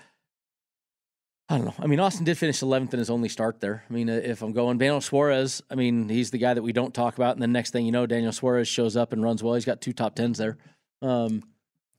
I 1.48 1.58
don't 1.58 1.66
know. 1.66 1.76
I 1.78 1.86
mean, 1.86 2.00
Austin 2.00 2.26
did 2.26 2.38
finish 2.38 2.62
11th 2.62 2.94
in 2.94 3.00
his 3.00 3.10
only 3.12 3.30
start 3.30 3.60
there. 3.60 3.84
I 3.88 3.94
mean, 3.94 4.10
uh, 4.10 4.14
if 4.14 4.42
I'm 4.42 4.52
going 4.52 4.80
Daniel 4.80 5.00
Suarez, 5.00 5.62
I 5.70 5.76
mean, 5.76 6.10
he's 6.10 6.32
the 6.32 6.40
guy 6.40 6.56
that 6.56 6.64
we 6.64 6.74
don't 6.74 6.94
talk 6.94 7.16
about. 7.16 7.36
And 7.36 7.42
the 7.42 7.48
next 7.48 7.72
thing 7.72 7.86
you 7.86 7.92
know, 7.92 8.08
Daniel 8.08 8.32
Suarez 8.32 8.68
shows 8.68 8.98
up 8.98 9.14
and 9.14 9.22
runs 9.24 9.44
well. 9.44 9.54
He's 9.54 9.66
got 9.66 9.80
two 9.80 9.94
top 9.94 10.16
tens 10.16 10.40
there. 10.40 10.58
Um, 11.04 11.44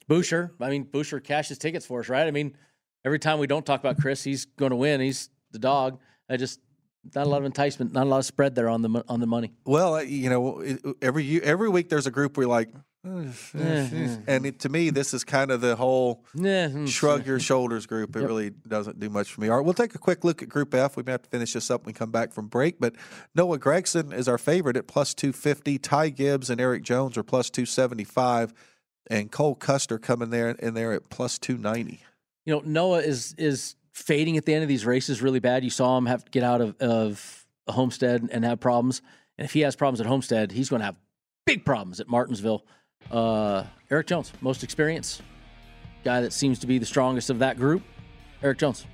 Buescher, 0.08 0.50
I 0.60 0.70
mean, 0.70 0.84
Buescher 0.84 1.22
cashes 1.22 1.58
tickets 1.58 1.86
for 1.86 2.00
us, 2.00 2.08
right? 2.08 2.26
I 2.26 2.32
mean, 2.32 2.56
every 3.04 3.18
time 3.20 3.38
we 3.38 3.46
don't 3.46 3.64
talk 3.64 3.80
about 3.80 3.98
Chris, 3.98 4.24
he's 4.24 4.44
going 4.44 4.70
to 4.70 4.76
win. 4.76 5.00
He's 5.00 5.30
the 5.52 5.58
dog. 5.58 6.00
I 6.28 6.36
just 6.36 6.60
not 7.14 7.26
a 7.26 7.30
lot 7.30 7.38
of 7.38 7.44
enticement, 7.44 7.92
not 7.92 8.06
a 8.06 8.10
lot 8.10 8.18
of 8.18 8.24
spread 8.24 8.54
there 8.56 8.68
on 8.68 8.82
the 8.82 9.04
on 9.08 9.20
the 9.20 9.26
money. 9.26 9.52
Well, 9.64 9.94
uh, 9.94 10.00
you 10.00 10.28
know, 10.28 10.94
every 11.00 11.40
every 11.42 11.68
week 11.68 11.88
there's 11.88 12.06
a 12.06 12.10
group 12.10 12.36
you're 12.36 12.46
like. 12.46 12.68
And 14.26 14.46
it, 14.46 14.60
to 14.60 14.68
me, 14.68 14.90
this 14.90 15.14
is 15.14 15.24
kind 15.24 15.50
of 15.50 15.60
the 15.60 15.76
whole 15.76 16.24
mm, 16.34 16.88
shrug 16.88 17.26
your 17.26 17.38
shoulders 17.40 17.86
group. 17.86 18.16
It 18.16 18.20
Yep. 18.20 18.28
really 18.28 18.50
doesn't 18.50 18.98
do 19.00 19.08
much 19.08 19.32
for 19.32 19.40
me. 19.40 19.48
All 19.48 19.56
right, 19.56 19.64
we'll 19.64 19.74
take 19.74 19.94
a 19.94 19.98
quick 19.98 20.24
look 20.24 20.42
at 20.42 20.48
Group 20.48 20.74
F. 20.74 20.96
We 20.96 21.02
may 21.02 21.12
have 21.12 21.22
to 21.22 21.30
finish 21.30 21.52
this 21.52 21.70
up 21.70 21.82
when 21.82 21.92
we 21.94 21.98
come 21.98 22.10
back 22.10 22.32
from 22.32 22.48
break. 22.48 22.80
But 22.80 22.94
Noah 23.34 23.58
Gragson 23.58 24.12
is 24.12 24.28
our 24.28 24.38
favorite 24.38 24.76
at 24.76 24.86
plus 24.86 25.14
250. 25.14 25.78
Ty 25.78 26.08
Gibbs 26.10 26.50
and 26.50 26.60
Erik 26.60 26.82
Jones 26.82 27.16
are 27.16 27.22
plus 27.22 27.50
275. 27.50 28.52
And 29.08 29.30
Cole 29.30 29.54
Custer 29.54 29.98
coming 29.98 30.30
there 30.30 30.50
in 30.50 30.74
there 30.74 30.92
at 30.92 31.08
plus 31.10 31.38
290. 31.38 32.00
You 32.44 32.54
know, 32.54 32.62
Noah 32.64 32.98
is 33.00 33.34
is 33.38 33.76
fading 33.92 34.36
at 34.36 34.44
the 34.44 34.52
end 34.52 34.62
of 34.62 34.68
these 34.68 34.84
races 34.84 35.22
really 35.22 35.40
bad. 35.40 35.64
You 35.64 35.70
saw 35.70 35.96
him 35.96 36.06
have 36.06 36.24
to 36.24 36.30
get 36.30 36.42
out 36.42 36.60
of, 36.60 36.76
of 36.80 37.46
a 37.66 37.72
Homestead 37.72 38.28
and 38.30 38.44
have 38.44 38.60
problems. 38.60 39.00
And 39.38 39.44
if 39.46 39.52
he 39.52 39.60
has 39.60 39.74
problems 39.76 40.00
at 40.00 40.06
Homestead, 40.06 40.52
he's 40.52 40.68
going 40.68 40.80
to 40.80 40.86
have 40.86 40.96
big 41.46 41.64
problems 41.64 42.00
at 42.00 42.08
Martinsville. 42.08 42.64
Uh, 43.10 43.64
Erik 43.90 44.06
Jones, 44.06 44.32
most 44.40 44.62
experience, 44.64 45.22
guy 46.04 46.20
that 46.20 46.32
seems 46.32 46.58
to 46.60 46.66
be 46.66 46.78
the 46.78 46.86
strongest 46.86 47.30
of 47.30 47.38
that 47.40 47.56
group. 47.56 47.82
Erik 48.42 48.58
Jones. 48.58 48.86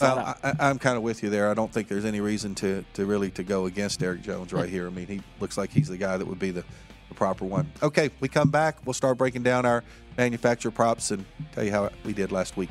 Out. 0.00 0.18
I, 0.18 0.36
I- 0.58 0.68
I'm 0.70 0.78
kind 0.78 0.96
of 0.96 1.02
with 1.02 1.22
you 1.22 1.28
there. 1.30 1.50
I 1.50 1.54
don't 1.54 1.70
think 1.72 1.86
there's 1.88 2.06
any 2.06 2.20
reason 2.20 2.54
to 2.56 2.82
to 2.94 3.04
really 3.04 3.30
to 3.32 3.42
go 3.42 3.66
against 3.66 4.02
Erik 4.02 4.22
Jones 4.22 4.52
right 4.52 4.68
here. 4.68 4.86
I 4.86 4.90
mean, 4.90 5.06
he 5.06 5.20
looks 5.38 5.58
like 5.58 5.70
he's 5.70 5.88
the 5.88 5.98
guy 5.98 6.16
that 6.16 6.26
would 6.26 6.38
be 6.38 6.50
the, 6.50 6.64
the 7.08 7.14
proper 7.14 7.44
one. 7.44 7.70
Okay, 7.82 8.10
we 8.20 8.28
come 8.28 8.50
back. 8.50 8.78
We'll 8.86 8.94
start 8.94 9.18
breaking 9.18 9.42
down 9.42 9.66
our 9.66 9.84
manufacturer 10.16 10.70
props 10.70 11.10
and 11.10 11.24
tell 11.52 11.62
you 11.64 11.70
how 11.72 11.90
we 12.04 12.12
did 12.14 12.32
last 12.32 12.56
week. 12.56 12.70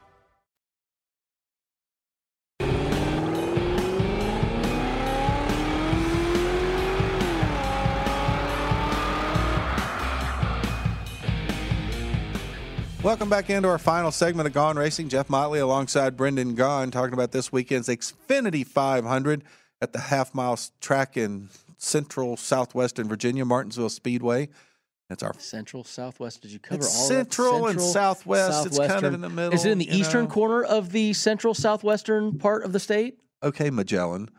Welcome 13.03 13.29
back 13.29 13.49
into 13.49 13.67
our 13.67 13.79
final 13.79 14.11
segment 14.11 14.45
of 14.47 14.53
Gone 14.53 14.77
Racing. 14.77 15.09
Jeff 15.09 15.27
Motley 15.27 15.59
alongside 15.59 16.15
Brendan 16.15 16.55
Gaughan 16.55 16.91
talking 16.91 17.13
about 17.15 17.31
this 17.31 17.51
weekend's 17.51 17.87
Xfinity 17.87 18.65
500 18.65 19.43
at 19.81 19.91
the 19.91 19.99
half 19.99 20.35
mile 20.35 20.59
track 20.81 21.17
in 21.17 21.49
central 21.79 22.37
southwestern 22.37 23.07
Virginia, 23.09 23.43
Martinsville 23.43 23.89
Speedway. 23.89 24.49
That's 25.09 25.23
our 25.23 25.33
Central, 25.39 25.83
Southwest. 25.83 26.43
Did 26.43 26.51
you 26.51 26.59
cover 26.59 26.83
all 26.83 26.87
central 26.89 27.63
that? 27.63 27.71
and 27.71 27.81
southwest. 27.81 28.67
It's 28.67 28.77
kind 28.77 28.91
of 28.91 28.91
Southwestern. 28.91 29.13
in 29.15 29.21
the 29.21 29.29
middle, 29.29 29.53
Is 29.53 29.65
it 29.65 29.71
in 29.71 29.77
the 29.79 29.93
eastern 29.97 30.25
know? 30.25 30.29
corner 30.31 30.63
of 30.63 30.91
the 30.91 31.11
central 31.13 31.53
southwestern 31.55 32.37
part 32.37 32.63
of 32.63 32.71
the 32.71 32.79
state? 32.79 33.17
okay 33.43 33.71
Magellan. 33.71 34.29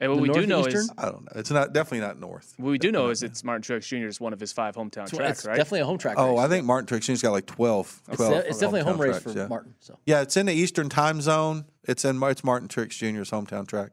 And 0.00 0.10
what 0.10 0.16
The 0.16 0.22
we 0.22 0.28
do 0.40 0.46
know 0.46 0.64
is? 0.66 0.90
I 0.98 1.04
don't 1.06 1.22
know. 1.22 1.32
It's 1.40 1.50
not 1.50 1.72
definitely 1.72 2.00
not 2.00 2.18
north. 2.18 2.54
what 2.56 2.70
we 2.70 2.78
do 2.78 2.90
know 2.90 3.10
is 3.10 3.22
it's 3.22 3.44
Martin 3.44 3.62
Truex 3.62 3.86
Jr. 3.86 4.06
is 4.08 4.20
one 4.20 4.32
of 4.32 4.40
his 4.40 4.52
five 4.52 4.74
hometown 4.74 5.04
It's, 5.04 5.12
tracks, 5.16 5.38
it's 5.38 5.46
right? 5.46 5.56
definitely 5.56 5.80
a 5.80 5.84
home 5.86 5.98
track. 5.98 6.16
Oh, 6.18 6.32
race. 6.36 6.40
I 6.44 6.48
think 6.48 6.66
Martin 6.66 6.86
Truex 6.98 7.02
Jr.'s 7.04 7.22
got 7.22 7.30
like 7.30 7.46
12. 7.46 8.02
It's, 8.08 8.16
12 8.16 8.32
de- 8.32 8.48
it's 8.48 8.58
definitely 8.58 8.80
a 8.80 8.84
home 8.84 9.00
race 9.00 9.10
tracks, 9.20 9.32
for 9.32 9.38
yeah. 9.38 9.46
Martin. 9.46 9.74
So 9.78 9.98
Yeah, 10.04 10.20
it's 10.22 10.36
in 10.36 10.46
the 10.46 10.52
Eastern 10.52 10.88
time 10.88 11.20
zone. 11.20 11.64
It's 11.84 12.04
in 12.04 12.20
it's 12.24 12.42
Martin 12.44 12.68
Truex 12.68 12.90
Jr.'s 12.98 13.30
hometown 13.30 13.66
track. 13.68 13.92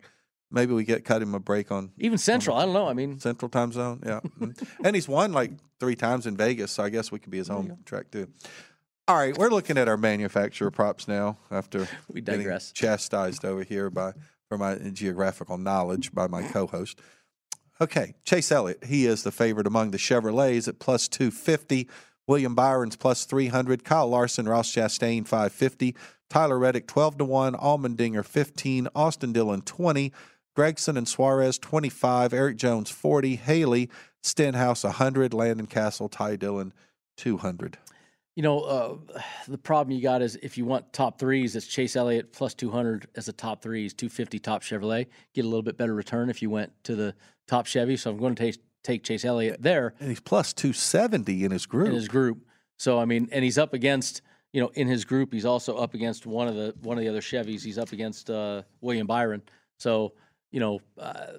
Maybe 0.53 0.73
we 0.73 0.83
get 0.83 1.05
cut 1.05 1.21
him 1.21 1.33
a 1.35 1.39
break 1.39 1.71
on 1.71 1.91
even 1.97 2.17
Central, 2.17 2.57
I 2.57 2.65
don't 2.65 2.73
know. 2.73 2.87
I 2.87 2.93
mean, 2.93 3.19
Central 3.19 3.47
time 3.47 3.71
zone. 3.71 4.01
Yeah, 4.05 4.19
Mhm. 4.39 4.67
and 4.83 4.95
he's 4.95 5.07
won 5.07 5.31
like 5.31 5.51
three 5.79 5.95
times 5.95 6.25
in 6.27 6.35
Vegas, 6.35 6.71
so 6.73 6.83
I 6.83 6.89
guess 6.89 7.09
we 7.11 7.19
could 7.19 7.31
be 7.31 7.37
his 7.37 7.47
home 7.47 7.77
track 7.85 8.11
too. 8.11 8.27
All 9.07 9.15
right, 9.15 9.37
we're 9.37 9.49
looking 9.49 9.77
at 9.77 9.87
our 9.87 9.97
manufacturer 9.97 10.69
props 10.71 11.07
now 11.07 11.37
after 11.51 11.87
We 12.11 12.19
digress. 12.21 12.71
chastised 12.73 13.45
over 13.45 13.63
here 13.63 13.89
by 13.89 14.11
for 14.51 14.57
my 14.57 14.75
geographical 14.91 15.57
knowledge 15.57 16.11
by 16.11 16.27
my 16.27 16.43
co-host. 16.43 16.99
Okay, 17.79 18.15
Chase 18.25 18.51
Elliott, 18.51 18.83
he 18.83 19.05
is 19.05 19.23
the 19.23 19.31
favorite 19.31 19.65
among 19.65 19.91
the 19.91 19.97
Chevrolets 19.97 20.67
at 20.67 20.77
plus 20.77 21.07
250. 21.07 21.87
William 22.27 22.53
Byron's 22.53 22.97
plus 22.97 23.23
300. 23.23 23.85
Kyle 23.85 24.09
Larson, 24.09 24.49
Ross 24.49 24.69
Chastain, 24.69 25.25
550. 25.25 25.95
Tyler 26.29 26.59
Reddick, 26.59 26.85
12 26.85 27.19
to 27.19 27.25
1. 27.25 27.53
Allmendinger, 27.53 28.25
15. 28.25 28.89
Austin 28.93 29.31
Dillon, 29.31 29.61
20. 29.61 30.11
Gragson 30.57 30.97
and 30.97 31.07
Suarez, 31.07 31.57
25. 31.57 32.33
Erik 32.33 32.57
Jones, 32.57 32.89
40. 32.89 33.37
Haley, 33.37 33.89
Stenhouse, 34.21 34.83
100. 34.83 35.33
Landon 35.33 35.65
Cassill, 35.65 36.11
Ty 36.11 36.35
Dillon, 36.35 36.73
200. 37.15 37.77
You 38.35 38.43
know, 38.43 38.61
uh, 38.61 38.95
the 39.47 39.57
problem 39.57 39.95
you 39.95 40.01
got 40.01 40.21
is 40.21 40.37
if 40.41 40.57
you 40.57 40.65
want 40.65 40.91
top 40.93 41.19
threes, 41.19 41.55
it's 41.55 41.67
Chase 41.67 41.95
Elliott 41.95 42.31
plus 42.31 42.53
200 42.53 43.07
as 43.15 43.27
a 43.27 43.33
top 43.33 43.61
threes, 43.61 43.93
250 43.93 44.39
top 44.39 44.61
Chevrolet. 44.61 45.07
Get 45.33 45.45
a 45.45 45.47
little 45.47 45.61
bit 45.61 45.77
better 45.77 45.93
return 45.93 46.29
if 46.29 46.41
you 46.41 46.49
went 46.49 46.71
to 46.83 46.95
the 46.95 47.13
top 47.47 47.65
Chevy. 47.65 47.97
So 47.97 48.11
I'm 48.11 48.17
going 48.17 48.35
to 48.35 48.43
take, 48.43 48.57
take 48.83 49.03
Chase 49.03 49.25
Elliott 49.25 49.61
there 49.61 49.93
And 49.99 50.09
he's 50.09 50.19
plus 50.19 50.53
270 50.53 51.45
in 51.45 51.51
his 51.51 51.65
group. 51.65 51.87
in 51.87 51.93
his 51.93 52.07
group. 52.07 52.45
So 52.77 52.99
I 52.99 53.05
mean, 53.05 53.29
and 53.31 53.43
he's 53.43 53.57
up 53.57 53.73
against 53.73 54.21
you 54.53 54.61
know 54.61 54.71
in 54.73 54.87
his 54.87 55.05
group. 55.05 55.31
He's 55.31 55.45
also 55.45 55.77
up 55.77 55.93
against 55.93 56.25
one 56.25 56.47
of 56.47 56.55
the 56.55 56.73
one 56.81 56.97
of 56.97 57.03
the 57.03 57.09
other 57.09 57.21
Chevys. 57.21 57.63
He's 57.63 57.77
up 57.77 57.91
against 57.91 58.29
uh, 58.29 58.63
William 58.81 59.07
Byron. 59.07 59.41
So 59.77 60.13
you 60.51 60.59
know. 60.59 60.81
Uh, 60.97 61.37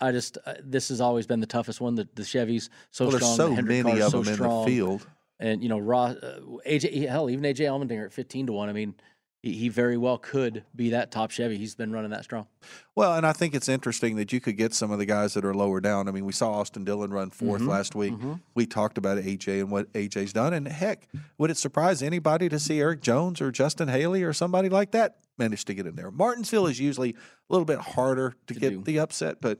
I 0.00 0.10
just 0.10 0.36
uh, 0.46 0.54
this 0.64 0.88
has 0.88 1.00
always 1.00 1.28
been 1.28 1.38
the 1.38 1.46
toughest 1.46 1.80
one. 1.80 1.94
The, 1.94 2.08
the 2.16 2.22
Chevys 2.22 2.70
so 2.90 3.04
well, 3.04 3.12
there's 3.12 3.22
strong. 3.22 3.36
so 3.36 3.54
the 3.54 3.62
many 3.62 3.82
cars 3.82 4.02
of 4.06 4.10
so 4.10 4.22
them 4.22 4.34
strong. 4.34 4.50
in 4.50 4.58
the 4.58 4.66
field. 4.66 5.06
And 5.42 5.62
you 5.62 5.68
know, 5.68 5.78
Ross, 5.78 6.14
uh, 6.16 6.40
AJ, 6.66 7.08
hell, 7.08 7.28
even 7.28 7.44
AJ 7.44 7.66
Allmendinger 7.66 8.04
at 8.06 8.12
fifteen 8.12 8.46
to 8.46 8.52
one. 8.52 8.68
I 8.68 8.72
mean, 8.72 8.94
he, 9.42 9.52
he 9.54 9.68
very 9.68 9.96
well 9.96 10.16
could 10.16 10.62
be 10.76 10.90
that 10.90 11.10
top 11.10 11.32
Chevy. 11.32 11.58
He's 11.58 11.74
been 11.74 11.90
running 11.90 12.12
that 12.12 12.22
strong. 12.22 12.46
Well, 12.94 13.14
and 13.16 13.26
I 13.26 13.32
think 13.32 13.52
it's 13.52 13.68
interesting 13.68 14.14
that 14.16 14.32
you 14.32 14.40
could 14.40 14.56
get 14.56 14.72
some 14.72 14.92
of 14.92 15.00
the 15.00 15.04
guys 15.04 15.34
that 15.34 15.44
are 15.44 15.52
lower 15.52 15.80
down. 15.80 16.06
I 16.06 16.12
mean, 16.12 16.24
we 16.24 16.32
saw 16.32 16.52
Austin 16.52 16.84
Dillon 16.84 17.10
run 17.10 17.30
4th 17.30 17.58
Mhm, 17.62 17.66
last 17.66 17.96
week. 17.96 18.12
mhm. 18.12 18.40
We 18.54 18.66
talked 18.66 18.98
about 18.98 19.18
AJ 19.18 19.58
and 19.58 19.70
what 19.72 19.92
AJ's 19.94 20.32
done. 20.32 20.52
And 20.54 20.68
heck, 20.68 21.08
would 21.38 21.50
it 21.50 21.56
surprise 21.56 22.02
anybody 22.04 22.48
to 22.48 22.60
see 22.60 22.78
Erik 22.78 23.00
Jones 23.00 23.40
or 23.40 23.50
Justin 23.50 23.88
Haley 23.88 24.22
or 24.22 24.32
somebody 24.32 24.68
like 24.68 24.92
that 24.92 25.16
manage 25.38 25.64
to 25.64 25.74
get 25.74 25.86
in 25.88 25.96
there? 25.96 26.12
Martinsville 26.12 26.68
is 26.68 26.78
usually 26.78 27.10
a 27.10 27.52
little 27.52 27.64
bit 27.66 27.80
harder 27.80 28.36
to 28.46 28.54
To 28.54 28.60
get 28.60 28.70
do. 28.70 28.82
the 28.84 29.00
upset, 29.00 29.40
but 29.40 29.58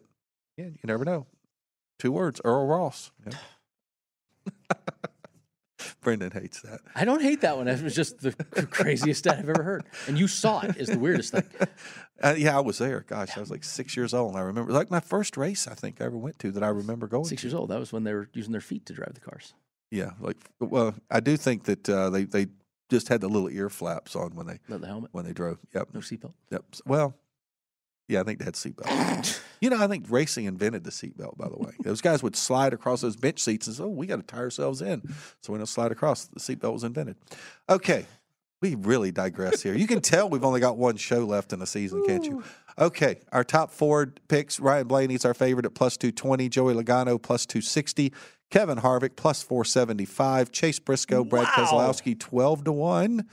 yeah, 0.57 0.67
you 0.67 0.79
never 0.85 1.05
know. 1.05 1.27
Two 1.99 2.13
words 2.13 2.41
Earl 2.45 2.67
Ross. 2.69 3.11
Yeah. 3.27 3.33
Brendan 6.01 6.31
hates 6.33 6.61
that. 6.63 6.81
I 6.95 7.05
don't 7.05 7.23
hate 7.23 7.41
that 7.43 7.57
one. 7.57 7.69
It 7.69 7.83
was 7.83 7.95
just 7.95 8.21
the 8.21 8.33
craziest 8.71 9.19
stat 9.21 9.39
I've 9.39 9.49
ever 9.49 9.63
heard. 9.63 9.85
And 10.07 10.19
you 10.19 10.29
saw 10.29 10.61
it 10.61 10.77
is 10.77 10.89
the 10.89 10.99
weirdest 10.99 11.33
thing. 11.33 11.45
Uh, 12.25 12.37
yeah, 12.39 12.57
I 12.57 12.61
was 12.61 12.79
there. 12.79 13.05
Gosh, 13.09 13.37
I 13.37 13.41
was 13.41 13.51
like 13.51 13.65
six 13.65 13.97
years 13.97 14.15
old. 14.15 14.31
And 14.35 14.39
I 14.39 14.43
remember, 14.43 14.71
like 14.71 14.93
my 14.93 15.01
first 15.01 15.37
race, 15.37 15.67
I 15.67 15.75
think 15.75 16.01
I 16.01 16.05
ever 16.05 16.17
went 16.17 16.39
to 16.39 16.53
that 16.53 16.63
I 16.63 16.69
remember 16.69 17.09
going 17.09 17.25
Six 17.25 17.43
to. 17.43 17.49
years 17.49 17.55
old. 17.55 17.71
That 17.71 17.81
was 17.81 17.93
when 17.93 18.05
they 18.05 18.15
were 18.15 18.29
using 18.33 18.53
their 18.53 18.61
feet 18.61 18.87
to 18.87 18.93
drive 18.93 19.15
the 19.15 19.21
cars. 19.21 19.55
Yeah, 19.91 20.13
like 20.21 20.37
well, 20.61 20.95
I 21.11 21.19
do 21.19 21.37
think 21.37 21.65
that 21.65 21.89
uh, 21.89 22.11
they 22.11 22.23
they 22.23 22.47
just 22.89 23.09
had 23.09 23.23
the 23.23 23.29
little 23.29 23.49
ear 23.51 23.69
flaps 23.69 24.15
on 24.15 24.37
when 24.37 24.47
they 24.47 24.61
Not 24.69 24.83
the 24.83 24.87
helmet. 24.87 25.11
when 25.13 25.25
they 25.25 25.33
drove. 25.33 25.59
Yep, 25.75 25.89
No 25.95 25.99
seatbelt. 26.01 26.35
yep. 26.53 26.65
Well, 26.87 27.15
yeah, 28.13 28.21
I 28.21 28.25
think 28.25 28.39
they 28.39 28.45
had 28.45 28.55
seatbelts. 28.55 29.41
you 29.61 29.71
know, 29.71 29.83
I 29.83 29.87
think 29.89 30.07
racing 30.09 30.45
invented 30.45 30.85
the 30.85 30.91
seatbelt. 30.91 31.37
By 31.37 31.49
the 31.49 31.57
way, 31.57 31.73
those 31.81 32.01
guys 32.01 32.23
would 32.23 32.37
slide 32.37 32.73
across 32.73 33.01
those 33.01 33.17
bench 33.17 33.41
seats 33.41 33.67
and 33.67 33.75
say, 33.77 33.83
"Oh, 33.83 33.89
we 33.89 34.07
got 34.07 34.17
to 34.17 34.23
tie 34.23 34.39
ourselves 34.39 34.81
in," 34.83 35.03
so 35.41 35.53
we 35.53 35.59
don't 35.59 35.67
slide 35.67 35.93
across, 35.93 36.27
the 36.27 36.41
seatbelt 36.41 36.73
was 36.73 36.85
invented. 36.85 37.17
Okay, 37.69 38.07
we 38.61 38.75
really 38.77 39.11
digress 39.11 39.63
here. 39.63 39.75
You 39.75 39.87
can 39.87 40.01
tell 40.01 40.29
we've 40.29 40.45
only 40.45 40.61
got 40.61 40.77
one 40.77 40.97
show 40.97 41.25
left 41.25 41.53
in 41.53 41.59
the 41.59 41.67
season, 41.67 42.05
can't 42.07 42.25
you? 42.25 42.45
Okay, 42.79 43.21
our 43.33 43.45
top 43.45 43.71
four 43.71 44.15
picks: 44.29 44.61
Ryan 44.61 44.87
Blaney's 44.87 45.25
our 45.25 45.35
favorite 45.35 45.67
at 45.67 45.75
plus 45.75 45.97
two 45.97 46.13
twenty, 46.13 46.49
Joey 46.49 46.75
Logano 46.75 47.21
plus 47.21 47.45
two 47.47 47.61
sixty, 47.61 48.13
Kevin 48.51 48.79
Harvick 48.79 49.17
plus 49.17 49.43
four 49.43 49.65
seventy 49.65 50.05
five, 50.05 50.53
Chase 50.53 50.79
Briscoe, 50.79 51.25
Brad 51.25 51.45
Wow. 51.57 51.65
Keselowski 51.67 52.19
twelve 52.19 52.65
to 52.65 52.73
one. 52.73 53.27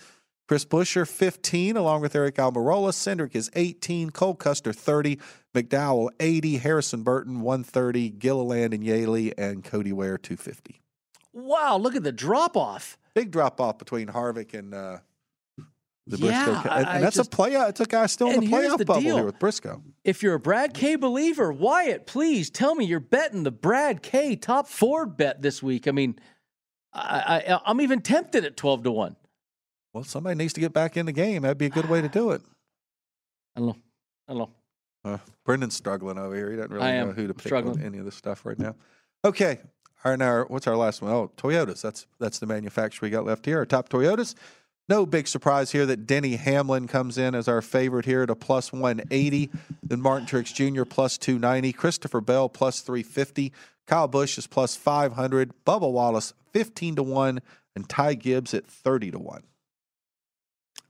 Chris 0.50 0.66
Buescher, 0.66 1.08
15, 1.08 1.78
along 1.78 2.02
with 2.02 2.14
Aric 2.14 2.38
Almirola. 2.38 2.90
Cindric 2.90 3.36
is 3.36 3.52
18. 3.54 4.10
Cole 4.10 4.34
Custer, 4.34 4.74
30. 4.74 5.20
McDowell, 5.54 6.10
80. 6.20 6.58
Harrison 6.58 7.04
Burton, 7.04 7.42
130. 7.42 8.10
Gilliland 8.10 8.74
and 8.74 8.84
Yeley 8.84 9.32
and 9.38 9.64
Cody 9.64 9.94
Ware, 9.94 10.18
250. 10.18 10.82
Wow, 11.34 11.78
look 11.78 11.96
at 11.96 12.02
the 12.02 12.12
drop 12.12 12.58
off. 12.58 12.98
Big 13.14 13.30
drop 13.30 13.62
off 13.62 13.78
between 13.78 14.08
Harvick 14.08 14.58
and 14.58 14.74
uh, 14.74 14.98
the 16.08 16.18
Yeah, 16.18 16.46
Briscoe. 16.46 16.70
And, 16.72 16.88
I 16.88 16.96
and 16.96 17.04
that's 17.04 17.18
just- 17.18 17.32
a 17.32 17.36
play. 17.36 17.52
It's 17.54 17.80
a 17.82 17.86
guy 17.86 18.08
still 18.08 18.32
in 18.32 18.40
the 18.40 18.48
playoff 18.48 18.80
the 18.80 18.86
bubble 18.86 19.02
deal. 19.02 19.18
here 19.18 19.26
with 19.26 19.38
Briscoe. 19.38 19.84
If 20.04 20.24
you're 20.24 20.34
a 20.34 20.40
Brad 20.40 20.74
K 20.74 20.96
believer, 20.96 21.52
Wyatt, 21.52 22.08
please 22.08 22.50
tell 22.50 22.74
me 22.74 22.86
you're 22.86 23.00
betting 23.00 23.44
the 23.44 23.52
Brad 23.52 24.02
K 24.02 24.36
top 24.36 24.68
four 24.68 25.06
bet 25.06 25.44
this 25.44 25.62
week. 25.62 25.88
I 25.88 25.92
mean, 25.92 26.18
I, 26.92 27.44
I, 27.48 27.60
I'm 27.68 27.82
even 27.82 28.02
tempted 28.02 28.46
at 28.46 28.58
12 28.58 28.82
to 28.86 28.92
1. 28.92 29.16
Well, 29.94 30.04
somebody 30.04 30.36
needs 30.36 30.54
to 30.54 30.60
get 30.60 30.74
back 30.74 30.98
in 30.98 31.06
the 31.06 31.12
game. 31.12 31.42
That'd 31.44 31.58
be 31.58 31.66
a 31.66 31.70
good 31.70 31.90
way 31.90 32.02
to 32.02 32.08
do 32.10 32.32
it. 32.32 32.42
I 33.56 33.60
don't 33.60 33.68
know. 33.68 33.76
I 34.28 34.34
don't 34.34 34.38
know. 34.40 34.50
Uh, 35.04 35.18
Brendan's 35.46 35.76
struggling 35.76 36.18
over 36.18 36.36
here. 36.36 36.52
He 36.52 36.58
doesn't 36.58 36.72
really 36.72 36.92
know 36.92 37.12
who 37.12 37.28
to 37.28 37.34
pick 37.34 37.48
struggling. 37.48 37.80
on 37.80 37.86
any 37.86 37.98
of 37.98 38.06
this 38.06 38.16
stuff 38.16 38.46
right 38.46 38.60
now. 38.60 38.76
Okay. 39.24 39.60
All 40.04 40.12
right, 40.12 40.20
now 40.20 40.44
what's 40.48 40.68
our 40.68 40.78
last 40.78 41.02
one? 41.02 41.12
Oh, 41.12 41.32
Toyotas. 41.36 41.82
That's 41.82 42.06
that's 42.20 42.40
the 42.40 42.46
manufacturer 42.46 43.08
we 43.08 43.10
got 43.10 43.26
left 43.26 43.46
here. 43.46 43.58
Our 43.58 43.66
top 43.66 43.90
Toyotas. 43.90 44.36
No 44.88 45.06
big 45.06 45.28
surprise 45.28 45.72
here 45.72 45.86
that 45.86 46.08
Denny 46.08 46.36
Hamlin 46.36 46.88
comes 46.88 47.18
in 47.20 47.36
as 47.36 47.48
our 47.48 47.62
favorite 47.62 48.06
here 48.06 48.24
at 48.24 48.30
a 48.32 48.36
plus 48.36 48.74
180. 48.74 49.52
Then 49.84 50.02
Martin 50.02 50.26
Truex 50.26 50.52
Jr. 50.52 50.84
plus 50.84 51.18
290. 51.20 51.74
Christopher 51.74 52.22
Bell 52.22 52.50
plus 52.50 52.82
350. 52.82 53.54
Kyle 53.86 54.08
Busch 54.08 54.38
is 54.40 54.48
plus 54.48 54.76
500. 54.76 55.52
Bubba 55.64 55.92
Wallace 55.92 56.34
15 56.54 56.96
to 56.96 57.04
1. 57.04 57.40
And 57.76 57.88
Ty 57.88 58.16
Gibbs 58.16 58.56
at 58.56 58.66
30 58.66 59.12
to 59.12 59.20
1. 59.20 59.44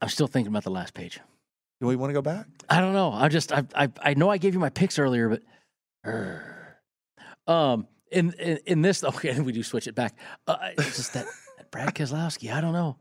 I'm 0.00 0.08
still 0.08 0.26
thinking 0.26 0.52
about 0.52 0.64
the 0.64 0.70
last 0.70 0.94
page. 0.94 1.20
Do 1.80 1.86
we 1.86 1.96
want 1.96 2.10
to 2.10 2.14
go 2.14 2.22
back? 2.22 2.46
I 2.68 2.80
don't 2.80 2.92
know. 2.92 3.12
I 3.12 3.28
just 3.28 3.52
I 3.52 3.64
I, 3.74 3.88
I 4.02 4.14
know 4.14 4.28
I 4.28 4.38
gave 4.38 4.54
you 4.54 4.60
my 4.60 4.70
picks 4.70 4.98
earlier, 4.98 5.28
but 5.28 5.42
um 7.52 7.86
in 8.10 8.32
in, 8.34 8.58
in 8.66 8.82
this 8.82 9.04
okay 9.04 9.38
we 9.40 9.52
do 9.52 9.62
switch 9.62 9.86
it 9.86 9.94
back. 9.94 10.16
Uh, 10.46 10.56
it's 10.78 10.96
just 10.96 11.14
that, 11.14 11.26
that 11.58 11.70
Brad 11.70 11.94
Keselowski. 11.94 12.52
I 12.52 12.60
don't 12.60 12.72
know. 12.72 12.96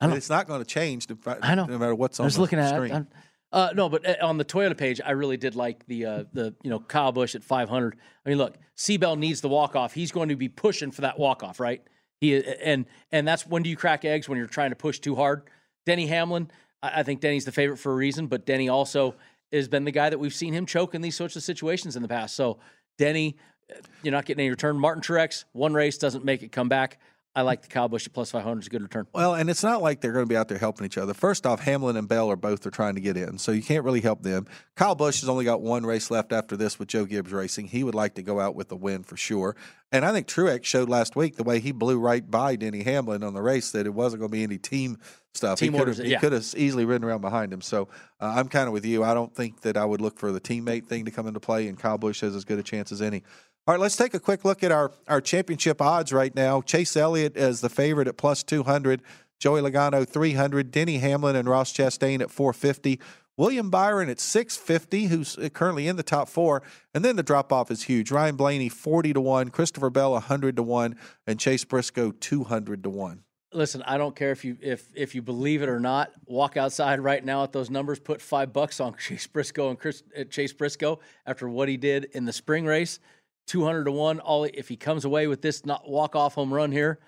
I 0.00 0.08
don't. 0.08 0.16
It's 0.16 0.30
not 0.30 0.48
going 0.48 0.60
to 0.60 0.64
change 0.64 1.08
no, 1.08 1.16
I 1.42 1.54
know. 1.54 1.66
no 1.66 1.78
matter 1.78 1.94
what's 1.94 2.18
on 2.18 2.24
I 2.24 2.26
was 2.26 2.34
the 2.34 2.40
looking 2.40 2.58
at 2.58 2.74
screen. 2.74 2.92
it. 2.92 3.06
Uh, 3.52 3.70
no, 3.74 3.88
but 3.88 4.08
uh, 4.08 4.26
on 4.26 4.38
the 4.38 4.44
Toyota 4.44 4.76
page, 4.76 5.00
I 5.04 5.12
really 5.12 5.36
did 5.36 5.54
like 5.54 5.86
the 5.86 6.06
uh, 6.06 6.24
the 6.32 6.54
you 6.62 6.70
know 6.70 6.80
Kyle 6.80 7.12
Busch 7.12 7.34
at 7.34 7.44
500. 7.44 7.96
I 8.24 8.28
mean, 8.28 8.38
look, 8.38 8.56
C-Bell 8.76 9.16
needs 9.16 9.42
the 9.42 9.48
walk 9.48 9.76
off. 9.76 9.92
He's 9.92 10.10
going 10.10 10.30
to 10.30 10.36
be 10.36 10.48
pushing 10.48 10.90
for 10.90 11.02
that 11.02 11.18
walk 11.18 11.42
off, 11.42 11.60
right? 11.60 11.82
He 12.20 12.42
and 12.62 12.86
and 13.12 13.28
that's 13.28 13.46
when 13.46 13.62
do 13.62 13.70
you 13.70 13.76
crack 13.76 14.04
eggs 14.04 14.28
when 14.28 14.38
you're 14.38 14.46
trying 14.46 14.70
to 14.70 14.76
push 14.76 14.98
too 14.98 15.14
hard. 15.14 15.42
Denny 15.86 16.06
Hamlin, 16.06 16.50
I, 16.82 17.00
I 17.00 17.02
think 17.02 17.20
Denny's 17.20 17.44
the 17.44 17.52
favorite 17.52 17.78
for 17.78 17.92
a 17.92 17.94
reason, 17.94 18.26
but 18.26 18.46
Denny 18.46 18.68
also 18.68 19.14
has 19.52 19.68
been 19.68 19.84
the 19.84 19.90
guy 19.90 20.10
that 20.10 20.18
we've 20.18 20.34
seen 20.34 20.54
him 20.54 20.66
choke 20.66 20.94
in 20.94 21.02
these 21.02 21.16
sorts 21.16 21.36
of 21.36 21.42
situations 21.42 21.96
in 21.96 22.02
the 22.02 22.08
past. 22.08 22.34
So 22.34 22.58
Denny, 22.98 23.36
uh, 23.70 23.80
you're 24.02 24.12
not 24.12 24.24
getting 24.24 24.40
any 24.40 24.50
return. 24.50 24.78
Martin 24.78 25.02
Truex, 25.02 25.44
one 25.52 25.74
race 25.74 25.98
doesn't 25.98 26.24
make 26.24 26.42
it 26.42 26.52
come 26.52 26.68
back. 26.68 26.98
I 27.34 27.42
like 27.42 27.62
the 27.62 27.68
Kyle 27.68 27.88
Busch 27.88 28.06
at 28.06 28.12
plus 28.12 28.30
500 28.30 28.60
is 28.60 28.66
a 28.66 28.70
good 28.70 28.82
return. 28.82 29.06
Well, 29.14 29.34
and 29.34 29.48
it's 29.48 29.62
not 29.62 29.80
like 29.80 30.00
they're 30.02 30.12
going 30.12 30.26
to 30.26 30.28
be 30.28 30.36
out 30.36 30.48
there 30.48 30.58
helping 30.58 30.84
each 30.84 30.98
other. 30.98 31.14
First 31.14 31.46
off, 31.46 31.60
Hamlin 31.60 31.96
and 31.96 32.06
Bell 32.06 32.30
are 32.30 32.36
both 32.36 32.66
are 32.66 32.70
trying 32.70 32.94
to 32.96 33.00
get 33.00 33.16
in, 33.16 33.38
so 33.38 33.52
you 33.52 33.62
can't 33.62 33.84
really 33.84 34.02
help 34.02 34.22
them. 34.22 34.46
Kyle 34.76 34.94
Busch 34.94 35.20
has 35.20 35.28
only 35.30 35.44
got 35.44 35.62
one 35.62 35.86
race 35.86 36.10
left 36.10 36.32
after 36.32 36.56
this 36.58 36.78
with 36.78 36.88
Joe 36.88 37.06
Gibbs 37.06 37.32
Racing. 37.32 37.68
He 37.68 37.84
would 37.84 37.94
like 37.94 38.14
to 38.16 38.22
go 38.22 38.38
out 38.38 38.54
with 38.54 38.70
a 38.70 38.76
win 38.76 39.02
for 39.02 39.16
sure. 39.16 39.56
And 39.90 40.04
I 40.04 40.12
think 40.12 40.26
Truex 40.26 40.64
showed 40.64 40.88
last 40.88 41.16
week 41.16 41.36
the 41.36 41.42
way 41.42 41.60
he 41.60 41.72
blew 41.72 41.98
right 41.98 42.28
by 42.28 42.56
Denny 42.56 42.82
Hamlin 42.82 43.22
on 43.22 43.34
the 43.34 43.42
race 43.42 43.72
that 43.72 43.86
it 43.86 43.94
wasn't 43.94 44.20
going 44.20 44.30
to 44.30 44.36
be 44.36 44.42
any 44.42 44.58
team 44.58 44.98
stuff. 45.34 45.58
Team 45.58 45.72
he 45.72 45.78
could 45.78 45.80
orders 45.82 45.96
have 45.98 46.06
he 46.06 46.12
yeah. 46.12 46.18
could 46.18 46.32
have 46.32 46.46
easily 46.56 46.84
ridden 46.84 47.06
around 47.06 47.20
behind 47.20 47.52
him. 47.52 47.60
So 47.60 47.88
uh, 48.20 48.34
I'm 48.36 48.48
kind 48.48 48.66
of 48.66 48.72
with 48.72 48.84
you. 48.86 49.04
I 49.04 49.14
don't 49.14 49.34
think 49.34 49.62
that 49.62 49.76
I 49.76 49.84
would 49.84 50.00
look 50.00 50.18
for 50.18 50.32
the 50.32 50.40
teammate 50.40 50.86
thing 50.86 51.04
to 51.06 51.10
come 51.10 51.26
into 51.26 51.40
play, 51.40 51.68
and 51.68 51.78
Kyle 51.78 51.98
Busch 51.98 52.20
has 52.20 52.34
as 52.34 52.44
good 52.44 52.58
a 52.58 52.62
chance 52.62 52.92
as 52.92 53.02
any. 53.02 53.22
All 53.64 53.74
right, 53.74 53.80
let's 53.80 53.96
take 53.96 54.12
a 54.12 54.18
quick 54.18 54.44
look 54.44 54.64
at 54.64 54.72
our, 54.72 54.90
our 55.06 55.20
championship 55.20 55.80
odds 55.80 56.12
right 56.12 56.34
now. 56.34 56.62
Chase 56.62 56.96
Elliott 56.96 57.36
is 57.36 57.60
the 57.60 57.68
favorite 57.68 58.08
at 58.08 58.16
plus 58.16 58.42
200, 58.42 59.02
Joey 59.38 59.60
Logano 59.60 60.04
300, 60.04 60.72
Denny 60.72 60.98
Hamlin 60.98 61.36
and 61.36 61.48
Ross 61.48 61.72
Chastain 61.72 62.20
at 62.20 62.28
450, 62.28 62.98
William 63.36 63.70
Byron 63.70 64.08
at 64.08 64.18
650, 64.18 65.04
who's 65.04 65.38
uh, 65.38 65.48
currently 65.50 65.86
in 65.86 65.94
the 65.94 66.02
top 66.02 66.28
four. 66.28 66.64
And 66.92 67.04
then 67.04 67.14
the 67.14 67.22
drop 67.22 67.52
off 67.52 67.70
is 67.70 67.84
huge. 67.84 68.10
Ryan 68.10 68.34
Blaney 68.34 68.68
40 68.68 69.12
to 69.12 69.20
1, 69.20 69.50
Christopher 69.50 69.90
Bell 69.90 70.10
100 70.10 70.56
to 70.56 70.62
1, 70.64 70.96
and 71.28 71.38
Chase 71.38 71.64
Briscoe 71.64 72.10
200 72.10 72.82
to 72.82 72.90
1. 72.90 73.22
Listen, 73.54 73.82
I 73.82 73.96
don't 73.96 74.16
care 74.16 74.32
if 74.32 74.44
you 74.44 74.56
if 74.60 74.88
if 74.96 75.14
you 75.14 75.22
believe 75.22 75.62
it 75.62 75.68
or 75.68 75.78
not. 75.78 76.10
Walk 76.26 76.56
outside 76.56 77.00
right 77.00 77.22
now 77.22 77.44
at 77.44 77.52
those 77.52 77.68
numbers. 77.70 78.00
Put 78.00 78.22
five 78.22 78.52
bucks 78.52 78.80
on 78.80 78.94
Chase 78.98 79.26
Briscoe 79.28 79.70
and 79.70 79.78
Chris, 79.78 80.02
uh, 80.18 80.24
Chase 80.24 80.52
Briscoe 80.52 80.98
after 81.26 81.48
what 81.48 81.68
he 81.68 81.76
did 81.76 82.06
in 82.12 82.24
the 82.24 82.32
spring 82.32 82.64
race. 82.64 82.98
Two 83.46 83.64
hundred 83.64 83.84
to 83.84 83.92
one. 83.92 84.20
All 84.20 84.44
if 84.44 84.68
he 84.68 84.76
comes 84.76 85.04
away 85.04 85.26
with 85.26 85.42
this 85.42 85.66
not 85.66 85.88
walk 85.88 86.16
off 86.16 86.34
home 86.34 86.52
run 86.52 86.72
here, 86.72 86.98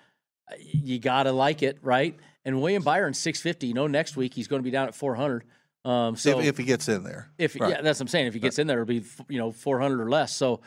uh, 0.51 0.55
you 0.59 0.99
gotta 0.99 1.31
like 1.31 1.63
it, 1.63 1.77
right? 1.81 2.15
And 2.43 2.61
William 2.61 2.83
Byron 2.83 3.13
six 3.13 3.41
fifty. 3.41 3.67
You 3.67 3.73
know, 3.73 3.87
next 3.87 4.15
week 4.15 4.33
he's 4.33 4.47
going 4.47 4.61
to 4.61 4.63
be 4.63 4.71
down 4.71 4.87
at 4.87 4.95
four 4.95 5.15
hundred. 5.15 5.45
Um, 5.85 6.15
so 6.15 6.39
if, 6.39 6.47
if 6.47 6.57
he 6.57 6.63
gets 6.63 6.89
in 6.89 7.03
there. 7.03 7.29
if 7.37 7.55
Right. 7.55 7.69
yeah, 7.69 7.81
that's 7.81 7.99
what 7.99 8.05
I'm 8.05 8.07
saying. 8.07 8.27
If 8.27 8.33
he 8.33 8.39
gets 8.39 8.57
in 8.57 8.65
there, 8.65 8.81
it'll 8.81 8.87
be 8.87 9.03
you 9.29 9.37
know 9.37 9.51
400 9.51 10.01
or 10.01 10.09
less. 10.09 10.35
So 10.35 10.61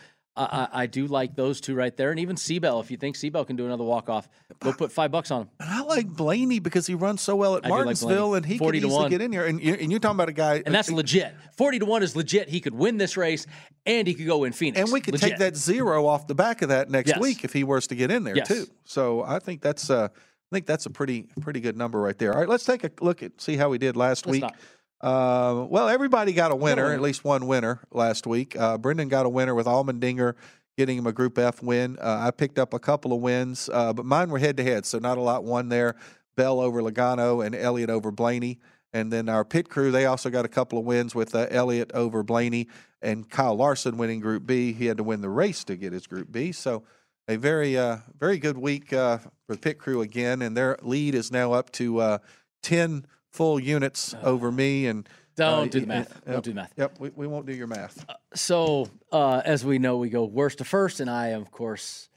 I, 0.44 0.68
I, 0.82 0.86
do 0.86 1.06
like 1.06 1.34
those 1.34 1.60
two 1.60 1.74
right 1.74 1.96
there, 1.96 2.10
and 2.10 2.20
even 2.20 2.36
C-Bell. 2.36 2.80
If 2.80 2.90
you 2.90 2.96
think 2.96 3.16
C-Bell 3.16 3.44
can 3.44 3.56
do 3.56 3.66
another 3.66 3.84
walk 3.84 4.08
off, 4.08 4.28
go 4.60 4.72
put 4.72 4.92
five 4.92 5.10
bucks 5.10 5.30
on 5.30 5.42
him. 5.42 5.48
And 5.60 5.68
I 5.68 5.80
like 5.82 6.06
Blaney 6.06 6.58
because 6.60 6.86
he 6.86 6.94
runs 6.94 7.20
so 7.20 7.34
well 7.36 7.56
at 7.56 7.64
I 7.64 7.68
do 7.68 7.74
like 7.74 7.84
Martinsville, 7.84 8.34
and 8.34 8.46
he 8.46 8.58
40 8.58 8.78
could 8.78 8.82
to 8.82 8.86
easily 8.88 9.02
1. 9.02 9.10
get 9.10 9.20
in 9.22 9.32
here. 9.32 9.46
And 9.46 9.60
you're, 9.60 9.76
and 9.76 9.90
you're 9.90 10.00
talking 10.00 10.16
about 10.16 10.28
a 10.28 10.32
guy, 10.32 10.62
And 10.64 10.74
that's 10.74 10.90
legit. 10.90 11.34
40 11.56 11.80
to 11.80 11.86
1 11.86 12.02
is 12.02 12.14
legit. 12.16 12.48
He 12.48 12.60
could 12.60 12.74
win 12.74 12.96
this 12.98 13.16
race 13.16 13.46
and 13.84 14.06
he 14.06 14.14
could 14.14 14.26
go 14.26 14.44
in 14.44 14.52
Phoenix. 14.52 14.80
and 14.80 14.92
we 14.92 15.00
could 15.00 15.14
Legit. 15.14 15.30
take 15.30 15.38
that 15.38 15.56
zero 15.56 16.06
off 16.06 16.26
the 16.26 16.34
back 16.34 16.62
of 16.62 16.68
that 16.68 16.90
next 16.90 17.08
Yes. 17.08 17.20
week 17.20 17.44
if 17.44 17.52
he 17.52 17.64
was 17.64 17.86
to 17.88 17.94
get 17.94 18.10
in 18.10 18.24
there 18.24 18.36
Yes. 18.36 18.48
too. 18.48 18.66
So 18.84 19.22
I 19.22 19.38
think 19.38 19.60
that's 19.62 19.90
uh, 19.90 20.08
I 20.12 20.54
think 20.54 20.66
that's 20.66 20.86
a 20.86 20.90
pretty 20.90 21.26
pretty 21.40 21.60
good 21.60 21.76
number 21.76 22.00
right 22.00 22.16
there. 22.18 22.32
All 22.32 22.38
right, 22.40 22.48
let's 22.48 22.64
take 22.64 22.82
a 22.84 22.90
look 23.00 23.22
at 23.22 23.40
see 23.40 23.56
how 23.56 23.68
we 23.68 23.76
did 23.78 23.96
last 23.96 24.24
Let's 24.26 24.32
week. 24.32 24.42
not. 24.42 24.56
Uh, 25.00 25.66
well, 25.68 25.88
everybody 25.88 26.32
got 26.32 26.50
a 26.50 26.56
winner, 26.56 26.92
at 26.92 27.00
least 27.00 27.24
one 27.24 27.46
winner 27.46 27.80
last 27.92 28.26
week. 28.26 28.58
Uh, 28.58 28.76
Brendan 28.78 29.08
got 29.08 29.26
a 29.26 29.28
winner 29.28 29.54
with 29.54 29.66
Allmendinger 29.66 30.34
getting 30.76 30.98
him 30.98 31.06
a 31.06 31.12
Group 31.12 31.38
F 31.38 31.62
win. 31.62 31.98
Uh, 32.00 32.18
I 32.20 32.30
picked 32.30 32.58
up 32.58 32.72
a 32.72 32.78
couple 32.78 33.12
of 33.12 33.20
wins, 33.20 33.68
uh, 33.72 33.92
but 33.92 34.04
mine 34.04 34.30
were 34.30 34.38
head 34.38 34.56
to 34.56 34.64
head, 34.64 34.86
so 34.86 34.98
not 34.98 35.18
a 35.18 35.20
lot 35.20 35.44
won 35.44 35.68
there. 35.68 35.96
Bell 36.36 36.60
over 36.60 36.80
Logano 36.80 37.44
and 37.44 37.54
Elliott 37.54 37.90
over 37.90 38.10
Blaney. 38.10 38.60
And 38.92 39.12
then 39.12 39.28
our 39.28 39.44
pit 39.44 39.68
crew, 39.68 39.90
they 39.90 40.06
also 40.06 40.30
got 40.30 40.44
a 40.44 40.48
couple 40.48 40.78
of 40.78 40.84
wins 40.84 41.14
with 41.14 41.34
uh, 41.34 41.46
Elliott 41.50 41.90
over 41.92 42.22
Blaney 42.22 42.68
and 43.02 43.28
Kyle 43.28 43.56
Larson 43.56 43.98
winning 43.98 44.20
Group 44.20 44.46
B. 44.46 44.72
He 44.72 44.86
had 44.86 44.96
to 44.96 45.02
win 45.02 45.20
the 45.20 45.28
race 45.28 45.64
to 45.64 45.76
get 45.76 45.92
his 45.92 46.06
Group 46.06 46.32
B. 46.32 46.52
So 46.52 46.84
a 47.26 47.36
very, 47.36 47.76
uh, 47.76 47.98
very 48.18 48.38
good 48.38 48.56
week 48.56 48.92
uh, 48.92 49.18
for 49.18 49.54
the 49.54 49.58
pit 49.58 49.78
crew 49.78 50.00
again. 50.00 50.42
And 50.42 50.56
their 50.56 50.78
lead 50.80 51.14
is 51.14 51.30
now 51.30 51.52
up 51.52 51.70
to 51.72 51.98
uh, 51.98 52.18
10 52.62 53.04
full 53.32 53.60
units 53.60 54.14
over 54.22 54.50
me. 54.50 54.86
And 54.86 55.08
Don't 55.36 55.68
uh, 55.68 55.70
do 55.70 55.80
the 55.80 55.86
math. 55.86 56.12
Yep, 56.14 56.24
Don't 56.32 56.44
do 56.44 56.50
the 56.50 56.56
math. 56.56 56.72
Yep, 56.76 57.00
we, 57.00 57.10
we 57.10 57.26
won't 57.26 57.46
do 57.46 57.52
your 57.54 57.66
math. 57.66 58.04
So, 58.34 58.88
uh, 59.12 59.42
as 59.44 59.64
we 59.64 59.78
know, 59.78 59.96
we 59.98 60.08
go 60.08 60.24
worst 60.24 60.58
to 60.58 60.64
first, 60.64 61.00
and 61.00 61.08
I, 61.08 61.28
of 61.28 61.50
course, 61.50 62.08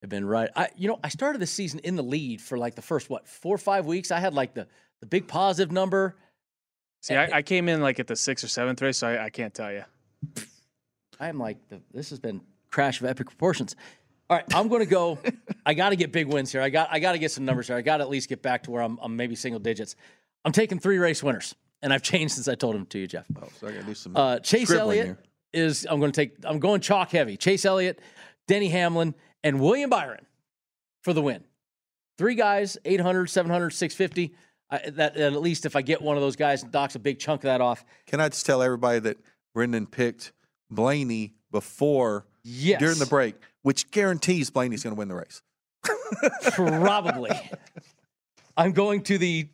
have 0.00 0.10
been 0.10 0.24
right. 0.24 0.50
I, 0.54 0.68
you 0.76 0.88
know, 0.88 0.98
I 1.02 1.08
started 1.08 1.40
the 1.40 1.46
season 1.46 1.80
in 1.80 1.96
the 1.96 2.02
lead 2.02 2.40
for 2.40 2.56
like 2.56 2.74
the 2.74 2.82
first 2.82 3.10
what 3.10 3.26
four 3.26 3.54
or 3.54 3.58
five 3.58 3.86
weeks. 3.86 4.10
I 4.10 4.20
had 4.20 4.34
like 4.34 4.54
the 4.54 4.66
the 5.00 5.06
big 5.06 5.26
positive 5.28 5.72
number. 5.72 6.16
See, 7.00 7.14
I, 7.14 7.38
I 7.38 7.42
came 7.42 7.68
in 7.68 7.80
like 7.80 8.00
at 8.00 8.06
the 8.06 8.16
sixth 8.16 8.44
or 8.44 8.48
seventh 8.48 8.82
race, 8.82 8.98
so 8.98 9.08
I, 9.08 9.26
I 9.26 9.30
can't 9.30 9.54
tell 9.54 9.72
you. 9.72 9.84
I 11.20 11.28
am 11.28 11.38
like, 11.38 11.56
the, 11.68 11.80
this 11.92 12.10
has 12.10 12.18
been 12.18 12.40
crash 12.70 13.00
of 13.00 13.06
epic 13.06 13.28
proportions. 13.28 13.76
All 14.30 14.36
right, 14.36 14.54
I'm 14.54 14.68
going 14.68 14.82
to 14.82 14.90
go. 14.90 15.18
I 15.66 15.74
got 15.74 15.90
to 15.90 15.96
get 15.96 16.12
big 16.12 16.26
wins 16.26 16.52
here. 16.52 16.60
I 16.60 16.70
got 16.70 16.88
I 16.92 16.98
got 16.98 17.12
to 17.12 17.18
get 17.18 17.30
some 17.30 17.44
numbers 17.44 17.68
here. 17.68 17.76
I 17.76 17.82
got 17.82 17.98
to 17.98 18.04
at 18.04 18.10
least 18.10 18.28
get 18.28 18.42
back 18.42 18.64
to 18.64 18.70
where 18.70 18.82
I'm, 18.82 18.98
I'm 19.02 19.16
maybe 19.16 19.34
single 19.34 19.60
digits. 19.60 19.96
I'm 20.44 20.52
taking 20.52 20.78
three 20.78 20.98
race 20.98 21.22
winners, 21.22 21.54
and 21.82 21.92
I've 21.92 22.02
changed 22.02 22.34
since 22.34 22.48
I 22.48 22.54
told 22.54 22.74
him 22.76 22.86
to 22.86 22.98
you, 22.98 23.06
Jeff. 23.06 23.26
Oh, 23.40 23.48
so 23.60 23.66
I 23.68 23.72
got 23.72 23.80
to 23.80 23.86
do 23.86 23.94
some 23.94 24.16
Uh, 24.16 24.38
Chase 24.40 24.70
Elliott 24.70 25.06
here. 25.06 25.18
is. 25.52 25.86
I'm 25.88 26.00
going 26.00 26.12
to 26.12 26.20
take. 26.20 26.36
I'm 26.44 26.58
going 26.58 26.80
chalk 26.80 27.10
heavy. 27.10 27.36
Chase 27.36 27.64
Elliott, 27.64 28.00
Denny 28.46 28.68
Hamlin, 28.68 29.14
and 29.44 29.60
William 29.60 29.90
Byron 29.90 30.24
for 31.02 31.12
the 31.12 31.22
win. 31.22 31.44
Three 32.18 32.34
guys, 32.34 32.76
800, 32.84 33.26
700, 33.28 33.70
650. 33.70 34.34
I, 34.70 34.90
that 34.90 35.16
at 35.16 35.32
least 35.40 35.64
if 35.66 35.76
I 35.76 35.82
get 35.82 36.02
one 36.02 36.16
of 36.16 36.22
those 36.22 36.36
guys, 36.36 36.62
docks 36.62 36.94
a 36.94 36.98
big 36.98 37.18
chunk 37.18 37.40
of 37.42 37.44
that 37.48 37.60
off. 37.60 37.84
Can 38.06 38.20
I 38.20 38.28
just 38.28 38.44
tell 38.44 38.60
everybody 38.62 38.98
that 39.00 39.16
Brendan 39.54 39.86
picked 39.86 40.32
Blaney 40.70 41.34
before 41.50 42.26
Yes. 42.44 42.78
during 42.80 42.98
the 42.98 43.06
break, 43.06 43.34
which 43.62 43.90
guarantees 43.90 44.50
Blaney's 44.50 44.82
going 44.82 44.94
to 44.94 44.98
win 44.98 45.08
the 45.08 45.14
race. 45.14 45.42
Probably. 46.52 47.30
I'm 48.56 48.72
going 48.72 49.02
to 49.04 49.18
the 49.18 49.48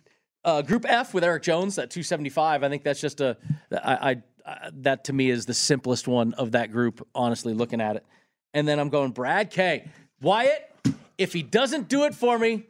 uh, 0.45 0.63
Group 0.63 0.85
F 0.89 1.15
with 1.15 1.25
Erik 1.25 1.43
Jones 1.43 1.79
at 1.79 1.91
275. 1.91 2.63
I 2.63 2.69
think 2.69 2.83
that's 2.83 3.01
just 3.01 3.21
a. 3.21 3.37
I, 3.73 4.11
I, 4.11 4.23
I 4.47 4.71
that 4.75 5.05
to 5.05 5.13
me 5.13 5.31
is 5.31 5.47
the 5.47 5.55
simplest 5.55 6.07
one 6.07 6.35
of 6.35 6.53
that 6.53 6.71
group. 6.71 7.07
Honestly, 7.15 7.55
looking 7.55 7.81
at 7.81 7.97
it, 7.97 8.05
and 8.53 8.69
then 8.69 8.79
I'm 8.79 8.89
going 8.89 9.13
Brad 9.13 9.51
K. 9.51 9.89
Wyatt. 10.21 10.71
If 11.17 11.33
he 11.33 11.43
doesn't 11.43 11.89
do 11.89 12.05
it 12.05 12.15
for 12.15 12.39
me, 12.39 12.67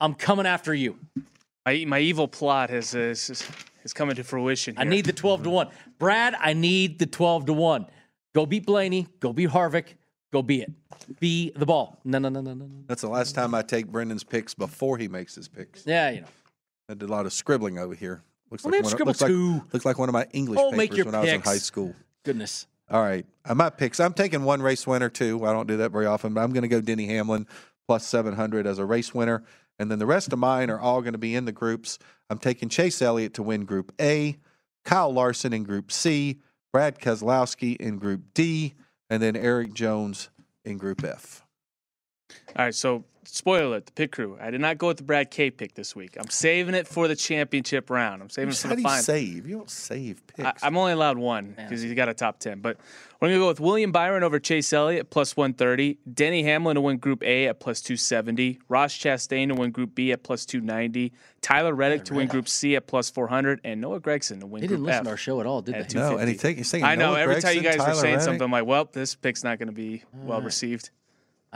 I'm 0.00 0.14
coming 0.14 0.46
after 0.46 0.74
you. 0.74 0.98
My 1.64 1.84
my 1.86 1.98
evil 1.98 2.28
plot 2.28 2.70
has 2.70 2.94
is, 2.94 3.30
is 3.82 3.92
coming 3.92 4.16
to 4.16 4.24
fruition. 4.24 4.74
I 4.76 4.84
need 4.84 5.06
the 5.06 5.12
12 5.12 5.44
to 5.44 5.50
1. 5.50 5.68
Brad, 5.98 6.34
I 6.38 6.52
need 6.52 6.98
the 6.98 7.06
12 7.06 7.46
to 7.46 7.52
1. 7.52 7.86
Go 8.34 8.46
beat 8.46 8.66
Blaney. 8.66 9.08
Go 9.18 9.32
beat 9.32 9.48
Harvick. 9.48 9.94
Go 10.32 10.42
be 10.42 10.62
it. 10.62 10.72
Be 11.20 11.52
the 11.56 11.64
ball. 11.64 11.98
No, 12.04 12.18
no, 12.18 12.28
no, 12.28 12.40
no, 12.40 12.52
no. 12.52 12.66
no. 12.66 12.84
That's 12.86 13.00
the 13.00 13.08
last 13.08 13.34
time 13.34 13.54
I 13.54 13.62
take 13.62 13.86
Brendan's 13.86 14.24
picks 14.24 14.54
before 14.54 14.98
he 14.98 15.08
makes 15.08 15.34
his 15.34 15.48
picks. 15.48 15.86
Yeah, 15.86 16.10
you 16.10 16.20
know. 16.22 16.26
I 16.88 16.94
did 16.94 17.08
a 17.08 17.12
lot 17.12 17.26
of 17.26 17.32
scribbling 17.32 17.78
over 17.78 17.94
here. 17.94 18.22
Looks 18.50 18.62
Well, 18.64 18.70
like 18.72 18.82
one, 18.82 18.84
of- 18.84 18.90
scribble 18.90 19.10
looks, 19.10 19.22
like, 19.22 19.72
looks 19.72 19.84
like 19.84 19.98
one 19.98 20.08
of 20.08 20.12
my 20.12 20.26
English 20.32 20.58
Oh, 20.60 20.70
papers 20.70 20.76
make 20.78 20.96
your 20.96 21.06
when 21.06 21.14
I 21.16 21.20
was 21.20 21.30
in 21.30 21.40
high 21.40 21.58
school. 21.58 21.94
Goodness. 22.24 22.66
All 22.88 23.02
right. 23.02 23.26
Uh, 23.44 23.50
I 23.50 23.54
might 23.54 23.76
picks. 23.76 23.98
I'm 23.98 24.12
taking 24.12 24.44
one 24.44 24.62
race 24.62 24.86
winner 24.86 25.08
too. 25.08 25.44
I 25.44 25.52
don't 25.52 25.66
do 25.66 25.78
that 25.78 25.90
very 25.90 26.06
often, 26.06 26.32
but 26.34 26.42
I'm 26.42 26.52
going 26.52 26.62
to 26.62 26.68
go 26.68 26.80
Denny 26.80 27.06
Hamlin 27.06 27.46
plus 27.88 28.06
700 28.06 28.66
as 28.66 28.78
a 28.78 28.84
race 28.84 29.12
winner. 29.12 29.42
And 29.78 29.90
then 29.90 29.98
the 29.98 30.06
rest 30.06 30.32
of 30.32 30.38
mine 30.38 30.70
are 30.70 30.78
all 30.78 31.02
going 31.02 31.12
to 31.12 31.18
be 31.18 31.34
in 31.34 31.44
the 31.44 31.52
groups. 31.52 31.98
I'm 32.30 32.38
taking 32.38 32.68
Chase 32.68 33.02
Elliott 33.02 33.34
to 33.34 33.42
win 33.42 33.64
Group 33.64 33.92
A, 34.00 34.36
Kyle 34.84 35.12
Larson 35.12 35.52
in 35.52 35.64
Group 35.64 35.90
C, 35.90 36.38
Brad 36.72 36.98
Keselowski 37.00 37.76
in 37.76 37.98
Group 37.98 38.22
D, 38.32 38.74
and 39.10 39.20
then 39.22 39.34
Erik 39.36 39.74
Jones 39.74 40.30
in 40.64 40.78
Group 40.78 41.04
F. 41.04 41.44
All 42.56 42.64
right, 42.64 42.74
so 42.74 43.04
spoiler 43.26 43.64
alert, 43.64 43.86
the 43.86 43.92
pit 43.92 44.12
crew. 44.12 44.38
I 44.40 44.50
did 44.50 44.60
not 44.60 44.78
go 44.78 44.88
with 44.88 44.96
the 44.98 45.02
Brad 45.02 45.30
K 45.30 45.50
pick 45.50 45.74
this 45.74 45.94
week. 45.94 46.16
I'm 46.18 46.30
saving 46.30 46.74
it 46.74 46.86
for 46.86 47.08
the 47.08 47.16
championship 47.16 47.90
round. 47.90 48.22
I'm 48.22 48.30
saving 48.30 48.50
it 48.50 48.56
for 48.56 48.68
How 48.68 48.74
the 48.74 48.76
do 48.76 48.82
you 48.82 48.88
final. 48.88 49.02
save? 49.02 49.46
You 49.46 49.56
don't 49.56 49.70
save 49.70 50.26
picks. 50.26 50.62
I, 50.62 50.66
am 50.66 50.76
only 50.76 50.92
allowed 50.92 51.18
one 51.18 51.54
because 51.56 51.82
he's 51.82 51.94
got 51.94 52.08
a 52.08 52.14
top 52.14 52.38
10. 52.38 52.60
But 52.60 52.78
we're 53.20 53.28
going 53.28 53.38
to 53.38 53.44
go 53.44 53.48
with 53.48 53.60
William 53.60 53.92
Byron 53.92 54.22
over 54.22 54.38
Chase 54.38 54.72
Elliott 54.72 55.08
plus 55.10 55.36
130, 55.36 55.98
Denny 56.12 56.42
Hamlin 56.42 56.74
to 56.74 56.80
win 56.80 56.98
Group 56.98 57.22
A 57.22 57.46
at 57.48 57.60
plus 57.60 57.80
270, 57.80 58.60
Ross 58.68 58.92
Chastain 58.92 59.48
to 59.48 59.54
win 59.54 59.70
Group 59.70 59.94
B 59.94 60.12
at 60.12 60.22
plus 60.22 60.44
290, 60.44 61.12
Tyler 61.40 61.74
Reddick 61.74 62.04
to 62.06 62.14
win 62.14 62.28
Group 62.28 62.48
C 62.48 62.76
at 62.76 62.86
plus 62.86 63.08
400, 63.08 63.60
and 63.64 63.80
Noah 63.80 64.00
Gragson 64.00 64.40
to 64.40 64.46
win 64.46 64.62
He 64.62 64.68
Group 64.68 64.80
didn't 64.80 64.86
listen 64.86 64.98
F 64.98 65.04
to 65.04 65.10
our 65.10 65.16
show 65.16 65.40
at 65.40 65.46
all, 65.46 65.62
did 65.62 65.74
at 65.76 65.88
they? 65.88 65.98
no, 65.98 66.18
and 66.18 66.28
he 66.28 66.36
take, 66.36 66.58
he's 66.58 66.68
saying 66.68 66.84
I 66.84 66.94
know. 66.94 67.12
Noah 67.12 67.20
every 67.20 67.40
time 67.40 67.54
you 67.56 67.62
Gragson, 67.62 67.78
guys 67.78 67.88
were 67.88 67.94
saying 67.94 68.14
Reddick. 68.16 68.20
something, 68.24 68.42
I'm 68.42 68.50
like, 68.50 68.66
well, 68.66 68.88
this 68.92 69.14
pick's 69.14 69.42
not 69.42 69.58
going 69.58 69.68
to 69.68 69.74
be 69.74 70.02
well 70.12 70.42
received. 70.42 70.90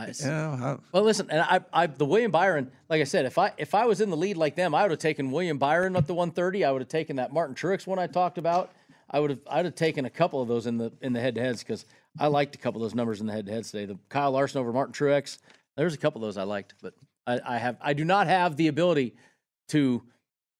I- 0.01 0.13
Yeah, 0.21 0.77
Well, 0.93 1.03
listen, 1.03 1.27
and 1.31 1.41
I, 1.41 1.61
I, 1.73 1.87
the 1.87 2.05
William 2.07 2.31
Byron, 2.31 2.71
like 2.89 3.01
I 3.01 3.05
said, 3.05 3.27
if 3.27 3.39
I 3.39 3.53
if 3.59 3.75
I 3.75 3.85
was 3.87 4.01
in 4.01 4.11
the 4.11 4.17
lead 4.17 4.37
like 4.37 4.57
them, 4.57 4.75
I 4.75 4.83
would 4.83 4.91
have 4.91 5.01
taken 5.01 5.31
William 5.31 5.59
Byron 5.59 5.97
up 5.97 6.07
to 6.07 6.15
130. 6.15 6.65
I 6.65 6.71
would 6.73 6.83
have 6.83 6.89
taken 6.89 7.17
that 7.17 7.33
Martin 7.33 7.55
Truex 7.55 7.87
one 7.87 7.99
I 7.99 8.07
talked 8.07 8.39
about. 8.39 8.73
I 9.11 9.19
would 9.21 9.31
have, 9.31 9.41
I'd 9.51 9.65
have 9.65 9.75
taken 9.75 10.05
a 10.05 10.11
couple 10.11 10.41
of 10.41 10.49
those 10.49 10.67
in 10.67 10.79
the 10.79 10.93
in 11.01 11.13
the 11.13 11.21
head 11.21 11.35
to 11.35 11.41
heads 11.41 11.63
because 11.63 11.85
I 12.19 12.29
liked 12.29 12.55
a 12.55 12.59
couple 12.59 12.81
of 12.81 12.85
those 12.89 12.95
numbers 12.95 13.21
in 13.21 13.27
the 13.27 13.33
head 13.33 13.47
to 13.47 13.53
heads 13.53 13.71
today. 13.71 13.87
The 13.87 13.99
Kyle 14.09 14.31
Larson 14.31 14.61
over 14.61 14.73
Martin 14.73 14.93
Truex. 14.95 15.39
There's 15.77 15.95
a 15.95 15.99
couple 15.99 16.23
of 16.23 16.29
those 16.29 16.37
I 16.37 16.45
liked, 16.45 16.75
but 16.83 16.95
I, 17.27 17.41
I 17.45 17.59
have, 17.59 17.77
I 17.81 17.93
do 17.93 18.05
not 18.05 18.27
have 18.27 18.57
the 18.57 18.69
ability 18.69 19.15
to 19.69 20.03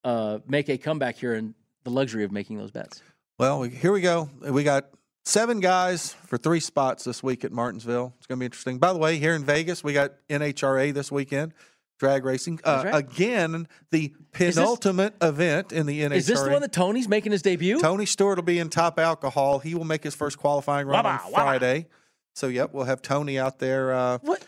uh, 0.05 0.39
make 0.49 0.69
a 0.69 0.79
comeback 0.79 1.17
here 1.17 1.35
and 1.35 1.55
the 1.85 1.91
luxury 1.91 2.25
of 2.25 2.33
making 2.33 2.59
those 2.59 2.71
bets. 2.71 3.03
Well, 3.39 3.63
here 3.63 3.93
we 3.93 4.01
go. 4.01 4.29
We 4.41 4.65
got 4.65 4.87
seven 5.31 5.61
guys 5.61 6.13
for 6.27 6.37
three 6.37 6.61
spots 6.61 7.05
this 7.05 7.23
week 7.23 7.45
at 7.45 7.53
Martinsville. 7.53 8.13
It's 8.19 8.27
going 8.27 8.39
to 8.39 8.41
be 8.41 8.47
interesting. 8.47 8.79
By 8.79 8.93
the 8.93 8.99
way, 8.99 9.19
here 9.19 9.35
in 9.35 9.45
Vegas, 9.45 9.85
we 9.85 9.93
got 9.93 10.13
NHRA 10.29 10.93
this 10.93 11.13
weekend, 11.13 11.55
drag 11.99 12.25
racing. 12.25 12.61
Uh, 12.65 12.83
right. 12.85 12.95
Again, 12.97 13.69
the 13.93 14.13
this- 14.37 14.57
penultimate 14.57 15.15
event 15.23 15.73
in 15.73 15.87
the 15.87 16.01
NHRA. 16.01 16.17
Is 16.17 16.27
this 16.27 16.43
the 16.43 16.51
one 16.51 16.63
that 16.63 16.73
Tony's 16.73 17.09
making 17.09 17.33
his 17.33 17.43
debut? 17.43 17.81
Tony 17.81 18.07
Stewart 18.07 18.39
will 18.39 18.43
be 18.43 18.59
in 18.59 18.69
top 18.69 18.99
alcohol. 18.99 19.61
He 19.61 19.75
will 19.75 19.85
make 19.85 20.03
his 20.03 20.15
first 20.15 20.37
qualifying 20.39 20.87
run 20.89 21.05
Wabba, 21.05 21.25
on. 21.27 21.33
Friday. 21.33 21.87
So, 22.35 22.49
yep, 22.49 22.73
we'll 22.73 22.85
have 22.85 23.03
Tony 23.03 23.39
out 23.39 23.59
there. 23.59 23.93
Uh, 23.93 24.19
What 24.23 24.45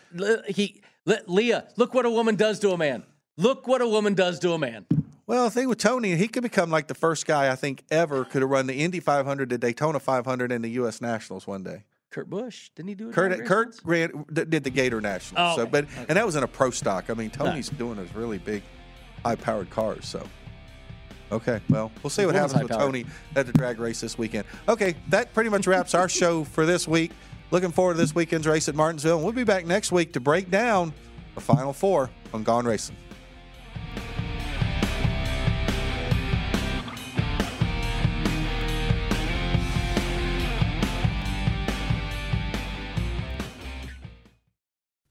he 0.47 0.81
Le- 1.05 1.19
Leah? 1.27 1.67
Look 1.75 1.93
what 1.93 2.05
a 2.05 2.09
woman 2.09 2.35
does 2.35 2.59
to 2.59 2.71
a 2.71 2.77
man. 2.77 3.03
Look 3.37 3.67
what 3.67 3.81
a 3.81 3.87
woman 3.87 4.13
does 4.13 4.39
to 4.39 4.51
a 4.53 4.59
man. 4.59 4.85
Well, 5.25 5.45
the 5.45 5.51
thing 5.51 5.69
with 5.69 5.77
Tony, 5.77 6.15
he 6.15 6.27
could 6.27 6.43
become 6.43 6.69
like 6.69 6.87
the 6.87 6.95
first 6.95 7.25
guy 7.25 7.49
I 7.49 7.55
think 7.55 7.83
ever 7.89 8.25
could 8.25 8.41
have 8.41 8.51
run 8.51 8.67
the 8.67 8.73
Indy 8.73 8.99
500, 8.99 9.49
the 9.49 9.57
Daytona 9.57 9.99
500, 9.99 10.51
and 10.51 10.63
the 10.63 10.69
U.S. 10.71 11.01
Nationals 11.01 11.47
one 11.47 11.63
day. 11.63 11.83
Kurt 12.09 12.29
Busch 12.29 12.69
didn't 12.75 12.89
he 12.89 12.95
do 12.95 13.09
it? 13.09 13.13
Kurt, 13.13 13.45
Kurt 13.45 13.79
ran, 13.85 14.25
did 14.31 14.63
the 14.63 14.69
Gator 14.69 15.01
Nationals. 15.01 15.53
Oh, 15.53 15.55
so, 15.55 15.61
okay. 15.63 15.71
but 15.71 15.87
and 16.09 16.17
that 16.17 16.25
was 16.25 16.35
in 16.35 16.43
a 16.43 16.47
pro 16.47 16.69
stock. 16.69 17.09
I 17.09 17.13
mean, 17.13 17.29
Tony's 17.29 17.69
doing 17.69 17.95
those 17.95 18.13
really 18.13 18.37
big, 18.37 18.61
high-powered 19.25 19.69
cars. 19.69 20.05
So, 20.05 20.23
okay, 21.31 21.59
well, 21.69 21.91
we'll 22.03 22.11
see 22.11 22.25
what 22.25 22.35
happens 22.35 22.61
with. 22.61 22.71
Tony 22.71 23.05
at 23.35 23.47
the 23.47 23.53
drag 23.53 23.79
race 23.79 24.01
this 24.01 24.17
weekend. 24.17 24.45
Okay, 24.67 24.93
that 25.09 25.33
pretty 25.33 25.49
much 25.49 25.65
wraps 25.65 25.95
our 25.95 26.07
show 26.07 26.43
for 26.43 26.65
this 26.65 26.87
week. 26.87 27.11
Looking 27.49 27.71
forward 27.71 27.93
to 27.93 27.99
this 27.99 28.13
weekend's 28.13 28.45
race 28.45 28.69
at 28.69 28.75
Martinsville, 28.75 29.15
and 29.15 29.23
we'll 29.23 29.33
be 29.33 29.43
back 29.43 29.65
next 29.65 29.91
week 29.91 30.13
to 30.13 30.19
break 30.19 30.51
down 30.51 30.93
the 31.33 31.41
Final 31.41 31.73
Four 31.73 32.09
on 32.33 32.43
Gone 32.43 32.65
Racing. 32.65 32.95